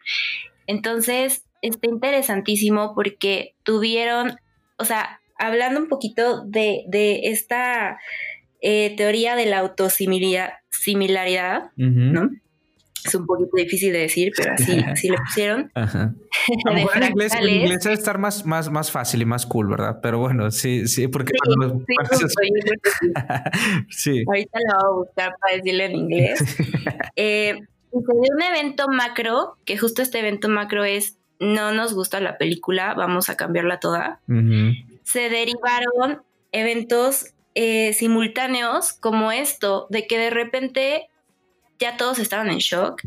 Entonces 0.66 1.44
está 1.62 1.86
interesantísimo 1.86 2.94
porque 2.94 3.54
tuvieron, 3.62 4.38
o 4.78 4.84
sea, 4.84 5.20
hablando 5.36 5.78
un 5.78 5.88
poquito 5.88 6.42
de, 6.44 6.84
de 6.88 7.20
esta 7.24 7.98
eh, 8.60 8.94
teoría 8.96 9.36
de 9.36 9.46
la 9.46 9.58
autosimilaridad, 9.58 11.70
¿no? 11.76 12.30
Es 13.04 13.14
un 13.14 13.26
poquito 13.26 13.50
difícil 13.56 13.92
de 13.92 14.00
decir, 14.00 14.32
pero 14.36 14.52
así, 14.54 14.78
así 14.92 15.08
le 15.08 15.18
pusieron. 15.18 15.70
Ajá. 15.74 16.14
A 16.66 16.70
lo 16.70 16.74
mejor 16.74 16.96
en 17.02 17.10
inglés, 17.10 17.32
en 17.34 17.48
inglés 17.48 17.80
debe 17.84 17.94
estar 17.94 18.18
más, 18.18 18.44
más, 18.46 18.70
más 18.70 18.90
fácil 18.90 19.22
y 19.22 19.24
más 19.24 19.46
cool, 19.46 19.68
¿verdad? 19.68 19.98
Pero 20.02 20.18
bueno, 20.18 20.50
sí, 20.50 20.86
sí, 20.88 21.08
porque... 21.08 21.32
Sí, 21.32 21.38
cuando- 21.58 21.78
sí, 21.86 21.94
cuando- 21.94 22.10
justo, 22.26 22.42
yo 22.42 22.62
creo 22.62 22.80
que 22.82 22.90
sí. 22.90 23.12
sí. 23.90 24.24
Ahorita 24.26 24.58
lo 24.60 24.74
voy 24.76 24.84
a 24.84 24.98
buscar 25.04 25.32
para 25.40 25.56
decirlo 25.56 25.84
en 25.84 25.96
inglés. 25.96 26.56
Eh, 27.16 27.58
dio 27.92 28.00
un 28.34 28.42
evento 28.42 28.86
macro, 28.88 29.56
que 29.64 29.76
justo 29.78 30.02
este 30.02 30.18
evento 30.20 30.48
macro 30.48 30.84
es, 30.84 31.16
no 31.40 31.72
nos 31.72 31.94
gusta 31.94 32.20
la 32.20 32.36
película, 32.38 32.94
vamos 32.94 33.28
a 33.30 33.36
cambiarla 33.36 33.80
toda. 33.80 34.20
Se 35.04 35.28
derivaron 35.30 36.22
eventos 36.52 37.34
eh, 37.54 37.92
simultáneos 37.94 38.92
como 38.92 39.32
esto, 39.32 39.86
de 39.90 40.06
que 40.06 40.18
de 40.18 40.30
repente 40.30 41.07
ya 41.80 41.96
todos 41.96 42.18
estaban 42.18 42.48
en 42.50 42.58
shock 42.58 43.02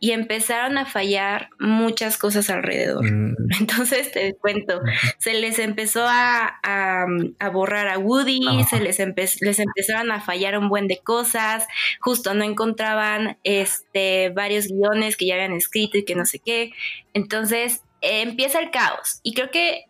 y 0.00 0.10
empezaron 0.12 0.78
a 0.78 0.86
fallar 0.86 1.48
muchas 1.60 2.18
cosas 2.18 2.50
alrededor. 2.50 3.04
Mm, 3.10 3.34
Entonces 3.60 4.10
te 4.12 4.34
cuento, 4.34 4.80
se 5.18 5.34
les 5.34 5.58
empezó 5.58 6.04
a, 6.06 6.58
a- 6.62 7.06
a 7.38 7.48
borrar 7.50 7.88
a 7.88 7.98
Woody, 7.98 8.40
se 8.68 8.80
les, 8.80 8.98
empe- 9.00 9.38
les 9.40 9.58
empezaron 9.58 10.10
a 10.12 10.20
fallar 10.20 10.58
un 10.58 10.68
buen 10.68 10.88
de 10.88 10.98
cosas, 10.98 11.66
justo 12.00 12.34
no 12.34 12.44
encontraban 12.44 13.38
este, 13.44 14.30
varios 14.30 14.66
guiones 14.68 15.16
que 15.16 15.26
ya 15.26 15.34
habían 15.34 15.52
escrito 15.52 15.98
y 15.98 16.04
que 16.04 16.14
no 16.16 16.26
sé 16.26 16.40
qué. 16.44 16.72
Entonces 17.14 17.82
eh, 18.00 18.22
empieza 18.22 18.58
el 18.60 18.70
caos 18.70 19.20
y 19.22 19.34
creo 19.34 19.50
que 19.50 19.84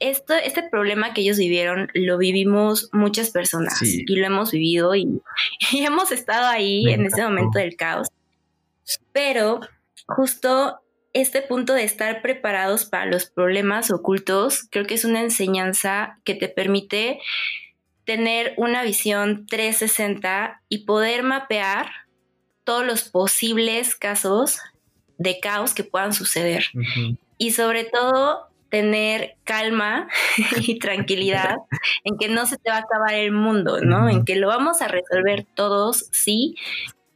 esto, 0.00 0.34
este 0.34 0.62
problema 0.62 1.12
que 1.14 1.20
ellos 1.22 1.38
vivieron 1.38 1.88
lo 1.94 2.18
vivimos 2.18 2.88
muchas 2.92 3.30
personas 3.30 3.78
Sí. 3.78 4.04
y 4.06 4.16
lo 4.16 4.26
hemos 4.26 4.50
vivido 4.50 4.94
y, 4.94 5.20
y 5.72 5.84
hemos 5.84 6.12
estado 6.12 6.46
ahí 6.46 6.84
Me 6.84 6.92
en 6.94 7.06
ese 7.06 7.16
encantó. 7.20 7.30
momento 7.34 7.58
del 7.58 7.76
caos. 7.76 8.08
Pero 9.12 9.60
justo 10.06 10.80
este 11.12 11.40
punto 11.42 11.72
de 11.72 11.84
estar 11.84 12.20
preparados 12.22 12.84
para 12.84 13.06
los 13.06 13.26
problemas 13.26 13.90
ocultos, 13.90 14.68
creo 14.70 14.84
que 14.86 14.94
es 14.94 15.04
una 15.04 15.22
enseñanza 15.22 16.18
que 16.24 16.34
te 16.34 16.48
permite 16.48 17.18
tener 18.04 18.54
una 18.56 18.82
visión 18.84 19.46
360 19.46 20.62
y 20.68 20.84
poder 20.84 21.22
mapear 21.22 21.88
todos 22.64 22.84
los 22.84 23.04
posibles 23.04 23.96
casos 23.96 24.58
de 25.18 25.40
caos 25.40 25.72
que 25.72 25.84
puedan 25.84 26.12
suceder. 26.12 26.66
Y 27.38 27.52
sobre 27.52 27.84
todo 27.84 28.48
tener 28.70 29.36
calma 29.44 30.08
y 30.66 30.78
tranquilidad 30.78 31.56
en 32.04 32.18
que 32.18 32.28
no 32.28 32.46
se 32.46 32.56
te 32.58 32.70
va 32.70 32.76
a 32.76 32.80
acabar 32.80 33.14
el 33.14 33.32
mundo, 33.32 33.80
¿no? 33.80 34.08
En 34.08 34.24
que 34.24 34.36
lo 34.36 34.48
vamos 34.48 34.82
a 34.82 34.88
resolver 34.88 35.46
todos, 35.54 36.08
sí, 36.12 36.54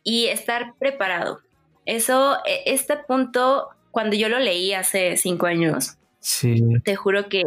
y 0.02 0.26
estar 0.26 0.74
preparado. 0.78 1.40
Eso, 1.86 2.38
e- 2.46 2.62
este 2.66 2.96
punto, 2.96 3.68
cuando 3.90 4.16
yo 4.16 4.28
lo 4.28 4.38
leí 4.38 4.72
hace 4.72 5.16
cinco 5.16 5.46
años, 5.46 5.96
Sí. 6.20 6.62
te 6.84 6.96
juro 6.96 7.28
que 7.28 7.42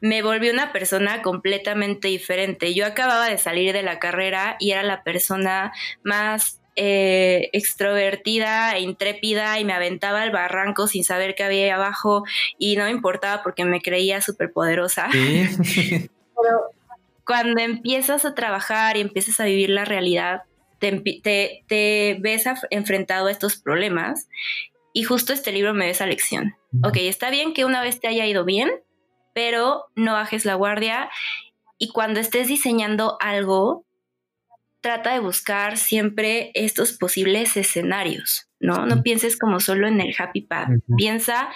me 0.00 0.22
volví 0.22 0.48
una 0.50 0.72
persona 0.72 1.22
completamente 1.22 2.08
diferente. 2.08 2.74
Yo 2.74 2.86
acababa 2.86 3.28
de 3.28 3.38
salir 3.38 3.72
de 3.72 3.82
la 3.82 3.98
carrera 3.98 4.56
y 4.60 4.70
era 4.72 4.82
la 4.82 5.02
persona 5.02 5.72
más 6.04 6.57
eh, 6.80 7.50
extrovertida 7.52 8.76
e 8.76 8.80
intrépida 8.80 9.58
y 9.58 9.64
me 9.64 9.72
aventaba 9.72 10.22
al 10.22 10.30
barranco 10.30 10.86
sin 10.86 11.02
saber 11.02 11.34
qué 11.34 11.42
había 11.42 11.64
ahí 11.64 11.70
abajo 11.70 12.22
y 12.56 12.76
no 12.76 12.84
me 12.84 12.90
importaba 12.90 13.42
porque 13.42 13.64
me 13.64 13.80
creía 13.80 14.20
súper 14.20 14.52
poderosa. 14.52 15.08
Sí. 15.12 16.08
Cuando 17.26 17.60
empiezas 17.60 18.24
a 18.24 18.34
trabajar 18.34 18.96
y 18.96 19.00
empiezas 19.00 19.38
a 19.40 19.44
vivir 19.44 19.70
la 19.70 19.84
realidad, 19.84 20.42
te, 20.78 20.92
te- 21.22 21.64
te 21.66 22.16
ves 22.20 22.44
enfrentado 22.70 23.26
a 23.26 23.30
estos 23.30 23.56
problemas 23.56 24.28
y 24.94 25.02
justo 25.02 25.32
este 25.32 25.52
libro 25.52 25.74
me 25.74 25.86
da 25.86 25.90
esa 25.90 26.06
lección. 26.06 26.54
Ok, 26.84 26.96
está 27.00 27.28
bien 27.30 27.52
que 27.52 27.64
una 27.64 27.82
vez 27.82 28.00
te 28.00 28.08
haya 28.08 28.24
ido 28.24 28.44
bien, 28.44 28.70
pero 29.34 29.84
no 29.94 30.12
bajes 30.14 30.44
la 30.44 30.54
guardia 30.54 31.10
y 31.76 31.88
cuando 31.90 32.18
estés 32.20 32.48
diseñando 32.48 33.18
algo, 33.20 33.84
trata 34.80 35.12
de 35.12 35.20
buscar 35.20 35.76
siempre 35.76 36.50
estos 36.54 36.92
posibles 36.92 37.56
escenarios, 37.56 38.48
¿no? 38.60 38.86
No 38.86 39.02
pienses 39.02 39.38
como 39.38 39.60
solo 39.60 39.88
en 39.88 40.00
el 40.00 40.14
happy 40.16 40.42
path, 40.42 40.68
piensa 40.96 41.48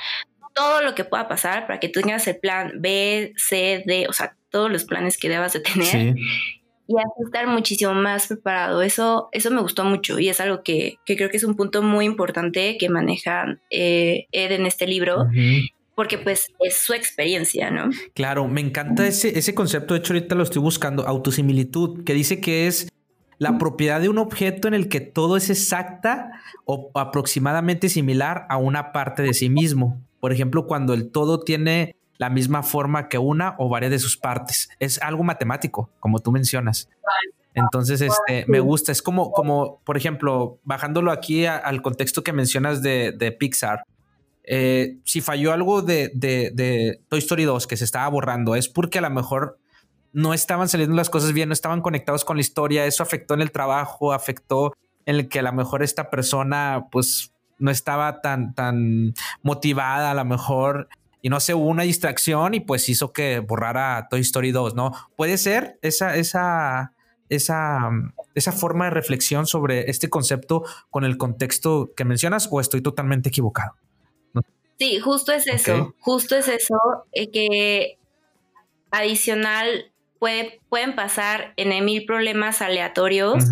todo 0.55 0.83
lo 0.83 0.95
que 0.95 1.05
pueda 1.05 1.29
pasar 1.29 1.67
para 1.67 1.81
que 1.81 1.89
tú 1.89 2.01
tengas 2.01 2.27
el 2.29 2.37
plan 2.37 2.73
B, 2.81 3.33
C, 3.37 3.83
D, 3.87 4.07
o 4.09 4.13
sea, 4.13 4.37
todos 4.51 4.71
los 4.71 4.85
planes 4.85 5.17
que 5.17 5.29
debas 5.29 5.53
de 5.55 5.61
tener 5.61 5.87
Sí. 5.87 6.21
y 6.89 6.99
así 6.99 7.25
estar 7.25 7.47
muchísimo 7.47 7.95
más 7.95 8.27
preparado. 8.27 8.83
Eso, 8.83 9.29
eso 9.33 9.51
me 9.51 9.63
gustó 9.63 9.85
mucho 9.85 10.19
y 10.19 10.29
es 10.29 10.41
algo 10.41 10.63
que, 10.63 10.97
que 11.07 11.17
creo 11.17 11.31
que 11.31 11.39
es 11.39 11.45
un 11.45 11.57
punto 11.57 11.83
muy 11.83 12.05
importante 12.05 12.77
que 12.77 12.91
maneja 12.91 13.57
eh, 13.71 14.27
Ed 14.33 14.53
en 14.53 14.67
este 14.67 14.87
libro, 14.87 15.27
porque 15.95 16.19
pues 16.19 16.49
es 16.61 16.77
su 16.77 16.93
experiencia, 16.93 17.71
¿no? 17.71 17.89
Claro, 18.15 18.47
me 18.49 18.61
encanta 18.61 19.07
ese, 19.07 19.39
ese 19.39 19.55
concepto. 19.55 19.95
De 19.95 20.01
hecho, 20.01 20.13
ahorita 20.13 20.35
lo 20.35 20.43
estoy 20.43 20.61
buscando, 20.61 21.07
autosimilitud, 21.07 22.05
que 22.05 22.13
dice 22.13 22.41
que 22.41 22.67
es 22.67 22.89
la 23.43 23.59
propiedad 23.59 24.01
de 24.01 24.09
un 24.09 24.19
objeto 24.19 24.69
en 24.69 24.75
el 24.75 24.89
que 24.89 25.01
todo 25.01 25.37
es 25.37 25.51
exacta 25.51 26.31
o 26.65 26.91
aproximadamente 26.95 27.89
similar 27.89 28.47
a 28.49 28.57
una 28.57 28.93
parte 28.93 29.23
de 29.23 29.35
sí 29.35 29.51
mismo. 29.51 30.01
Por 30.21 30.33
ejemplo, 30.33 30.67
cuando 30.67 30.95
el 30.95 31.11
todo 31.11 31.41
tiene 31.41 31.97
la 32.19 32.31
misma 32.31 32.63
forma 32.63 33.09
que 33.09 33.19
una 33.19 33.57
o 33.59 33.69
varias 33.69 33.91
de 33.91 33.99
sus 33.99 34.17
partes. 34.17 34.69
Es 34.79 35.03
algo 35.03 35.25
matemático, 35.25 35.91
como 35.99 36.21
tú 36.21 36.31
mencionas. 36.31 36.89
Entonces, 37.55 38.01
este, 38.01 38.45
me 38.47 38.61
gusta. 38.61 38.93
Es 38.93 39.03
como, 39.03 39.33
como, 39.33 39.81
por 39.85 39.97
ejemplo, 39.97 40.59
bajándolo 40.63 41.11
aquí 41.11 41.45
a- 41.45 41.57
al 41.57 41.83
contexto 41.83 42.23
que 42.23 42.33
mencionas 42.33 42.81
de, 42.81 43.13
de 43.13 43.33
Pixar. 43.33 43.83
Eh, 44.45 44.99
si 45.05 45.21
falló 45.21 45.53
algo 45.53 45.83
de, 45.83 46.11
de- 46.15 46.51
de 46.55 47.01
Toy 47.09 47.19
Story 47.19 47.45
2 47.45 47.67
que 47.67 47.77
se 47.77 47.85
estaba 47.85 48.09
borrando, 48.09 48.55
es 48.55 48.69
porque 48.69 48.99
a 48.99 49.03
lo 49.03 49.11
mejor 49.11 49.59
no 50.13 50.35
estaban 50.35 50.69
saliendo 50.69 50.97
las 50.97 51.11
cosas 51.11 51.33
bien, 51.33 51.49
no 51.49 51.53
estaban 51.53 51.81
conectados 51.81 52.25
con 52.25 52.37
la 52.37 52.43
historia. 52.43 52.87
Eso 52.87 53.03
afectó 53.03 53.35
en 53.35 53.41
el 53.41 53.53
trabajo, 53.53 54.13
afectó 54.13 54.75
en 55.07 55.17
el 55.17 55.29
que 55.29 55.41
a 55.41 55.43
lo 55.43 55.53
mejor 55.53 55.83
esta 55.83 56.11
persona, 56.11 56.87
pues, 56.91 57.33
no 57.59 57.71
estaba 57.71 58.21
tan, 58.21 58.55
tan 58.55 59.15
motivada, 59.43 60.11
a 60.11 60.15
lo 60.15 60.25
mejor, 60.25 60.89
y 61.23 61.29
no 61.29 61.39
sé, 61.39 61.55
hubo 61.55 61.69
una 61.69 61.85
distracción 61.85 62.55
y 62.55 62.61
pues 62.61 62.89
hizo 62.89 63.13
que 63.13 63.39
borrara 63.39 64.09
Toy 64.11 64.21
Story 64.21 64.51
2, 64.51 64.75
¿no? 64.75 64.91
Puede 65.17 65.39
ser 65.39 65.79
esa, 65.81 66.17
esa, 66.17 66.93
esa, 67.29 67.91
esa 68.35 68.53
forma 68.53 68.87
de 68.87 68.91
reflexión 68.91 69.47
sobre 69.47 69.89
este 69.89 70.11
concepto 70.11 70.65
con 70.91 71.05
el 71.05 71.17
contexto 71.17 71.93
que 71.97 72.05
mencionas, 72.05 72.49
o 72.51 72.61
estoy 72.61 72.83
totalmente 72.83 73.29
equivocado. 73.29 73.77
Sí, 74.81 74.99
justo 74.99 75.31
es 75.31 75.47
eso, 75.47 75.95
justo 76.01 76.35
es 76.35 76.49
eso, 76.49 76.77
eh, 77.13 77.31
que 77.31 77.99
adicional 78.91 79.92
puede, 80.23 80.61
pueden 80.69 80.95
pasar 80.95 81.53
en 81.57 81.85
mil 81.85 82.07
problemas 82.07 82.63
aleatorios 82.63 83.43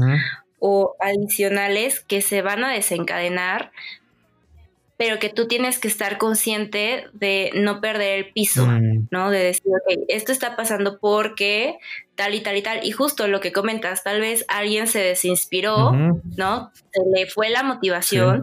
o 0.61 0.95
adicionales 1.01 1.99
que 1.99 2.23
se 2.23 2.43
van 2.43 2.62
a 2.62 2.71
desencadenar, 2.71 3.73
pero 4.97 5.18
que 5.18 5.31
tú 5.31 5.49
tienes 5.49 5.81
que 5.81 5.89
estar 5.89 6.16
consciente 6.16 7.07
de 7.12 7.51
no 7.55 7.81
perder 7.81 8.18
el 8.18 8.33
piso, 8.33 8.66
Mm, 8.66 9.09
¿no? 9.11 9.31
De 9.31 9.41
decir, 9.41 9.66
ok, 9.66 10.05
esto 10.07 10.31
está 10.31 10.55
pasando 10.55 11.01
porque 11.01 11.77
tal 12.14 12.35
y 12.35 12.41
tal 12.41 12.57
y 12.57 12.62
tal. 12.62 12.87
Y 12.87 12.93
justo 12.93 13.27
lo 13.27 13.41
que 13.41 13.51
comentas, 13.51 14.05
tal 14.05 14.21
vez 14.21 14.45
alguien 14.47 14.87
se 14.87 15.01
desinspiró. 15.01 15.91
¿no? 16.37 16.71
Se 16.93 17.03
le 17.12 17.27
fue 17.27 17.51
la 17.51 17.64
motivación, 17.64 18.43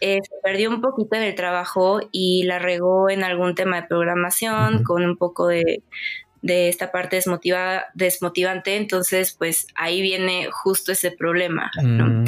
eh, 0.00 0.18
se 0.20 0.34
perdió 0.42 0.68
un 0.70 0.80
poquito 0.80 1.14
en 1.14 1.22
el 1.22 1.36
trabajo 1.36 2.00
y 2.10 2.42
la 2.42 2.58
regó 2.58 3.08
en 3.08 3.22
algún 3.22 3.54
tema 3.54 3.82
de 3.82 3.86
programación 3.86 4.82
con 4.82 5.04
un 5.04 5.16
poco 5.16 5.46
de, 5.46 5.84
de 6.42 6.68
esta 6.68 6.92
parte 6.92 7.16
desmotivada, 7.16 7.86
desmotivante. 7.94 8.76
Entonces, 8.76 9.34
pues 9.36 9.66
ahí 9.74 10.00
viene 10.02 10.48
justo 10.50 10.92
ese 10.92 11.10
problema, 11.10 11.70
¿no? 11.82 12.06
Mm, 12.06 12.24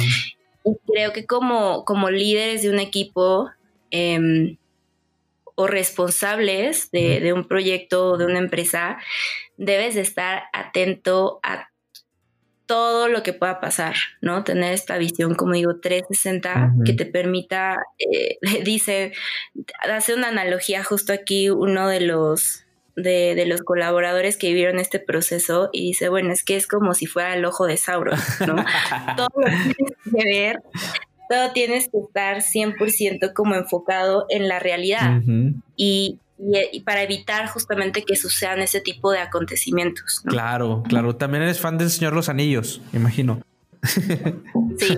Y 0.63 0.91
creo 0.91 1.13
que 1.13 1.25
como, 1.25 1.85
como 1.85 2.09
líderes 2.09 2.61
de 2.61 2.69
un 2.69 2.79
equipo 2.79 3.49
em, 3.89 4.57
o 5.55 5.67
responsables 5.67 6.91
de, 6.91 7.19
de 7.19 7.33
un 7.33 7.47
proyecto 7.47 8.11
o 8.11 8.17
de 8.17 8.25
una 8.25 8.39
empresa, 8.39 8.97
debes 9.57 9.95
de 9.95 10.01
estar 10.01 10.43
atento 10.53 11.39
a 11.43 11.71
todo 12.71 13.09
lo 13.09 13.21
que 13.21 13.33
pueda 13.33 13.59
pasar, 13.59 13.95
¿no? 14.21 14.45
Tener 14.45 14.73
esta 14.73 14.97
visión, 14.97 15.35
como 15.35 15.53
digo, 15.53 15.81
360, 15.81 16.71
Ujú. 16.73 16.83
que 16.85 16.93
te 16.93 17.05
permita, 17.05 17.77
eh, 17.99 18.37
dice, 18.63 19.11
hace 19.81 20.13
una 20.13 20.29
analogía 20.29 20.81
justo 20.81 21.11
aquí 21.11 21.49
uno 21.49 21.89
de 21.89 21.99
los 21.99 22.65
de, 22.95 23.35
de, 23.35 23.45
los 23.45 23.61
colaboradores 23.61 24.37
que 24.37 24.47
vivieron 24.47 24.79
este 24.79 24.99
proceso 24.99 25.69
y 25.71 25.87
dice, 25.87 26.09
bueno, 26.09 26.31
es 26.31 26.43
que 26.43 26.55
es 26.55 26.67
como 26.67 26.93
si 26.93 27.05
fuera 27.05 27.33
el 27.35 27.45
ojo 27.45 27.65
de 27.65 27.77
Sauron, 27.77 28.19
¿no? 28.47 28.55
todo 29.17 29.29
lo 29.35 29.47
tienes 29.47 29.97
que 30.03 30.23
ver, 30.25 30.59
todo 31.29 31.51
tienes 31.53 31.89
que 31.89 31.99
estar 31.99 32.37
100% 32.37 33.33
como 33.33 33.55
enfocado 33.55 34.25
en 34.29 34.47
la 34.47 34.59
realidad 34.59 35.21
y, 35.75 36.19
y, 36.37 36.81
para 36.81 37.03
evitar 37.03 37.47
justamente 37.47 38.03
que 38.03 38.15
sucedan 38.15 38.59
ese 38.59 38.81
tipo 38.81 39.11
de 39.11 39.19
acontecimientos. 39.19 40.21
Claro, 40.25 40.83
claro. 40.87 41.15
También 41.15 41.43
eres 41.43 41.59
fan 41.59 41.77
del 41.77 41.89
Señor 41.89 42.13
Los 42.13 42.29
Anillos, 42.29 42.81
imagino. 42.93 43.41
Sí, 44.77 44.97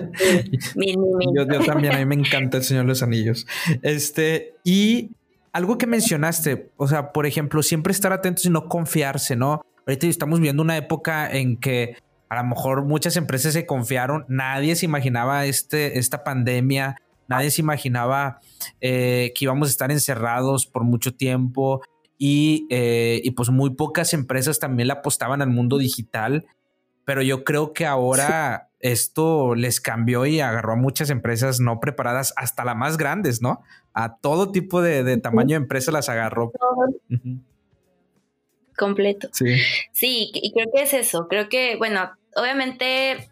Yo, 0.76 1.46
yo, 1.46 1.60
también, 1.64 1.94
a 1.94 1.98
mí 1.98 2.04
me 2.04 2.14
encanta 2.14 2.58
el 2.58 2.64
Señor 2.64 2.84
de 2.84 2.88
los 2.88 3.02
Anillos. 3.02 3.46
Este, 3.82 4.54
y 4.62 5.10
algo 5.54 5.78
que 5.78 5.86
mencionaste, 5.86 6.72
o 6.76 6.88
sea, 6.88 7.12
por 7.12 7.26
ejemplo, 7.26 7.62
siempre 7.62 7.92
estar 7.92 8.12
atentos 8.12 8.44
y 8.44 8.50
no 8.50 8.68
confiarse, 8.68 9.36
¿no? 9.36 9.62
Ahorita 9.86 10.08
estamos 10.08 10.40
viendo 10.40 10.62
una 10.62 10.76
época 10.76 11.30
en 11.30 11.56
que 11.58 11.96
a 12.28 12.42
lo 12.42 12.48
mejor 12.48 12.84
muchas 12.84 13.16
empresas 13.16 13.52
se 13.52 13.64
confiaron, 13.64 14.24
nadie 14.28 14.74
se 14.74 14.84
imaginaba 14.84 15.46
este, 15.46 16.00
esta 16.00 16.24
pandemia, 16.24 16.96
nadie 17.28 17.52
se 17.52 17.62
imaginaba 17.62 18.40
eh, 18.80 19.32
que 19.36 19.44
íbamos 19.44 19.68
a 19.68 19.70
estar 19.70 19.92
encerrados 19.92 20.66
por 20.66 20.82
mucho 20.82 21.14
tiempo 21.14 21.82
y, 22.18 22.66
eh, 22.68 23.20
y 23.22 23.30
pues 23.30 23.50
muy 23.50 23.70
pocas 23.70 24.12
empresas 24.12 24.58
también 24.58 24.88
le 24.88 24.94
apostaban 24.94 25.40
al 25.40 25.50
mundo 25.50 25.78
digital 25.78 26.46
pero 27.04 27.22
yo 27.22 27.44
creo 27.44 27.72
que 27.72 27.86
ahora 27.86 28.70
esto 28.84 29.54
les 29.54 29.80
cambió 29.80 30.26
y 30.26 30.40
agarró 30.40 30.74
a 30.74 30.76
muchas 30.76 31.08
empresas 31.08 31.58
no 31.58 31.80
preparadas, 31.80 32.34
hasta 32.36 32.66
las 32.66 32.76
más 32.76 32.98
grandes, 32.98 33.40
¿no? 33.40 33.62
A 33.94 34.18
todo 34.18 34.52
tipo 34.52 34.82
de, 34.82 35.16
tamaño 35.16 35.56
de 35.56 35.62
empresa 35.62 35.90
las 35.90 36.10
agarró. 36.10 36.52
Completo. 38.76 39.28
Sí. 39.32 39.56
Sí, 39.90 40.30
y 40.34 40.52
creo 40.52 40.66
que 40.74 40.82
es 40.82 40.92
eso. 40.92 41.28
Creo 41.28 41.48
que, 41.48 41.76
bueno, 41.76 42.10
obviamente, 42.36 43.30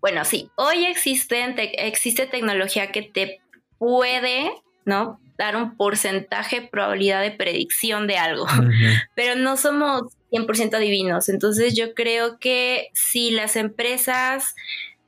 bueno, 0.00 0.24
sí, 0.24 0.50
hoy 0.56 0.86
existen, 0.86 1.54
existe 1.58 2.26
tecnología 2.26 2.92
que 2.92 3.02
te 3.02 3.42
puede, 3.76 4.52
¿no? 4.86 5.20
Dar 5.36 5.56
un 5.56 5.76
porcentaje 5.76 6.60
de 6.60 6.68
probabilidad 6.68 7.20
de 7.20 7.32
predicción 7.32 8.06
de 8.06 8.16
algo, 8.16 8.46
pero 9.14 9.36
no 9.36 9.58
somos 9.58 10.16
100% 10.32 10.74
adivinos. 10.74 11.28
Entonces 11.28 11.74
yo 11.74 11.94
creo 11.94 12.38
que 12.38 12.88
si 12.94 13.30
las 13.30 13.56
empresas 13.56 14.54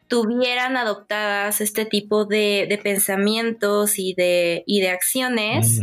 tuvieran 0.06 0.76
adoptadas 0.76 1.60
este 1.60 1.86
tipo 1.86 2.24
de, 2.26 2.78
pensamientos 2.82 3.98
y 3.98 4.14
de, 4.14 4.62
y 4.66 4.80
de 4.80 4.90
acciones, 4.90 5.80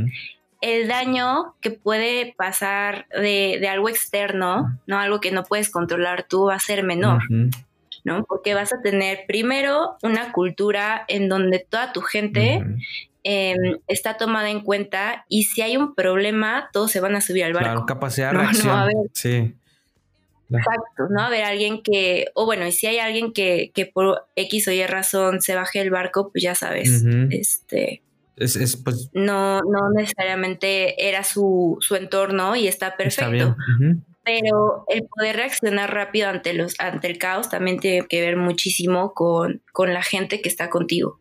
el 0.61 0.87
daño 0.87 1.55
que 1.59 1.71
puede 1.71 2.33
pasar 2.37 3.07
de, 3.09 3.67
algo 3.67 3.89
externo, 3.89 4.79
¿no? 4.85 4.99
Algo 4.99 5.19
que 5.19 5.31
no 5.31 5.43
puedes 5.43 5.69
controlar 5.69 6.27
tú, 6.27 6.45
va 6.45 6.55
a 6.55 6.59
ser 6.59 6.83
menor. 6.83 7.23
¿no? 8.03 8.23
Porque 8.25 8.53
vas 8.53 8.73
a 8.73 8.81
tener 8.81 9.25
primero 9.27 9.97
una 10.01 10.31
cultura 10.31 11.05
en 11.07 11.29
donde 11.29 11.59
toda 11.59 11.93
tu 11.93 12.01
gente 12.01 12.63
Em, 13.23 13.77
está 13.87 14.17
tomada 14.17 14.49
en 14.49 14.61
cuenta 14.61 15.25
y 15.29 15.43
si 15.43 15.61
hay 15.61 15.77
un 15.77 15.93
problema, 15.93 16.69
todos 16.73 16.91
se 16.91 16.99
van 16.99 17.15
a 17.15 17.21
subir 17.21 17.43
al 17.43 17.53
barco. 17.53 17.69
Claro, 17.69 17.85
capacidad 17.85 18.31
de 18.31 18.37
reacción. 18.39 18.89
Sí. 19.13 19.55
Exacto, 20.49 21.07
¿no? 21.09 21.21
A 21.21 21.29
ver, 21.29 21.43
alguien 21.43 21.81
que, 21.83 22.25
o 22.33 22.45
bueno, 22.45 22.65
y 22.65 22.71
si 22.71 22.87
hay 22.87 22.97
alguien 22.97 23.31
que, 23.31 23.71
que 23.73 23.85
por 23.85 24.25
X 24.35 24.67
o 24.67 24.71
Y 24.71 24.85
razón 24.85 25.39
se 25.39 25.55
baje 25.55 25.79
el 25.79 25.91
barco, 25.91 26.31
pues 26.31 26.43
ya 26.43 26.55
sabes, 26.55 27.05
este... 27.29 28.01
Es, 28.37 28.75
pues, 28.77 29.09
no, 29.13 29.59
no 29.59 29.91
necesariamente 29.95 31.07
era 31.07 31.23
su, 31.23 31.77
su 31.79 31.95
entorno 31.95 32.55
y 32.55 32.67
está 32.67 32.97
perfecto. 32.97 33.55
Pero 34.23 34.83
el 34.87 35.03
poder 35.03 35.35
reaccionar 35.35 35.93
rápido 35.93 36.27
ante 36.27 36.53
los, 36.53 36.79
ante 36.79 37.07
el 37.07 37.17
caos 37.19 37.49
también 37.49 37.79
tiene 37.79 38.07
que 38.07 38.19
ver 38.21 38.37
muchísimo 38.37 39.13
con, 39.13 39.61
con 39.71 39.93
la 39.93 40.01
gente 40.01 40.41
que 40.41 40.49
está 40.49 40.69
contigo. 40.69 41.19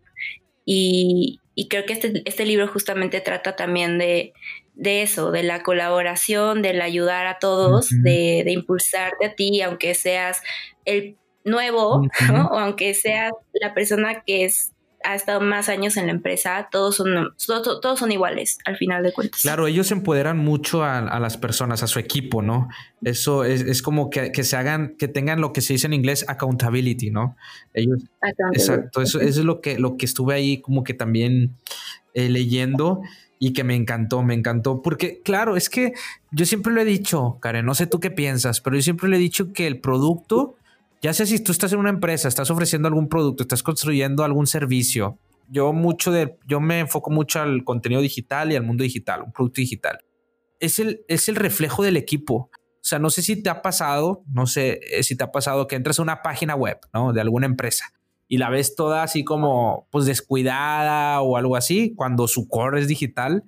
Y, 0.65 1.40
y 1.55 1.69
creo 1.69 1.85
que 1.85 1.95
este, 1.95 2.23
este 2.25 2.45
libro 2.45 2.69
justamente 2.69 3.21
trata 3.21 3.57
también 3.57 3.99
de, 3.99 4.33
eso, 4.77 5.31
de 5.31 5.43
la 5.43 5.63
colaboración, 5.63 6.63
del 6.63 6.81
ayudar 6.81 7.27
a 7.27 7.39
todos, 7.39 7.91
de, 7.91 8.43
de, 8.45 8.53
impulsarte 8.53 9.27
a 9.27 9.35
ti, 9.35 9.61
aunque 9.63 9.95
seas 9.95 10.43
el 10.85 11.17
nuevo, 11.45 12.03
o 12.51 12.59
aunque 12.59 12.95
seas 12.95 13.33
la 13.53 13.75
persona 13.75 14.23
que 14.23 14.45
es 14.45 14.70
ha 15.03 15.15
estado 15.15 15.41
más 15.41 15.69
años 15.69 15.97
en 15.97 16.07
la 16.07 16.13
empresa, 16.13 16.69
todos 16.71 16.97
son, 16.97 17.35
todos, 17.47 17.99
son 17.99 18.13
iguales 18.13 18.59
al 18.65 18.77
final 18.77 19.03
de 19.03 19.13
cuentas. 19.13 19.41
Claro, 19.41 19.67
ellos 19.67 19.91
empoderan 19.93 20.39
mucho 20.39 20.85
a, 20.85 21.19
las 21.21 21.37
personas, 21.37 21.83
a 21.83 21.87
su 21.87 21.99
equipo, 21.99 22.43
¿no? 22.43 22.69
Eso 23.03 23.45
es, 23.45 23.83
como 23.83 24.11
que, 24.11 24.33
se 24.45 24.57
hagan, 24.57 24.97
que 24.99 25.09
tengan 25.09 25.41
lo 25.41 25.53
que 25.53 25.61
se 25.63 25.73
dice 25.73 25.87
en 25.87 25.95
inglés 25.95 26.25
accountability, 26.29 27.11
¿no? 27.11 27.37
Ellos. 27.73 28.03
Exacto, 28.53 29.01
eso, 29.01 29.21
es 29.21 29.37
lo 29.39 29.61
que, 29.61 29.79
lo 29.79 29.97
que 29.97 30.07
estuve 30.07 30.35
ahí 30.35 30.61
como 30.61 30.85
que 30.85 30.95
también 30.95 31.57
eh, 32.15 32.29
leyendo 32.29 33.01
y 33.39 33.55
que 33.55 33.65
me 33.65 33.75
encantó, 33.75 34.23
me 34.23 34.35
encantó, 34.35 34.83
porque 34.83 35.21
claro, 35.25 35.57
es 35.57 35.71
que 35.71 35.95
yo 36.31 36.45
siempre 36.45 36.75
lo 36.75 36.83
he 36.83 36.85
dicho, 36.85 37.39
Karen, 37.41 37.65
no 37.65 37.75
sé 37.75 37.87
tú 37.87 37.99
qué 37.99 38.11
piensas, 38.11 38.61
pero 38.61 38.77
yo 38.77 38.83
siempre 38.83 39.09
le 39.09 39.17
he 39.17 39.21
dicho 39.21 39.55
que 39.55 39.67
el 39.67 39.81
producto 39.81 40.57
ya 41.01 41.13
sea 41.13 41.27
si 41.27 41.41
tú 41.41 41.53
estás 41.53 41.73
en 41.73 41.79
una 41.79 41.91
empresa, 41.91 42.29
estás 42.29 42.51
ofreciendo 42.51 42.89
algún 42.89 43.09
producto, 43.09 43.43
estás 43.43 43.63
construyendo 43.63 44.25
algún 44.25 44.47
servicio. 44.47 45.19
Yo 45.49 45.73
mucho 45.73 46.13
de, 46.13 46.39
yo 46.47 46.61
me 46.61 46.81
enfoco 46.81 47.11
mucho 47.11 47.41
al 47.41 47.65
contenido 47.65 48.01
digital 48.01 48.53
y 48.53 48.57
al 48.57 48.63
mundo 48.63 48.85
digital, 48.85 49.23
un 49.23 49.33
producto 49.33 49.61
digital. 49.61 49.99
Es 50.59 50.79
el, 50.79 51.05
es 51.09 51.29
el 51.29 51.37
reflejo 51.37 51.83
del 51.83 51.97
equipo. 51.97 52.51
O 52.55 52.83
sea, 52.83 52.99
no 52.99 53.11
sé 53.11 53.23
si 53.23 53.43
te 53.43 53.51
ha 53.51 53.63
pasado, 53.63 54.23
no 54.33 54.47
sé 54.47 54.81
eh, 54.93 55.03
si 55.03 55.17
te 55.17 55.25
ha 55.25 55.33
pasado 55.33 55.67
que 55.67 55.77
entras 55.77 55.99
a 55.99 56.03
una 56.03 56.23
página 56.23 56.55
web, 56.55 56.79
¿no? 56.93 57.13
De 57.13 57.21
alguna 57.21 57.47
empresa 57.47 57.93
y 58.33 58.39
la 58.39 58.49
ves 58.49 58.77
toda 58.77 59.03
así 59.03 59.25
como, 59.25 59.89
pues 59.91 60.07
descuidada 60.07 61.21
o 61.21 61.37
algo 61.37 61.57
así, 61.57 61.95
cuando 61.97 62.29
su 62.29 62.47
core 62.47 62.81
es 62.81 62.87
digital, 62.87 63.43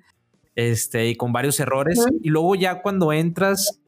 este, 0.57 1.07
y 1.07 1.15
con 1.15 1.33
varios 1.33 1.61
errores. 1.61 2.05
Y 2.21 2.31
luego 2.31 2.57
ya 2.57 2.83
cuando 2.83 3.13
entras 3.13 3.81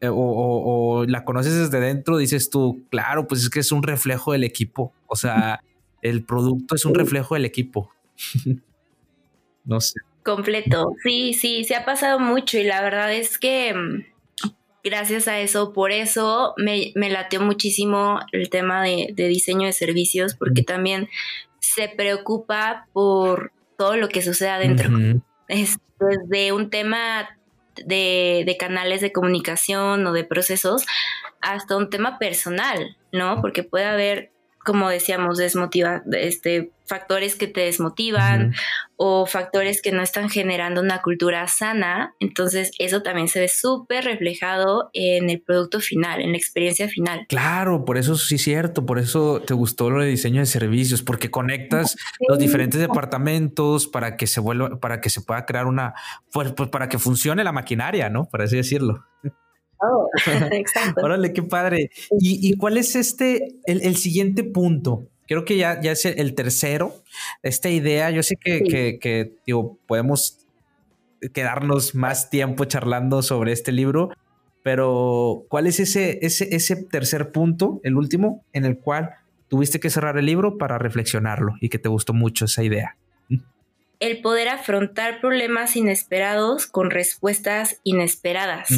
eh, 0.00 0.08
o, 0.10 1.04
la 1.06 1.24
conoces 1.24 1.54
desde 1.54 1.80
dentro, 1.80 2.16
dices 2.16 2.50
tú, 2.50 2.84
claro, 2.90 3.26
pues 3.26 3.42
es 3.42 3.50
que 3.50 3.60
es 3.60 3.72
un 3.72 3.82
reflejo 3.82 4.32
del 4.32 4.44
equipo. 4.44 4.92
O 5.06 5.16
sea, 5.16 5.60
el 6.02 6.24
producto 6.24 6.74
es 6.74 6.84
un 6.84 6.94
reflejo 6.94 7.34
del 7.34 7.44
equipo. 7.44 7.90
no 9.64 9.80
sé. 9.80 10.00
Completo. 10.22 10.94
Sí, 11.02 11.34
sí, 11.34 11.64
se 11.64 11.76
ha 11.76 11.84
pasado 11.84 12.18
mucho 12.18 12.58
y 12.58 12.64
la 12.64 12.80
verdad 12.80 13.12
es 13.12 13.38
que 13.38 13.74
mm, 13.74 14.04
gracias 14.84 15.28
a 15.28 15.40
eso, 15.40 15.72
por 15.72 15.90
eso 15.90 16.54
me, 16.56 16.92
me 16.94 17.10
lateó 17.10 17.40
muchísimo 17.40 18.20
el 18.32 18.50
tema 18.50 18.82
de, 18.82 19.12
diseño 19.16 19.66
de 19.66 19.72
servicios, 19.72 20.34
porque 20.34 20.62
también 20.62 21.08
se 21.58 21.88
preocupa 21.88 22.86
por 22.92 23.52
todo 23.76 23.96
lo 23.96 24.08
que 24.08 24.22
sucede 24.22 24.50
adentro. 24.50 24.90
Es 25.48 25.78
desde 25.98 26.52
un 26.52 26.70
tema 26.70 27.28
de, 27.84 28.56
canales 28.58 29.00
de 29.00 29.12
comunicación 29.12 30.06
o 30.06 30.12
de 30.12 30.24
procesos 30.24 30.84
hasta 31.40 31.76
un 31.76 31.90
tema 31.90 32.18
personal, 32.18 32.96
¿no? 33.12 33.40
Porque 33.40 33.62
puede 33.62 33.84
haber, 33.84 34.32
como 34.64 34.88
decíamos, 34.88 35.38
desmotiva, 35.38 36.02
este, 36.12 36.70
factores 36.86 37.34
que 37.34 37.46
te 37.46 37.62
desmotivan 37.62 38.54
o 38.96 39.26
factores 39.26 39.80
que 39.82 39.90
no 39.90 40.02
están 40.02 40.28
generando 40.28 40.80
una 40.80 41.02
cultura 41.02 41.46
sana. 41.48 42.14
Entonces, 42.20 42.72
eso 42.78 43.02
también 43.02 43.28
se 43.28 43.40
ve 43.40 43.48
súper 43.48 44.04
reflejado 44.04 44.90
en 44.92 45.30
el 45.30 45.40
producto 45.40 45.80
final, 45.80 46.20
en 46.20 46.32
la 46.32 46.38
experiencia 46.38 46.88
final. 46.88 47.26
Claro, 47.28 47.84
por 47.84 47.96
eso 47.96 48.16
sí 48.16 48.36
es 48.36 48.42
cierto, 48.42 48.86
por 48.86 48.98
eso 48.98 49.40
te 49.40 49.54
gustó 49.54 49.90
lo 49.90 50.02
de 50.02 50.08
diseño 50.08 50.40
de 50.40 50.46
servicios, 50.46 51.02
porque 51.02 51.30
conectas 51.30 51.96
los 52.28 52.38
diferentes 52.38 52.80
departamentos 52.80 53.86
para 53.86 54.16
que 54.16 54.26
se 54.26 54.40
vuelva, 54.40 54.78
para 54.78 55.00
que 55.00 55.10
se 55.10 55.22
pueda 55.22 55.46
crear 55.46 55.66
una, 55.66 55.94
pues, 56.32 56.52
pues 56.52 56.68
para 56.68 56.88
que 56.88 56.98
funcione 56.98 57.44
la 57.44 57.52
maquinaria, 57.52 58.10
¿no? 58.10 58.26
Por 58.26 58.42
así 58.42 58.56
decirlo. 58.56 59.04
Oh, 59.78 60.08
exacto. 60.52 61.00
Órale, 61.02 61.32
qué 61.32 61.42
padre. 61.42 61.90
¿Y, 62.20 62.56
cuál 62.56 62.76
es 62.76 62.94
este, 62.94 63.56
el 63.66 63.96
siguiente 63.96 64.44
punto? 64.44 65.08
Creo 65.26 65.44
que 65.44 65.56
ya, 65.56 65.80
ya 65.80 65.92
es 65.92 66.04
el 66.04 66.34
tercero. 66.34 66.94
Esta 67.42 67.68
idea, 67.70 68.10
yo 68.10 68.22
sé 68.22 68.36
que, 68.36 69.32
digo, 69.46 69.78
podemos 69.86 70.46
quedarnos 71.32 71.94
más 71.94 72.30
tiempo 72.30 72.64
charlando 72.66 73.22
sobre 73.22 73.52
este 73.52 73.72
libro, 73.72 74.10
pero 74.62 75.44
¿cuál 75.48 75.66
es 75.66 75.80
ese, 75.80 76.18
ese, 76.22 76.54
ese 76.54 76.76
tercer 76.76 77.32
punto, 77.32 77.80
el 77.82 77.96
último, 77.96 78.44
en 78.52 78.64
el 78.64 78.78
cual 78.78 79.10
tuviste 79.48 79.80
que 79.80 79.90
cerrar 79.90 80.18
el 80.18 80.26
libro 80.26 80.58
para 80.58 80.78
reflexionarlo 80.78 81.54
y 81.60 81.68
que 81.68 81.78
te 81.78 81.88
gustó 81.88 82.12
mucho 82.12 82.44
esa 82.44 82.62
idea? 82.62 82.96
El 84.00 84.20
poder 84.20 84.48
afrontar 84.48 85.20
problemas 85.20 85.76
inesperados 85.76 86.66
con 86.66 86.90
respuestas 86.90 87.80
inesperadas. 87.84 88.68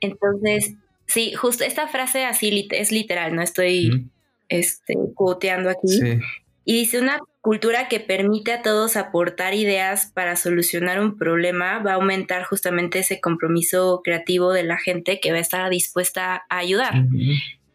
Entonces, 0.00 0.74
sí, 1.06 1.32
justo 1.32 1.64
esta 1.64 1.88
frase 1.88 2.24
así 2.24 2.68
es 2.72 2.92
literal, 2.92 3.34
no 3.34 3.42
estoy 3.42 4.10
este, 4.48 4.94
cuoteando 5.14 5.70
aquí. 5.70 6.20
Y 6.64 6.74
dice, 6.74 7.00
una, 7.00 7.18
cultura 7.48 7.88
que 7.88 7.98
permite 7.98 8.52
a 8.52 8.60
todos 8.60 8.96
aportar 8.96 9.54
ideas 9.54 10.12
para 10.12 10.36
solucionar 10.36 11.00
un 11.00 11.16
problema 11.16 11.78
va 11.78 11.92
a 11.92 11.94
aumentar 11.94 12.44
justamente 12.44 12.98
ese 12.98 13.22
compromiso 13.22 14.02
creativo 14.04 14.52
de 14.52 14.64
la 14.64 14.76
gente 14.76 15.18
que 15.18 15.30
va 15.30 15.38
a 15.38 15.40
estar 15.40 15.70
dispuesta 15.70 16.44
a 16.50 16.58
ayudar. 16.58 17.06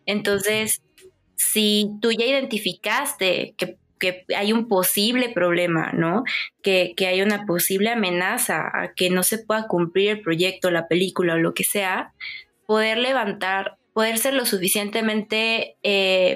Entonces, 0.05 0.83
si 1.35 1.89
tú 2.03 2.11
ya 2.11 2.25
identificaste 2.25 3.55
que, 3.57 3.77
hay 4.35 4.51
un 4.53 4.67
posible 4.67 5.29
problema, 5.29 5.91
¿no? 5.93 6.23
Que, 6.61 6.93
que, 6.95 7.07
hay 7.07 7.23
una 7.23 7.45
posible 7.47 7.89
amenaza 7.89 8.67
a 8.67 8.93
que 8.93 9.09
no 9.09 9.23
se 9.23 9.39
pueda 9.39 9.65
cumplir 9.67 10.09
el 10.09 10.21
proyecto, 10.21 10.69
la 10.69 10.87
película 10.87 11.33
o 11.33 11.37
lo 11.37 11.55
que 11.55 11.63
sea, 11.63 12.13
poder 12.67 12.99
levantar, 12.99 13.77
poder 13.93 14.17
ser 14.19 14.33
lo 14.33 14.45
suficientemente 14.45 15.77
eh, 15.81 16.35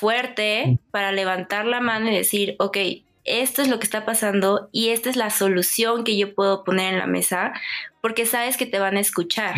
fuerte 0.00 0.78
para 0.90 1.12
levantar 1.12 1.66
la 1.66 1.80
mano 1.80 2.10
y 2.10 2.16
decir, 2.16 2.56
ok, 2.58 2.78
esto 3.24 3.60
es 3.60 3.68
lo 3.68 3.78
que 3.78 3.84
está 3.84 4.06
pasando 4.06 4.70
y 4.72 4.88
esta 4.88 5.10
es 5.10 5.16
la 5.16 5.28
solución 5.28 6.04
que 6.04 6.16
yo 6.16 6.34
puedo 6.34 6.64
poner 6.64 6.94
en 6.94 6.98
la 6.98 7.06
mesa, 7.06 7.52
porque 8.00 8.24
sabes 8.24 8.56
que 8.56 8.64
te 8.64 8.78
van 8.78 8.96
a 8.96 9.00
escuchar 9.00 9.54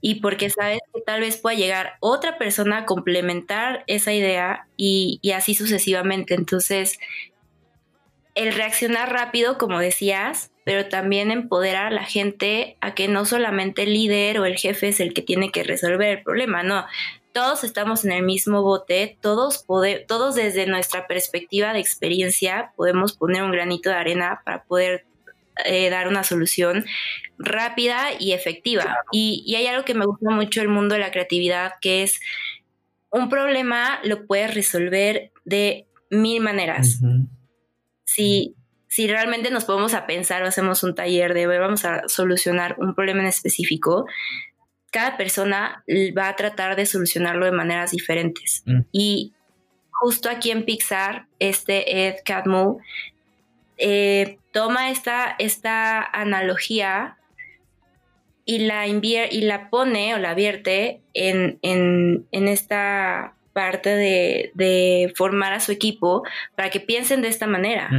y 0.00 0.16
porque 0.16 0.48
sabes 0.48 0.78
que 0.94 1.02
tal 1.02 1.20
vez 1.20 1.36
pueda 1.36 1.54
llegar 1.54 1.92
otra 2.00 2.38
persona 2.38 2.78
a 2.78 2.86
complementar 2.86 3.84
esa 3.86 4.14
idea 4.14 4.66
y, 4.78 5.18
y 5.20 5.32
así 5.32 5.54
sucesivamente. 5.54 6.34
Entonces, 6.34 6.98
el 8.34 8.54
reaccionar 8.54 9.12
rápido, 9.12 9.58
como 9.58 9.78
decías, 9.80 10.50
pero 10.64 10.86
también 10.88 11.30
empoderar 11.30 11.86
a 11.86 11.90
la 11.90 12.04
gente 12.04 12.76
a 12.80 12.94
que 12.94 13.06
no 13.06 13.26
solamente 13.26 13.82
el 13.82 13.92
líder 13.92 14.38
o 14.38 14.46
el 14.46 14.56
jefe 14.56 14.88
es 14.88 15.00
el 15.00 15.12
que 15.12 15.22
tiene 15.22 15.50
que 15.50 15.62
resolver 15.62 16.18
el 16.18 16.22
problema, 16.22 16.62
no, 16.62 16.86
todos 17.38 17.62
estamos 17.62 18.04
en 18.04 18.10
el 18.10 18.24
mismo 18.24 18.62
bote, 18.64 19.16
todos, 19.20 19.64
todos 20.08 20.34
desde 20.34 20.66
nuestra 20.66 21.06
perspectiva 21.06 21.72
de 21.72 21.78
experiencia 21.78 22.72
podemos 22.74 23.12
poner 23.12 23.44
un 23.44 23.52
granito 23.52 23.90
de 23.90 23.94
arena 23.94 24.42
para 24.44 24.64
poder 24.64 25.06
eh, 25.64 25.88
dar 25.88 26.08
una 26.08 26.24
solución 26.24 26.84
rápida 27.38 28.08
y 28.18 28.32
efectiva. 28.32 28.98
Y, 29.12 29.54
hay 29.54 29.68
algo 29.68 29.84
que 29.84 29.94
me 29.94 30.04
gusta 30.04 30.30
mucho 30.30 30.58
del 30.58 30.68
mundo 30.68 30.96
de 30.96 31.00
la 31.00 31.12
creatividad, 31.12 31.74
que 31.80 32.02
es 32.02 32.18
un 33.10 33.28
problema 33.28 34.00
lo 34.02 34.26
puedes 34.26 34.52
resolver 34.52 35.30
de 35.44 35.86
mil 36.10 36.42
maneras. 36.42 36.98
si, 38.02 38.56
si 38.88 39.06
realmente 39.06 39.52
nos 39.52 39.64
podemos 39.64 39.94
a 39.94 40.08
pensar 40.08 40.42
o 40.42 40.48
hacemos 40.48 40.82
un 40.82 40.96
taller 40.96 41.34
de 41.34 41.46
vamos 41.46 41.84
a 41.84 42.08
solucionar 42.08 42.74
un 42.80 42.96
problema 42.96 43.20
en 43.20 43.28
específico, 43.28 44.06
cada 44.90 45.16
persona 45.16 45.84
va 46.16 46.28
a 46.28 46.36
tratar 46.36 46.76
de 46.76 46.86
solucionarlo 46.86 47.44
de 47.44 47.52
maneras 47.52 47.90
diferentes. 47.90 48.62
Mm. 48.66 48.80
Y 48.92 49.32
justo 49.90 50.30
aquí 50.30 50.50
en 50.50 50.64
Pixar, 50.64 51.26
este 51.38 52.06
Ed 52.06 52.16
Catmull 52.24 52.78
eh, 53.76 54.38
toma 54.52 54.90
esta, 54.90 55.34
esta 55.38 56.02
analogía 56.02 57.16
y 58.44 58.60
la, 58.60 58.86
y 58.86 59.40
la 59.42 59.68
pone 59.68 60.14
o 60.14 60.18
la 60.18 60.34
vierte 60.34 61.00
en, 61.12 61.58
esta 62.32 63.34
parte 63.52 63.90
de, 63.90 65.12
formar 65.16 65.52
a 65.52 65.60
su 65.60 65.70
equipo 65.70 66.22
para 66.54 66.70
que 66.70 66.80
piensen 66.80 67.20
de 67.20 67.28
esta 67.28 67.46
manera. 67.46 67.90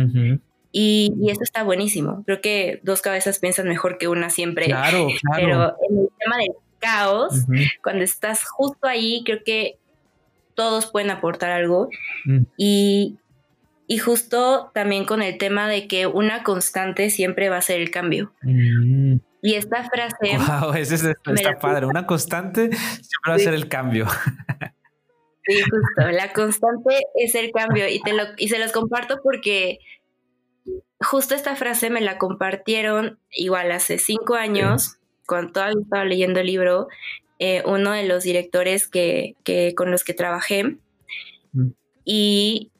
Y, 0.71 1.13
eso 1.27 1.43
está 1.43 1.63
buenísimo. 1.63 2.23
Creo 2.25 2.41
que 2.41 2.79
dos 2.83 3.01
cabezas 3.01 3.39
piensan 3.39 3.67
mejor 3.67 3.97
que 3.97 4.07
una 4.07 4.29
siempre. 4.29 4.65
Claro, 4.65 5.07
claro. 5.21 5.37
Pero 5.37 5.75
en 5.89 5.99
el 5.99 6.09
tema 6.19 6.37
del 6.37 6.55
caos, 6.79 7.45
cuando 7.83 8.03
estás 8.03 8.43
justo 8.43 8.87
ahí, 8.87 9.23
creo 9.25 9.39
que 9.45 9.77
todos 10.55 10.91
pueden 10.91 11.09
aportar 11.09 11.51
algo. 11.51 11.89
Mm. 12.25 12.43
Y, 12.57 13.17
justo 14.03 14.71
también 14.73 15.05
con 15.05 15.21
el 15.21 15.37
tema 15.37 15.67
de 15.67 15.87
que 15.87 16.05
una 16.05 16.43
constante 16.43 17.09
siempre 17.09 17.49
va 17.49 17.57
a 17.57 17.61
ser 17.61 17.79
el 17.79 17.91
cambio. 17.91 18.33
Mm. 18.41 19.15
Y 19.41 19.55
esta 19.55 19.83
frase... 19.89 20.37
Wow, 20.61 20.73
ese 20.73 20.95
está 20.95 21.57
padre. 21.59 21.85
Una 21.85 22.05
constante 22.05 22.69
siempre 22.71 23.29
va 23.29 23.35
a 23.35 23.39
ser 23.39 23.53
el 23.53 23.67
cambio. 23.67 24.07
Sí, 25.45 25.61
justo. 25.63 26.11
La 26.11 26.31
constante 26.31 26.95
es 27.15 27.33
el 27.33 27.51
cambio. 27.51 27.87
Y, 27.87 27.99
te 28.03 28.13
lo, 28.13 28.23
y 28.37 28.49
se 28.49 28.59
los 28.59 28.71
comparto 28.71 29.19
porque 29.23 29.79
justo 30.99 31.33
esta 31.33 31.55
frase 31.55 31.89
me 31.89 32.01
la 32.01 32.19
compartieron 32.19 33.17
igual 33.31 33.71
hace 33.71 33.97
cinco 33.97 34.35
años 34.35 34.98
cuando 35.29 35.53
todavía 35.53 35.79
estaba 35.81 36.03
leyendo 36.03 36.39
el 36.39 36.47
libro, 36.47 36.87
eh, 37.37 37.63
uno 37.65 37.91
de 37.91 38.03
los 38.03 38.23
directores 38.23 38.87
que, 38.87 39.35
con 39.77 39.91
los 39.91 40.03
que 40.03 40.13
trabajé 40.13 40.77
mm. 41.53 41.69
y 42.03 42.71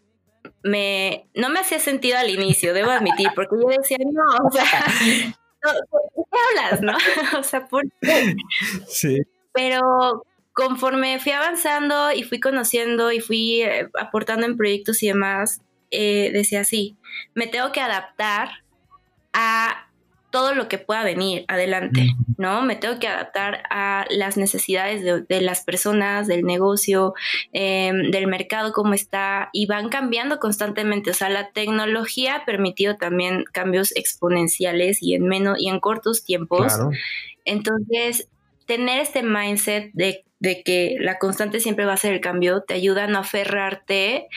me, 0.64 1.28
no 1.36 1.50
me 1.50 1.60
hacía 1.60 1.80
sentido 1.80 2.18
al 2.18 2.30
inicio, 2.30 2.74
debo 2.74 2.90
admitir, 2.90 3.30
porque 3.36 3.56
yo 3.62 3.70
decía, 3.70 3.98
no, 4.00 4.48
o 4.48 4.52
sea, 4.52 4.66
¿por 5.90 6.02
qué 6.14 6.38
hablas, 6.50 6.82
no? 6.82 6.98
o 7.40 7.44
sea, 7.44 7.68
¿por 7.68 7.84
qué? 8.02 8.36
Sí. 8.88 9.22
Pero 9.54 10.26
conforme 10.54 11.20
fui 11.20 11.32
avanzando 11.32 12.12
y 12.12 12.24
fui 12.24 12.40
conociendo 12.40 13.12
y 13.12 13.22
fui 13.22 13.62
eh, 13.62 13.90
aportando 13.98 14.46
en 14.46 14.58
proyectos 14.58 15.02
y 15.04 15.08
demás, 15.08 15.62
eh, 15.92 16.32
decía 16.34 16.62
así, 16.62 16.98
me 17.34 17.48
tengo 17.48 17.72
que 17.72 17.82
adaptar 17.82 18.50
a 19.32 19.89
todo 20.32 20.54
lo 20.54 20.68
que 20.68 20.78
pueda 20.78 21.04
venir 21.04 21.46
adelante, 21.48 22.16
¿no? 22.38 22.62
Me 22.62 22.76
tengo 22.76 23.00
que 23.00 23.08
adaptar 23.08 23.64
a 23.70 24.06
las 24.10 24.38
necesidades 24.38 25.04
de, 25.04 25.42
las 25.42 25.64
personas, 25.64 26.28
del 26.28 26.44
negocio, 26.44 27.14
em, 27.52 28.12
del 28.12 28.28
mercado, 28.28 28.72
cómo 28.72 28.94
está, 28.94 29.50
y 29.54 29.66
van 29.66 29.90
cambiando 29.90 30.40
constantemente. 30.40 31.12
O 31.12 31.14
sea, 31.14 31.30
la 31.30 31.52
tecnología 31.52 32.36
ha 32.36 32.46
permitido 32.46 32.96
también 32.98 33.44
cambios 33.52 33.92
exponenciales 33.96 35.02
y 35.02 35.16
en 35.16 35.28
menos 35.28 35.60
y 35.60 35.70
en 35.70 35.80
cortos 35.80 36.24
tiempos. 36.24 36.78
Entonces, 37.46 38.28
tener 38.68 39.02
este 39.02 39.24
mindset 39.24 39.92
de, 39.94 40.24
de 40.40 40.62
que 40.64 40.98
la 41.00 41.18
constante 41.18 41.60
siempre 41.60 41.86
va 41.86 41.94
a 41.94 41.98
ser 41.98 42.14
el 42.14 42.22
cambio 42.22 42.62
te 42.62 42.76
ayuda 42.76 43.06
a 43.06 43.08
no 43.08 43.20
aferrarte 43.20 44.28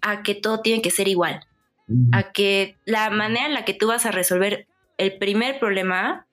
a 0.00 0.22
que 0.22 0.34
todo 0.34 0.60
tiene 0.60 0.82
que 0.82 0.90
ser 0.90 1.08
igual. 1.08 1.40
A 2.10 2.32
que 2.32 2.74
la 2.84 3.10
manera 3.10 3.46
en 3.46 3.54
la 3.54 3.64
que 3.64 3.72
tú 3.72 3.86
vas 3.86 4.06
a 4.06 4.10
resolver 4.10 4.66
el 4.98 5.18
primer 5.18 5.58
problema 5.58 6.26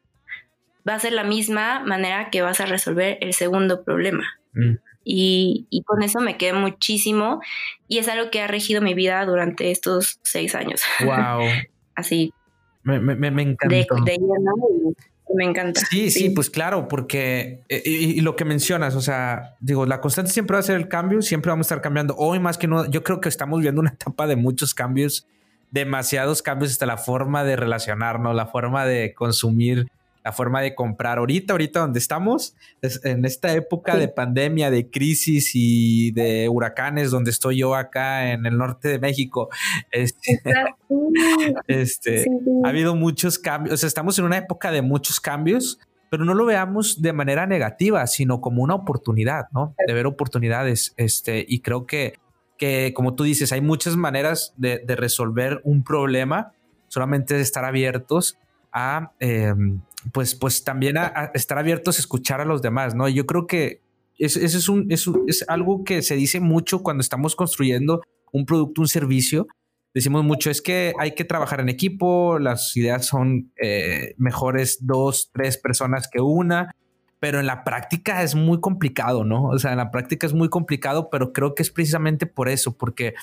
va 0.87 0.95
a 0.95 0.99
ser 0.99 1.13
la 1.13 1.23
misma 1.23 1.79
manera 1.81 2.29
que 2.29 2.41
vas 2.41 2.59
a 2.59 2.65
resolver 2.65 3.17
el 3.21 3.33
segundo 3.33 3.83
problema. 3.83 4.23
Mm. 4.53 4.75
Y, 5.05 5.83
con 5.85 6.01
eso 6.01 6.21
me 6.21 6.37
quedé 6.37 6.53
muchísimo 6.53 7.41
y 7.87 7.97
es 7.97 8.07
algo 8.07 8.31
que 8.31 8.41
ha 8.41 8.47
regido 8.47 8.81
mi 8.81 8.93
vida 8.93 9.25
durante 9.25 9.69
estos 9.71 10.19
seis 10.23 10.55
años. 10.55 10.81
Wow. 11.03 11.45
Así. 11.95 12.33
Me, 12.83 12.99
me, 12.99 13.15
me 13.15 13.41
encanta. 13.41 13.75
me 15.35 15.43
encanta. 15.45 15.81
Sí, 15.89 16.09
sí, 16.09 16.29
pues 16.29 16.49
claro, 16.49 16.87
porque 16.87 17.63
eh, 17.69 17.81
y, 17.85 18.21
lo 18.21 18.35
que 18.35 18.45
mencionas, 18.45 18.95
o 18.95 19.01
sea, 19.01 19.55
digo, 19.59 19.85
la 19.85 20.01
constante 20.01 20.31
siempre 20.31 20.55
va 20.55 20.59
a 20.59 20.63
ser 20.63 20.77
el 20.77 20.87
cambio, 20.87 21.21
siempre 21.21 21.49
vamos 21.49 21.65
a 21.65 21.67
estar 21.67 21.81
cambiando. 21.81 22.15
Hoy 22.17 22.39
más 22.39 22.57
que 22.57 22.67
no, 22.67 22.89
yo 22.89 23.03
creo 23.03 23.21
que 23.21 23.29
estamos 23.29 23.61
viendo 23.61 23.81
una 23.81 23.91
etapa 23.91 24.27
de 24.27 24.35
muchos 24.35 24.73
cambios 24.73 25.27
demasiados 25.73 26.43
cambios 26.43 26.71
hasta 26.71 26.85
la 26.85 26.97
forma 26.97 27.43
de 27.43 27.55
relacionarnos, 27.55 28.35
la 28.35 28.45
forma 28.45 28.85
de 28.85 29.15
consumir, 29.15 29.87
la 30.23 30.31
forma 30.31 30.61
de 30.61 30.75
comprar. 30.75 31.17
Ahorita, 31.17 31.53
ahorita 31.53 31.79
donde 31.79 31.97
estamos, 31.97 32.55
en 33.03 33.25
esta 33.25 33.51
época 33.53 33.97
de 33.97 34.07
pandemia, 34.07 34.69
de 34.69 34.91
crisis 34.91 35.51
y 35.55 36.11
de 36.11 36.47
huracanes, 36.47 37.09
donde 37.09 37.31
estoy 37.31 37.57
yo 37.57 37.73
acá 37.73 38.33
en 38.33 38.45
el 38.45 38.55
norte 38.55 38.87
de 38.87 38.99
México, 38.99 39.49
este, 39.91 40.41
este 41.67 42.25
ha 42.63 42.69
habido 42.69 42.95
muchos 42.95 43.39
cambios, 43.39 43.73
o 43.73 43.77
sea, 43.77 43.87
estamos 43.87 44.19
en 44.19 44.25
una 44.25 44.37
época 44.37 44.71
de 44.71 44.83
muchos 44.83 45.19
cambios, 45.19 45.79
pero 46.11 46.23
no 46.23 46.35
lo 46.35 46.45
veamos 46.45 47.01
de 47.01 47.13
manera 47.13 47.47
negativa, 47.47 48.05
sino 48.05 48.41
como 48.41 48.61
una 48.61 48.75
oportunidad, 48.75 49.47
¿no? 49.51 49.73
De 49.87 49.93
ver 49.95 50.05
oportunidades, 50.05 50.93
este, 50.97 51.43
y 51.47 51.61
creo 51.61 51.87
que 51.87 52.19
que, 52.57 52.93
como 52.93 53.15
tú 53.15 53.23
dices, 53.23 53.51
hay 53.51 53.61
muchas 53.61 53.95
maneras 53.95 54.53
de, 54.57 54.83
resolver 54.87 55.61
un 55.63 55.83
problema, 55.83 56.53
solamente 56.87 57.39
estar 57.39 57.65
abiertos 57.65 58.37
a, 58.71 59.11
em, 59.19 59.81
pues, 60.11 60.35
pues 60.35 60.63
también 60.63 60.97
a, 60.97 61.31
estar 61.33 61.57
abiertos 61.57 61.97
a 61.97 62.01
escuchar 62.01 62.41
a 62.41 62.45
los 62.45 62.61
demás, 62.61 62.95
¿no? 62.95 63.07
Yo 63.09 63.25
creo 63.25 63.47
que 63.47 63.81
eso, 64.17 64.39
es, 64.39 64.69
un, 64.69 64.87
es 64.89 65.45
algo 65.47 65.83
que 65.83 66.01
se 66.01 66.15
dice 66.15 66.39
mucho 66.39 66.83
cuando 66.83 67.01
estamos 67.01 67.35
construyendo 67.35 68.01
un 68.31 68.45
producto, 68.45 68.81
un 68.81 68.87
servicio. 68.87 69.47
Decimos 69.93 70.23
mucho, 70.23 70.49
es 70.49 70.61
que 70.61 70.93
hay 70.99 71.13
que 71.13 71.23
trabajar 71.23 71.59
en 71.59 71.69
equipo, 71.69 72.39
las 72.39 72.75
ideas 72.75 73.05
son 73.05 73.51
eh, 73.61 74.15
mejores 74.17 74.79
dos, 74.81 75.29
tres 75.31 75.57
personas 75.57 76.09
que 76.11 76.19
una 76.19 76.75
pero 77.23 77.39
en 77.39 77.45
la 77.45 77.63
práctica 77.63 78.21
es 78.21 78.35
muy 78.35 78.59
complicado, 78.59 79.23
¿no? 79.23 79.43
O 79.45 79.57
sea, 79.57 79.71
en 79.71 79.77
la 79.77 79.91
práctica 79.91 80.27
es 80.27 80.33
muy 80.33 80.49
complicado, 80.49 81.09
pero 81.09 81.31
creo 81.31 81.55
que 81.55 81.63
es 81.63 81.71
precisamente 81.71 82.25
por 82.25 82.49
eso, 82.49 82.73
porque 82.73 83.13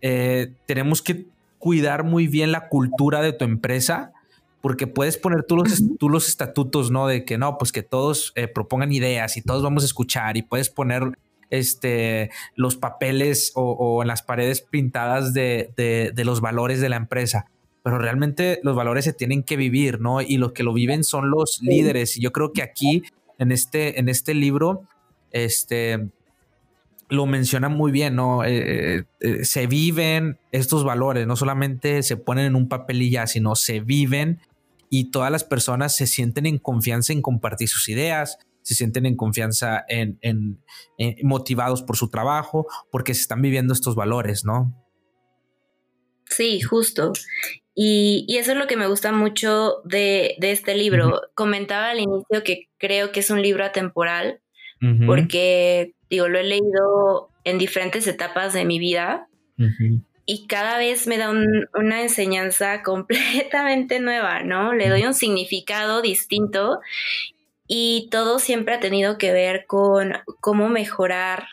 eh, 0.00 0.54
tenemos 0.64 1.02
que 1.02 1.26
cuidar 1.58 2.02
muy 2.02 2.28
bien 2.28 2.50
la 2.50 2.70
cultura 2.70 3.20
de 3.20 3.34
tu 3.34 3.44
empresa, 3.44 4.14
porque 4.62 4.86
puedes 4.86 5.18
poner 5.18 5.42
tú 5.42 5.54
los, 5.54 5.82
tú 5.98 6.08
los 6.08 6.30
estatutos, 6.30 6.90
¿no? 6.90 7.08
De 7.08 7.26
que 7.26 7.36
no, 7.36 7.58
pues 7.58 7.72
que 7.72 7.82
todos 7.82 8.32
eh, 8.36 8.48
propongan 8.48 8.90
ideas 8.90 9.36
y 9.36 9.42
todos 9.42 9.62
vamos 9.62 9.82
a 9.82 9.86
escuchar 9.86 10.38
y 10.38 10.42
puedes 10.42 10.70
poner 10.70 11.02
este, 11.50 12.30
los 12.54 12.76
papeles 12.76 13.52
o, 13.54 14.00
en 14.00 14.08
las 14.08 14.22
paredes 14.22 14.62
pintadas 14.62 15.34
de, 15.34 15.74
de, 15.76 16.24
los 16.24 16.40
valores 16.40 16.80
de 16.80 16.88
la 16.88 16.96
empresa. 16.96 17.44
Pero 17.82 17.98
realmente 17.98 18.60
los 18.62 18.74
valores 18.74 19.04
se 19.04 19.12
tienen 19.12 19.42
que 19.42 19.58
vivir, 19.58 20.00
¿no? 20.00 20.22
Y 20.22 20.38
los 20.38 20.52
que 20.52 20.62
lo 20.62 20.72
viven 20.72 21.04
son 21.04 21.30
los 21.30 21.60
líderes. 21.60 22.16
Y 22.16 22.22
yo 22.22 22.32
creo 22.32 22.54
que 22.54 22.62
aquí, 22.62 23.02
en 23.38 23.52
este, 23.52 23.98
en 23.98 24.08
este 24.08 24.34
libro, 24.34 24.88
este, 25.30 26.10
lo 27.08 27.26
menciona 27.26 27.68
muy 27.68 27.92
bien, 27.92 28.16
¿no? 28.16 28.44
Eh, 28.44 29.06
eh, 29.20 29.44
se 29.44 29.66
viven 29.66 30.38
estos 30.52 30.84
valores, 30.84 31.26
no 31.26 31.36
solamente 31.36 32.02
se 32.02 32.16
ponen 32.16 32.46
en 32.46 32.56
un 32.56 32.68
papel 32.68 33.02
y 33.02 33.10
ya, 33.10 33.26
sino 33.26 33.54
se 33.54 33.80
viven 33.80 34.40
y 34.90 35.10
todas 35.10 35.30
las 35.30 35.44
personas 35.44 35.94
se 35.96 36.06
sienten 36.06 36.46
en 36.46 36.58
confianza 36.58 37.12
en 37.12 37.22
compartir 37.22 37.68
sus 37.68 37.88
ideas, 37.88 38.38
se 38.62 38.74
sienten 38.74 39.06
en 39.06 39.16
confianza 39.16 39.84
en, 39.88 40.18
motivados 41.22 41.82
por 41.82 41.96
su 41.96 42.08
trabajo, 42.08 42.66
porque 42.90 43.14
se 43.14 43.20
están 43.20 43.40
viviendo 43.40 43.72
estos 43.72 43.94
valores, 43.94 44.44
¿no? 44.44 44.74
Sí, 46.24 46.60
justo. 46.60 47.12
Y, 47.78 48.24
eso 48.38 48.52
es 48.52 48.58
lo 48.58 48.66
que 48.66 48.78
me 48.78 48.86
gusta 48.86 49.12
mucho 49.12 49.82
de, 49.84 50.36
este 50.40 50.74
libro. 50.74 51.20
Comentaba 51.34 51.90
al 51.90 52.00
inicio 52.00 52.42
que 52.42 52.68
creo 52.78 53.12
que 53.12 53.20
es 53.20 53.30
un 53.30 53.42
libro 53.42 53.64
atemporal, 53.64 54.40
porque, 55.06 55.94
digo, 56.08 56.28
lo 56.28 56.38
he 56.38 56.44
leído 56.44 57.30
en 57.44 57.58
diferentes 57.58 58.06
etapas 58.06 58.52
de 58.52 58.64
mi 58.64 58.78
vida 58.78 59.28
y 60.26 60.46
cada 60.48 60.76
vez 60.78 61.06
me 61.06 61.18
da 61.18 61.30
una 61.30 62.02
enseñanza 62.02 62.82
completamente 62.84 64.00
nueva, 64.00 64.42
¿no? 64.42 64.74
Le 64.74 64.88
doy 64.88 65.04
un 65.04 65.14
significado 65.14 66.02
distinto 66.02 66.80
y 67.68 68.08
todo 68.10 68.38
siempre 68.38 68.74
ha 68.74 68.80
tenido 68.80 69.18
que 69.18 69.32
ver 69.32 69.66
con 69.66 70.12
cómo 70.40 70.68
mejorar 70.68 71.48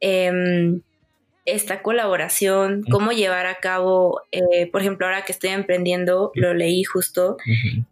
em, 0.00 0.82
esta 1.46 1.82
colaboración, 1.82 2.82
cómo 2.90 3.12
llevar 3.12 3.46
a 3.46 3.56
cabo, 3.56 4.20
eh, 4.32 4.68
por 4.70 4.82
ejemplo, 4.82 5.06
ahora 5.06 5.24
que 5.24 5.32
estoy 5.32 5.50
emprendiendo, 5.50 6.32
lo 6.34 6.54
leí 6.54 6.84
justo 6.84 7.36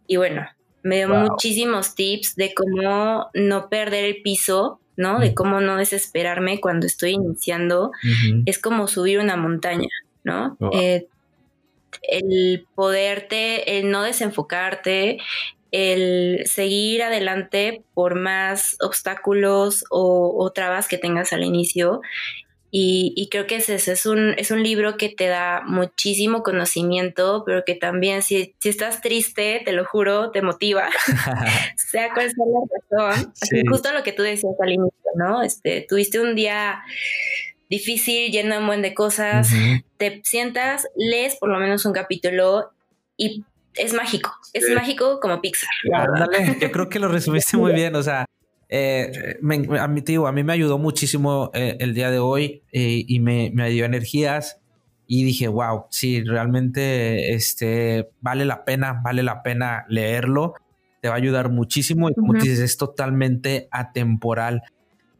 y 0.07 0.17
bueno, 0.17 0.47
me 0.83 0.97
dio 0.97 1.09
muchísimos 1.09 1.95
tips 1.95 2.35
de 2.35 2.53
cómo 2.53 3.29
no 3.33 3.69
perder 3.69 4.05
el 4.05 4.21
piso, 4.21 4.79
¿no? 4.97 5.19
De 5.19 5.33
cómo 5.33 5.59
no 5.59 5.77
desesperarme 5.77 6.59
cuando 6.61 6.85
estoy 6.85 7.11
iniciando. 7.11 7.91
Es 8.45 8.59
como 8.59 8.87
subir 8.87 9.19
una 9.19 9.35
montaña, 9.35 9.89
¿no? 10.23 10.57
Eh, 10.73 11.07
el 12.03 12.67
poderte, 12.75 13.79
el 13.79 13.89
no 13.89 14.03
desenfocarte, 14.03 15.17
el 15.71 16.43
seguir 16.45 17.03
adelante 17.03 17.83
por 17.93 18.15
más 18.15 18.77
obstáculos 18.79 19.83
o, 19.89 20.51
trabas 20.53 20.87
que 20.87 20.97
tengas 20.97 21.33
al 21.33 21.43
inicio. 21.43 22.01
Y, 22.71 23.29
creo 23.31 23.47
que 23.47 23.55
ese, 23.55 23.75
es, 23.75 24.05
un, 24.05 24.33
es 24.37 24.51
un 24.51 24.61
libro 24.61 24.97
que 24.97 25.07
te 25.07 25.27
da 25.27 25.61
muchísimo 25.65 26.43
conocimiento, 26.43 27.43
pero 27.45 27.63
que 27.63 27.73
también 27.73 28.21
si, 28.21 28.53
si 28.59 28.67
estás 28.67 28.99
triste, 29.01 29.61
te 29.63 29.71
lo 29.71 29.85
juro, 29.85 30.31
te 30.31 30.41
motiva, 30.41 30.89
sea 31.77 32.13
cual 32.13 32.29
sea 32.29 32.45
la 32.45 33.13
razón. 33.13 33.33
justo 33.69 33.93
lo 33.93 34.03
que 34.03 34.11
tú 34.11 34.23
decías 34.23 34.53
al 34.61 34.73
inicio, 34.73 35.11
¿no? 35.15 35.41
Este, 35.41 35.85
tuviste 35.87 36.19
un 36.19 36.35
día 36.35 36.83
difícil, 37.69 38.31
lleno 38.31 38.55
de 38.55 38.61
un 38.61 38.67
buen 38.67 38.81
de 38.81 38.93
cosas, 38.93 39.49
te 39.97 40.21
sientas, 40.25 40.85
lees 40.95 41.37
por 41.37 41.49
lo 41.49 41.59
menos 41.59 41.85
un 41.85 41.93
capítulo 41.93 42.71
y 43.17 43.45
es 43.75 43.93
mágico, 43.93 44.31
es 44.53 44.69
mágico 44.69 45.19
como 45.19 45.41
Pixar. 45.41 45.69
yo 46.59 46.71
creo 46.71 46.89
que 46.89 46.99
lo 46.99 47.07
resumiste 47.07 47.57
muy 47.57 47.73
bien, 47.73 47.95
o 47.95 48.03
sea, 48.03 48.25
eh, 48.69 49.37
a, 49.41 49.87
mí, 49.87 50.15
a 50.25 50.31
mí 50.31 50.43
me 50.43 50.53
ayudó 50.53 50.77
muchísimo 50.77 51.51
eh, 51.53 51.77
el 51.79 51.93
día 51.93 52.09
de 52.09 52.19
hoy 52.19 52.63
eh, 52.71 53.03
y 53.07 53.19
me, 53.19 53.51
me, 53.53 53.69
dio 53.69 53.85
energías 53.85 54.61
y 55.07 55.23
dije, 55.23 55.47
wow, 55.47 55.85
sí, 55.89 56.23
realmente 56.23 57.33
este, 57.33 58.09
vale 58.21 58.45
la 58.45 58.65
pena, 58.65 59.01
vale 59.03 59.21
la 59.21 59.43
pena 59.43 59.85
leerlo, 59.87 60.55
te 61.01 61.09
va 61.09 61.15
a 61.15 61.17
ayudar 61.17 61.49
muchísimo 61.49 62.09
y 62.09 62.15
como 62.15 62.33
dices, 62.33 62.59
es 62.59 62.77
totalmente 62.77 63.67
atemporal. 63.69 64.63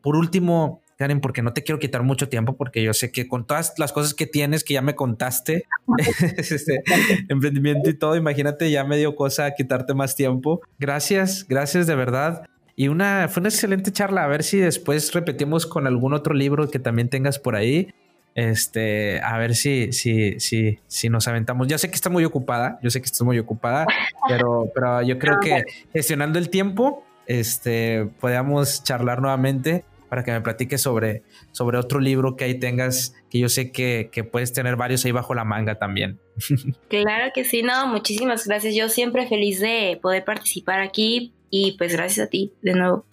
Por 0.01 0.15
último, 0.15 0.81
Karen, 0.97 1.21
porque 1.21 1.43
no 1.43 1.53
te 1.53 1.63
quiero 1.63 1.77
quitar 1.77 2.01
mucho 2.01 2.29
tiempo, 2.29 2.57
porque 2.57 2.81
yo 2.81 2.93
sé 2.93 3.11
que 3.11 3.27
con 3.27 3.45
todas 3.45 3.73
las 3.77 3.91
cosas 3.91 4.15
que 4.15 4.25
tienes, 4.25 4.63
que 4.63 4.73
ya 4.73 4.81
me 4.81 4.95
contaste, 4.95 5.65
este, 6.37 6.81
emprendimiento 7.29 7.89
y 7.89 7.93
todo, 7.93 8.15
imagínate, 8.15 8.71
ya 8.71 8.83
me 8.85 8.97
dio 8.97 9.15
cosa 9.15 9.53
quitarte 9.53 9.93
más 9.93 10.15
tiempo. 10.15 10.61
Gracias, 10.79 11.45
gracias 11.47 11.85
de 11.85 11.95
verdad. 11.95 12.45
Y 12.75 12.89
una, 12.89 13.27
fue 13.29 13.41
una 13.41 13.49
excelente 13.49 13.91
charla. 13.91 14.23
A 14.23 14.27
ver 14.27 14.43
si 14.43 14.57
después 14.57 15.13
repetimos 15.13 15.65
con 15.65 15.87
algún 15.87 16.13
otro 16.13 16.33
libro 16.33 16.69
que 16.69 16.79
también 16.79 17.09
tengas 17.09 17.39
por 17.39 17.55
ahí. 17.55 17.93
Este, 18.35 19.21
a 19.21 19.37
ver 19.37 19.55
si, 19.55 19.93
si, 19.93 20.39
si, 20.41 20.79
si 20.87 21.09
nos 21.09 21.27
aventamos. 21.27 21.67
Ya 21.67 21.77
sé 21.77 21.89
que 21.89 21.95
está 21.95 22.09
muy 22.09 22.25
ocupada, 22.25 22.79
yo 22.83 22.89
sé 22.89 22.99
que 22.99 23.05
estás 23.05 23.21
muy 23.21 23.39
ocupada, 23.39 23.87
pero, 24.27 24.69
pero 24.75 25.01
yo 25.01 25.17
creo 25.17 25.39
que 25.39 25.63
gestionando 25.93 26.37
el 26.37 26.49
tiempo, 26.49 27.05
este, 27.27 28.09
podamos 28.19 28.83
charlar 28.83 29.21
nuevamente 29.21 29.85
para 30.09 30.23
que 30.23 30.31
me 30.31 30.41
platiques 30.41 30.81
sobre, 30.81 31.23
sobre 31.51 31.77
otro 31.77 31.99
libro 31.99 32.35
que 32.35 32.43
ahí 32.43 32.59
tengas, 32.59 33.15
que 33.29 33.39
yo 33.39 33.49
sé 33.49 33.71
que, 33.71 34.09
puedes 34.31 34.53
tener 34.53 34.75
varios 34.75 35.03
ahí 35.05 35.11
bajo 35.11 35.33
la 35.33 35.43
manga 35.43 35.75
también. 35.75 36.19
Claro 36.89 37.31
que 37.33 37.43
sí, 37.43 37.63
no, 37.63 37.87
muchísimas 37.87 38.47
gracias. 38.47 38.75
Yo 38.75 38.89
siempre 38.89 39.27
feliz 39.27 39.59
de 39.59 39.99
poder 40.01 40.23
participar 40.23 40.81
aquí 40.81 41.33
y 41.49 41.77
pues 41.77 41.93
gracias 41.93 42.27
a 42.27 42.29
ti 42.29 42.51
de 42.61 42.73
nuevo. 42.73 43.05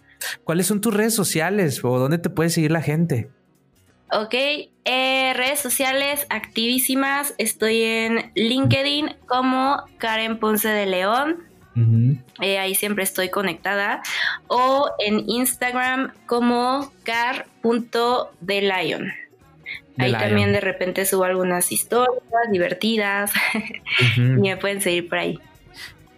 ¿Cuáles 0.44 0.66
son 0.66 0.80
tus 0.80 0.94
redes 0.94 1.14
sociales 1.14 1.84
o 1.84 1.98
dónde 1.98 2.18
te 2.18 2.30
puede 2.30 2.50
seguir 2.50 2.70
la 2.70 2.82
gente? 2.82 3.28
Ok, 4.12 4.34
eh, 4.34 5.32
redes 5.34 5.60
sociales 5.60 6.26
activísimas. 6.28 7.34
Estoy 7.38 7.82
en 7.82 8.30
LinkedIn 8.34 9.16
como 9.26 9.82
Karen 9.98 10.38
Ponce 10.38 10.68
de 10.68 10.86
León. 10.86 11.44
Eh, 12.42 12.58
ahí 12.58 12.74
siempre 12.74 13.04
estoy 13.04 13.30
conectada. 13.30 14.02
O 14.48 14.90
en 14.98 15.26
Instagram 15.26 16.12
como 16.26 16.92
car.delion. 17.04 19.12
Ahí 19.98 20.12
también 20.12 20.52
de 20.52 20.60
repente 20.60 21.06
subo 21.06 21.24
algunas 21.24 21.72
historias 21.72 22.22
divertidas 22.50 23.32
y 24.16 24.20
me 24.20 24.58
pueden 24.58 24.82
seguir 24.82 25.08
por 25.08 25.16
ahí. 25.18 25.38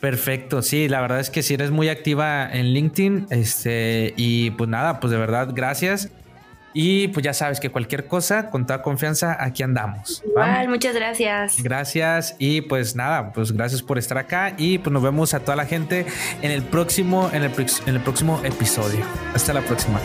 Perfecto, 0.05 0.61
sí, 0.61 0.87
la 0.87 1.01
verdad 1.01 1.19
es 1.19 1.31
que 1.31 1.43
si 1.43 1.55
eres 1.55 1.71
muy 1.71 1.89
activa 1.89 2.47
en 2.53 2.75
LinkedIn, 2.75 3.29
este, 3.31 4.13
y 4.19 4.51
pues 4.51 4.69
nada, 4.69 5.01
pues 5.01 5.11
de 5.11 5.17
verdad, 5.17 5.49
gracias. 5.55 6.11
Y 6.75 7.09
pues 7.09 7.25
ya 7.25 7.33
sabes 7.33 7.59
que 7.59 7.71
cualquier 7.71 8.07
cosa, 8.07 8.51
con 8.51 8.67
toda 8.67 8.83
confianza, 8.83 9.43
aquí 9.43 9.63
andamos. 9.63 10.23
Igual, 10.27 10.69
muchas 10.69 10.95
gracias. 10.95 11.63
Gracias 11.63 12.37
y 12.39 12.61
pues 12.61 12.95
nada, 12.95 13.33
pues 13.33 13.53
gracias 13.53 13.81
por 13.81 13.97
estar 13.97 14.19
acá 14.19 14.55
y 14.59 14.77
pues 14.77 14.93
nos 14.93 15.03
vemos 15.03 15.33
a 15.33 15.41
toda 15.41 15.57
la 15.57 15.65
gente 15.65 16.05
en 16.43 16.51
el 16.51 16.65
próximo, 16.65 17.31
en 17.33 17.45
el, 17.45 17.51
en 17.87 17.95
el 17.95 18.03
próximo 18.03 18.43
episodio. 18.45 19.07
Hasta 19.33 19.55
la 19.55 19.63
próxima. 19.63 20.01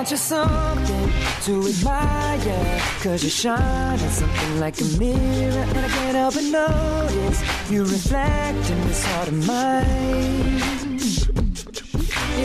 Want 0.00 0.10
you 0.12 0.16
something 0.16 1.12
to 1.42 1.68
admire. 1.68 2.80
Cause 3.02 3.22
you 3.22 3.28
shine 3.28 4.00
in 4.00 4.08
something 4.08 4.58
like 4.58 4.80
a 4.80 4.84
mirror 4.98 5.64
And 5.68 5.78
I 5.78 5.88
can't 5.88 6.16
help 6.16 6.34
but 6.34 6.44
notice 6.44 7.70
You 7.70 7.82
reflect 7.82 8.70
in 8.70 8.80
this 8.88 9.04
heart 9.04 9.28
of 9.28 9.46
mine. 9.46 10.96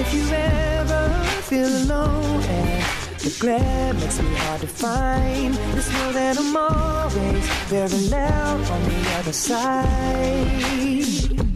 If 0.01 0.14
you 0.14 0.26
ever 0.32 1.10
feel 1.49 1.72
alone 1.84 2.43
and 2.43 2.84
the 3.24 3.38
glare 3.39 3.93
makes 3.93 4.20
me 4.22 4.36
hard 4.36 4.60
to 4.60 4.68
find 4.68 5.53
Just 5.76 5.93
know 5.93 6.12
that 6.12 6.38
I'm 6.38 6.58
always 6.58 8.12
loud 8.12 8.70
on 8.70 8.84
the 8.84 8.99
other 9.20 9.34
side. 9.34 9.88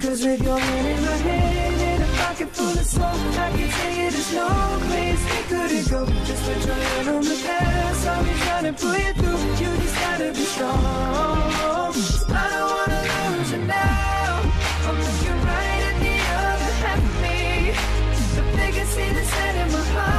Cause 0.02 0.26
with 0.26 0.42
your 0.44 0.60
hand 0.60 0.88
in 0.88 1.06
my 1.06 1.18
hand 1.28 1.69
full 2.70 2.80
of 2.80 2.86
smoke. 2.86 3.38
I 3.38 3.52
can 3.52 3.70
tell 3.70 3.94
you 3.98 4.12
there's 4.12 4.34
no 4.34 4.48
place 4.88 5.22
we 5.32 5.42
couldn't 5.52 5.90
go. 5.90 6.06
Just 6.26 6.44
put 6.46 6.66
your 6.66 7.16
on 7.16 7.24
the 7.24 7.38
past. 7.46 8.08
I'll 8.08 8.24
be 8.24 8.34
trying 8.46 8.66
to 8.70 8.74
pull 8.82 8.98
you 8.98 9.14
through. 9.14 9.42
You 9.62 9.70
just 9.82 9.96
gotta 9.96 10.32
be 10.32 10.46
strong. 10.54 10.80
I 12.32 12.46
don't 12.54 12.72
wanna 12.78 13.38
lose 13.38 13.52
you 13.52 13.62
now. 13.66 14.52
I'm 14.88 14.98
looking 15.06 15.40
right 15.50 15.82
at 15.90 15.96
the 16.06 16.18
other 16.46 16.72
half 16.84 17.02
of 17.10 17.16
me. 17.24 17.40
The 18.36 18.44
biggest 18.58 18.94
see 18.94 19.10
that's 19.16 19.34
in 19.62 19.72
my 19.72 19.84
heart. 19.96 20.19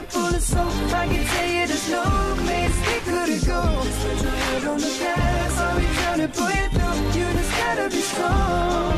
pocket 0.00 0.12
full 0.12 0.34
of 0.34 0.42
soap, 0.42 0.92
I 0.94 1.06
can 1.06 1.26
tell 1.26 1.48
you 1.48 1.66
there's 1.66 1.90
no 1.90 2.02
place 2.44 2.76
we 2.86 3.00
couldn't 3.10 3.46
go. 3.46 3.62
Put 4.02 4.22
your 4.22 4.32
head 4.32 4.64
on 4.64 4.78
the 4.78 4.96
gas, 4.98 5.58
I'll 5.58 5.78
be 5.78 5.86
trying 5.86 6.20
to 6.20 6.28
pull 6.28 6.50
you 6.50 6.68
through. 6.68 7.20
You 7.20 7.32
just 7.32 7.56
gotta 7.58 7.88
be 7.90 8.00
strong. 8.00 8.97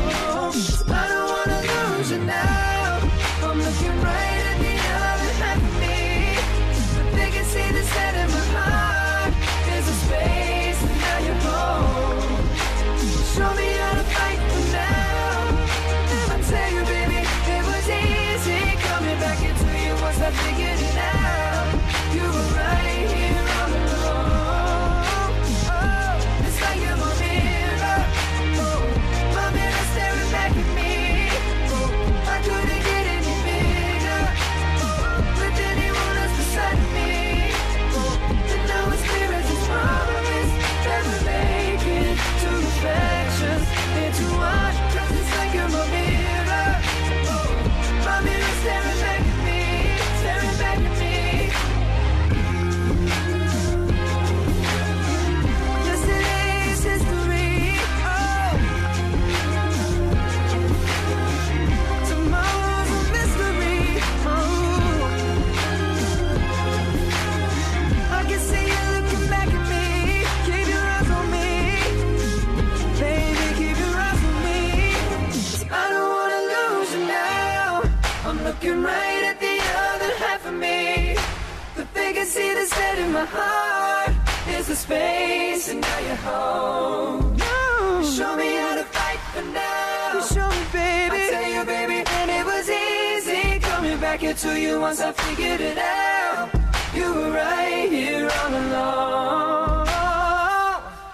My 83.21 83.27
heart 83.27 84.13
is 84.57 84.67
the 84.67 84.75
space, 84.75 85.69
and 85.69 85.81
now 85.81 85.99
you're 85.99 86.23
home. 86.31 87.35
You 87.37 88.03
Show 88.17 88.35
me 88.35 88.55
how 88.55 88.75
to 88.75 88.83
fight 88.95 89.21
for 89.33 89.45
now. 89.59 90.21
show 90.35 90.49
me, 90.49 90.63
baby. 90.73 91.15
I 91.15 91.29
tell 91.33 91.51
you, 91.55 91.63
baby, 91.65 91.99
and 92.17 92.31
it 92.39 92.45
was 92.45 92.65
easy 92.69 93.59
coming 93.59 93.99
back 93.99 94.23
into 94.23 94.59
you 94.59 94.79
once 94.79 95.01
I 95.01 95.11
figured 95.11 95.61
it 95.61 95.77
out. 95.77 96.49
You 96.95 97.07
were 97.13 97.31
right 97.31 97.87
here 97.91 98.29
all 98.39 98.53
along. 98.63 99.87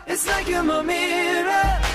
It's 0.07 0.25
like 0.27 0.47
you're 0.47 0.63
my 0.63 0.81
mirror. 0.81 1.86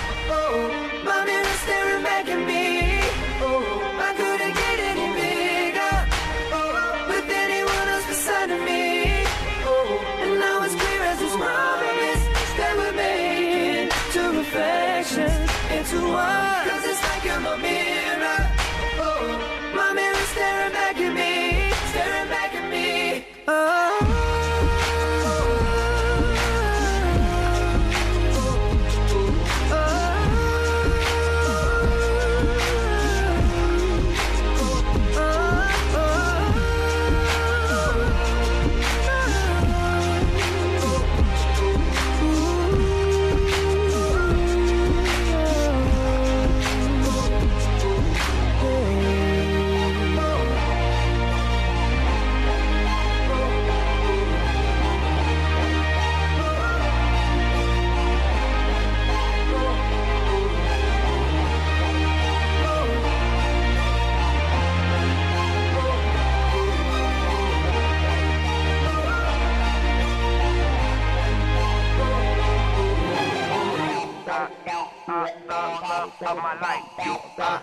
Of 76.33 76.43
my 76.43 76.59
life. 76.61 76.85
You 77.05 77.17
are, 77.39 77.63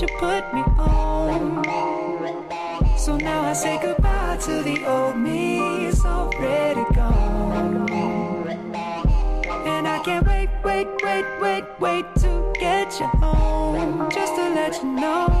you 0.00 0.08
put 0.18 0.54
me 0.54 0.62
on. 0.78 1.62
So 2.96 3.16
now 3.16 3.42
I 3.42 3.52
say 3.52 3.78
goodbye 3.82 4.38
to 4.42 4.62
the 4.62 4.86
old 4.86 5.16
me, 5.16 5.86
it's 5.86 6.04
already 6.06 6.84
gone. 6.94 7.88
And 9.66 9.86
I 9.86 9.98
can't 10.02 10.26
wait, 10.26 10.48
wait, 10.64 10.88
wait, 11.02 11.26
wait, 11.40 11.64
wait 11.80 12.06
to 12.20 12.52
get 12.58 12.98
you 12.98 13.06
home. 13.06 14.08
Just 14.10 14.36
to 14.36 14.48
let 14.54 14.82
you 14.82 14.84
know 14.84 15.39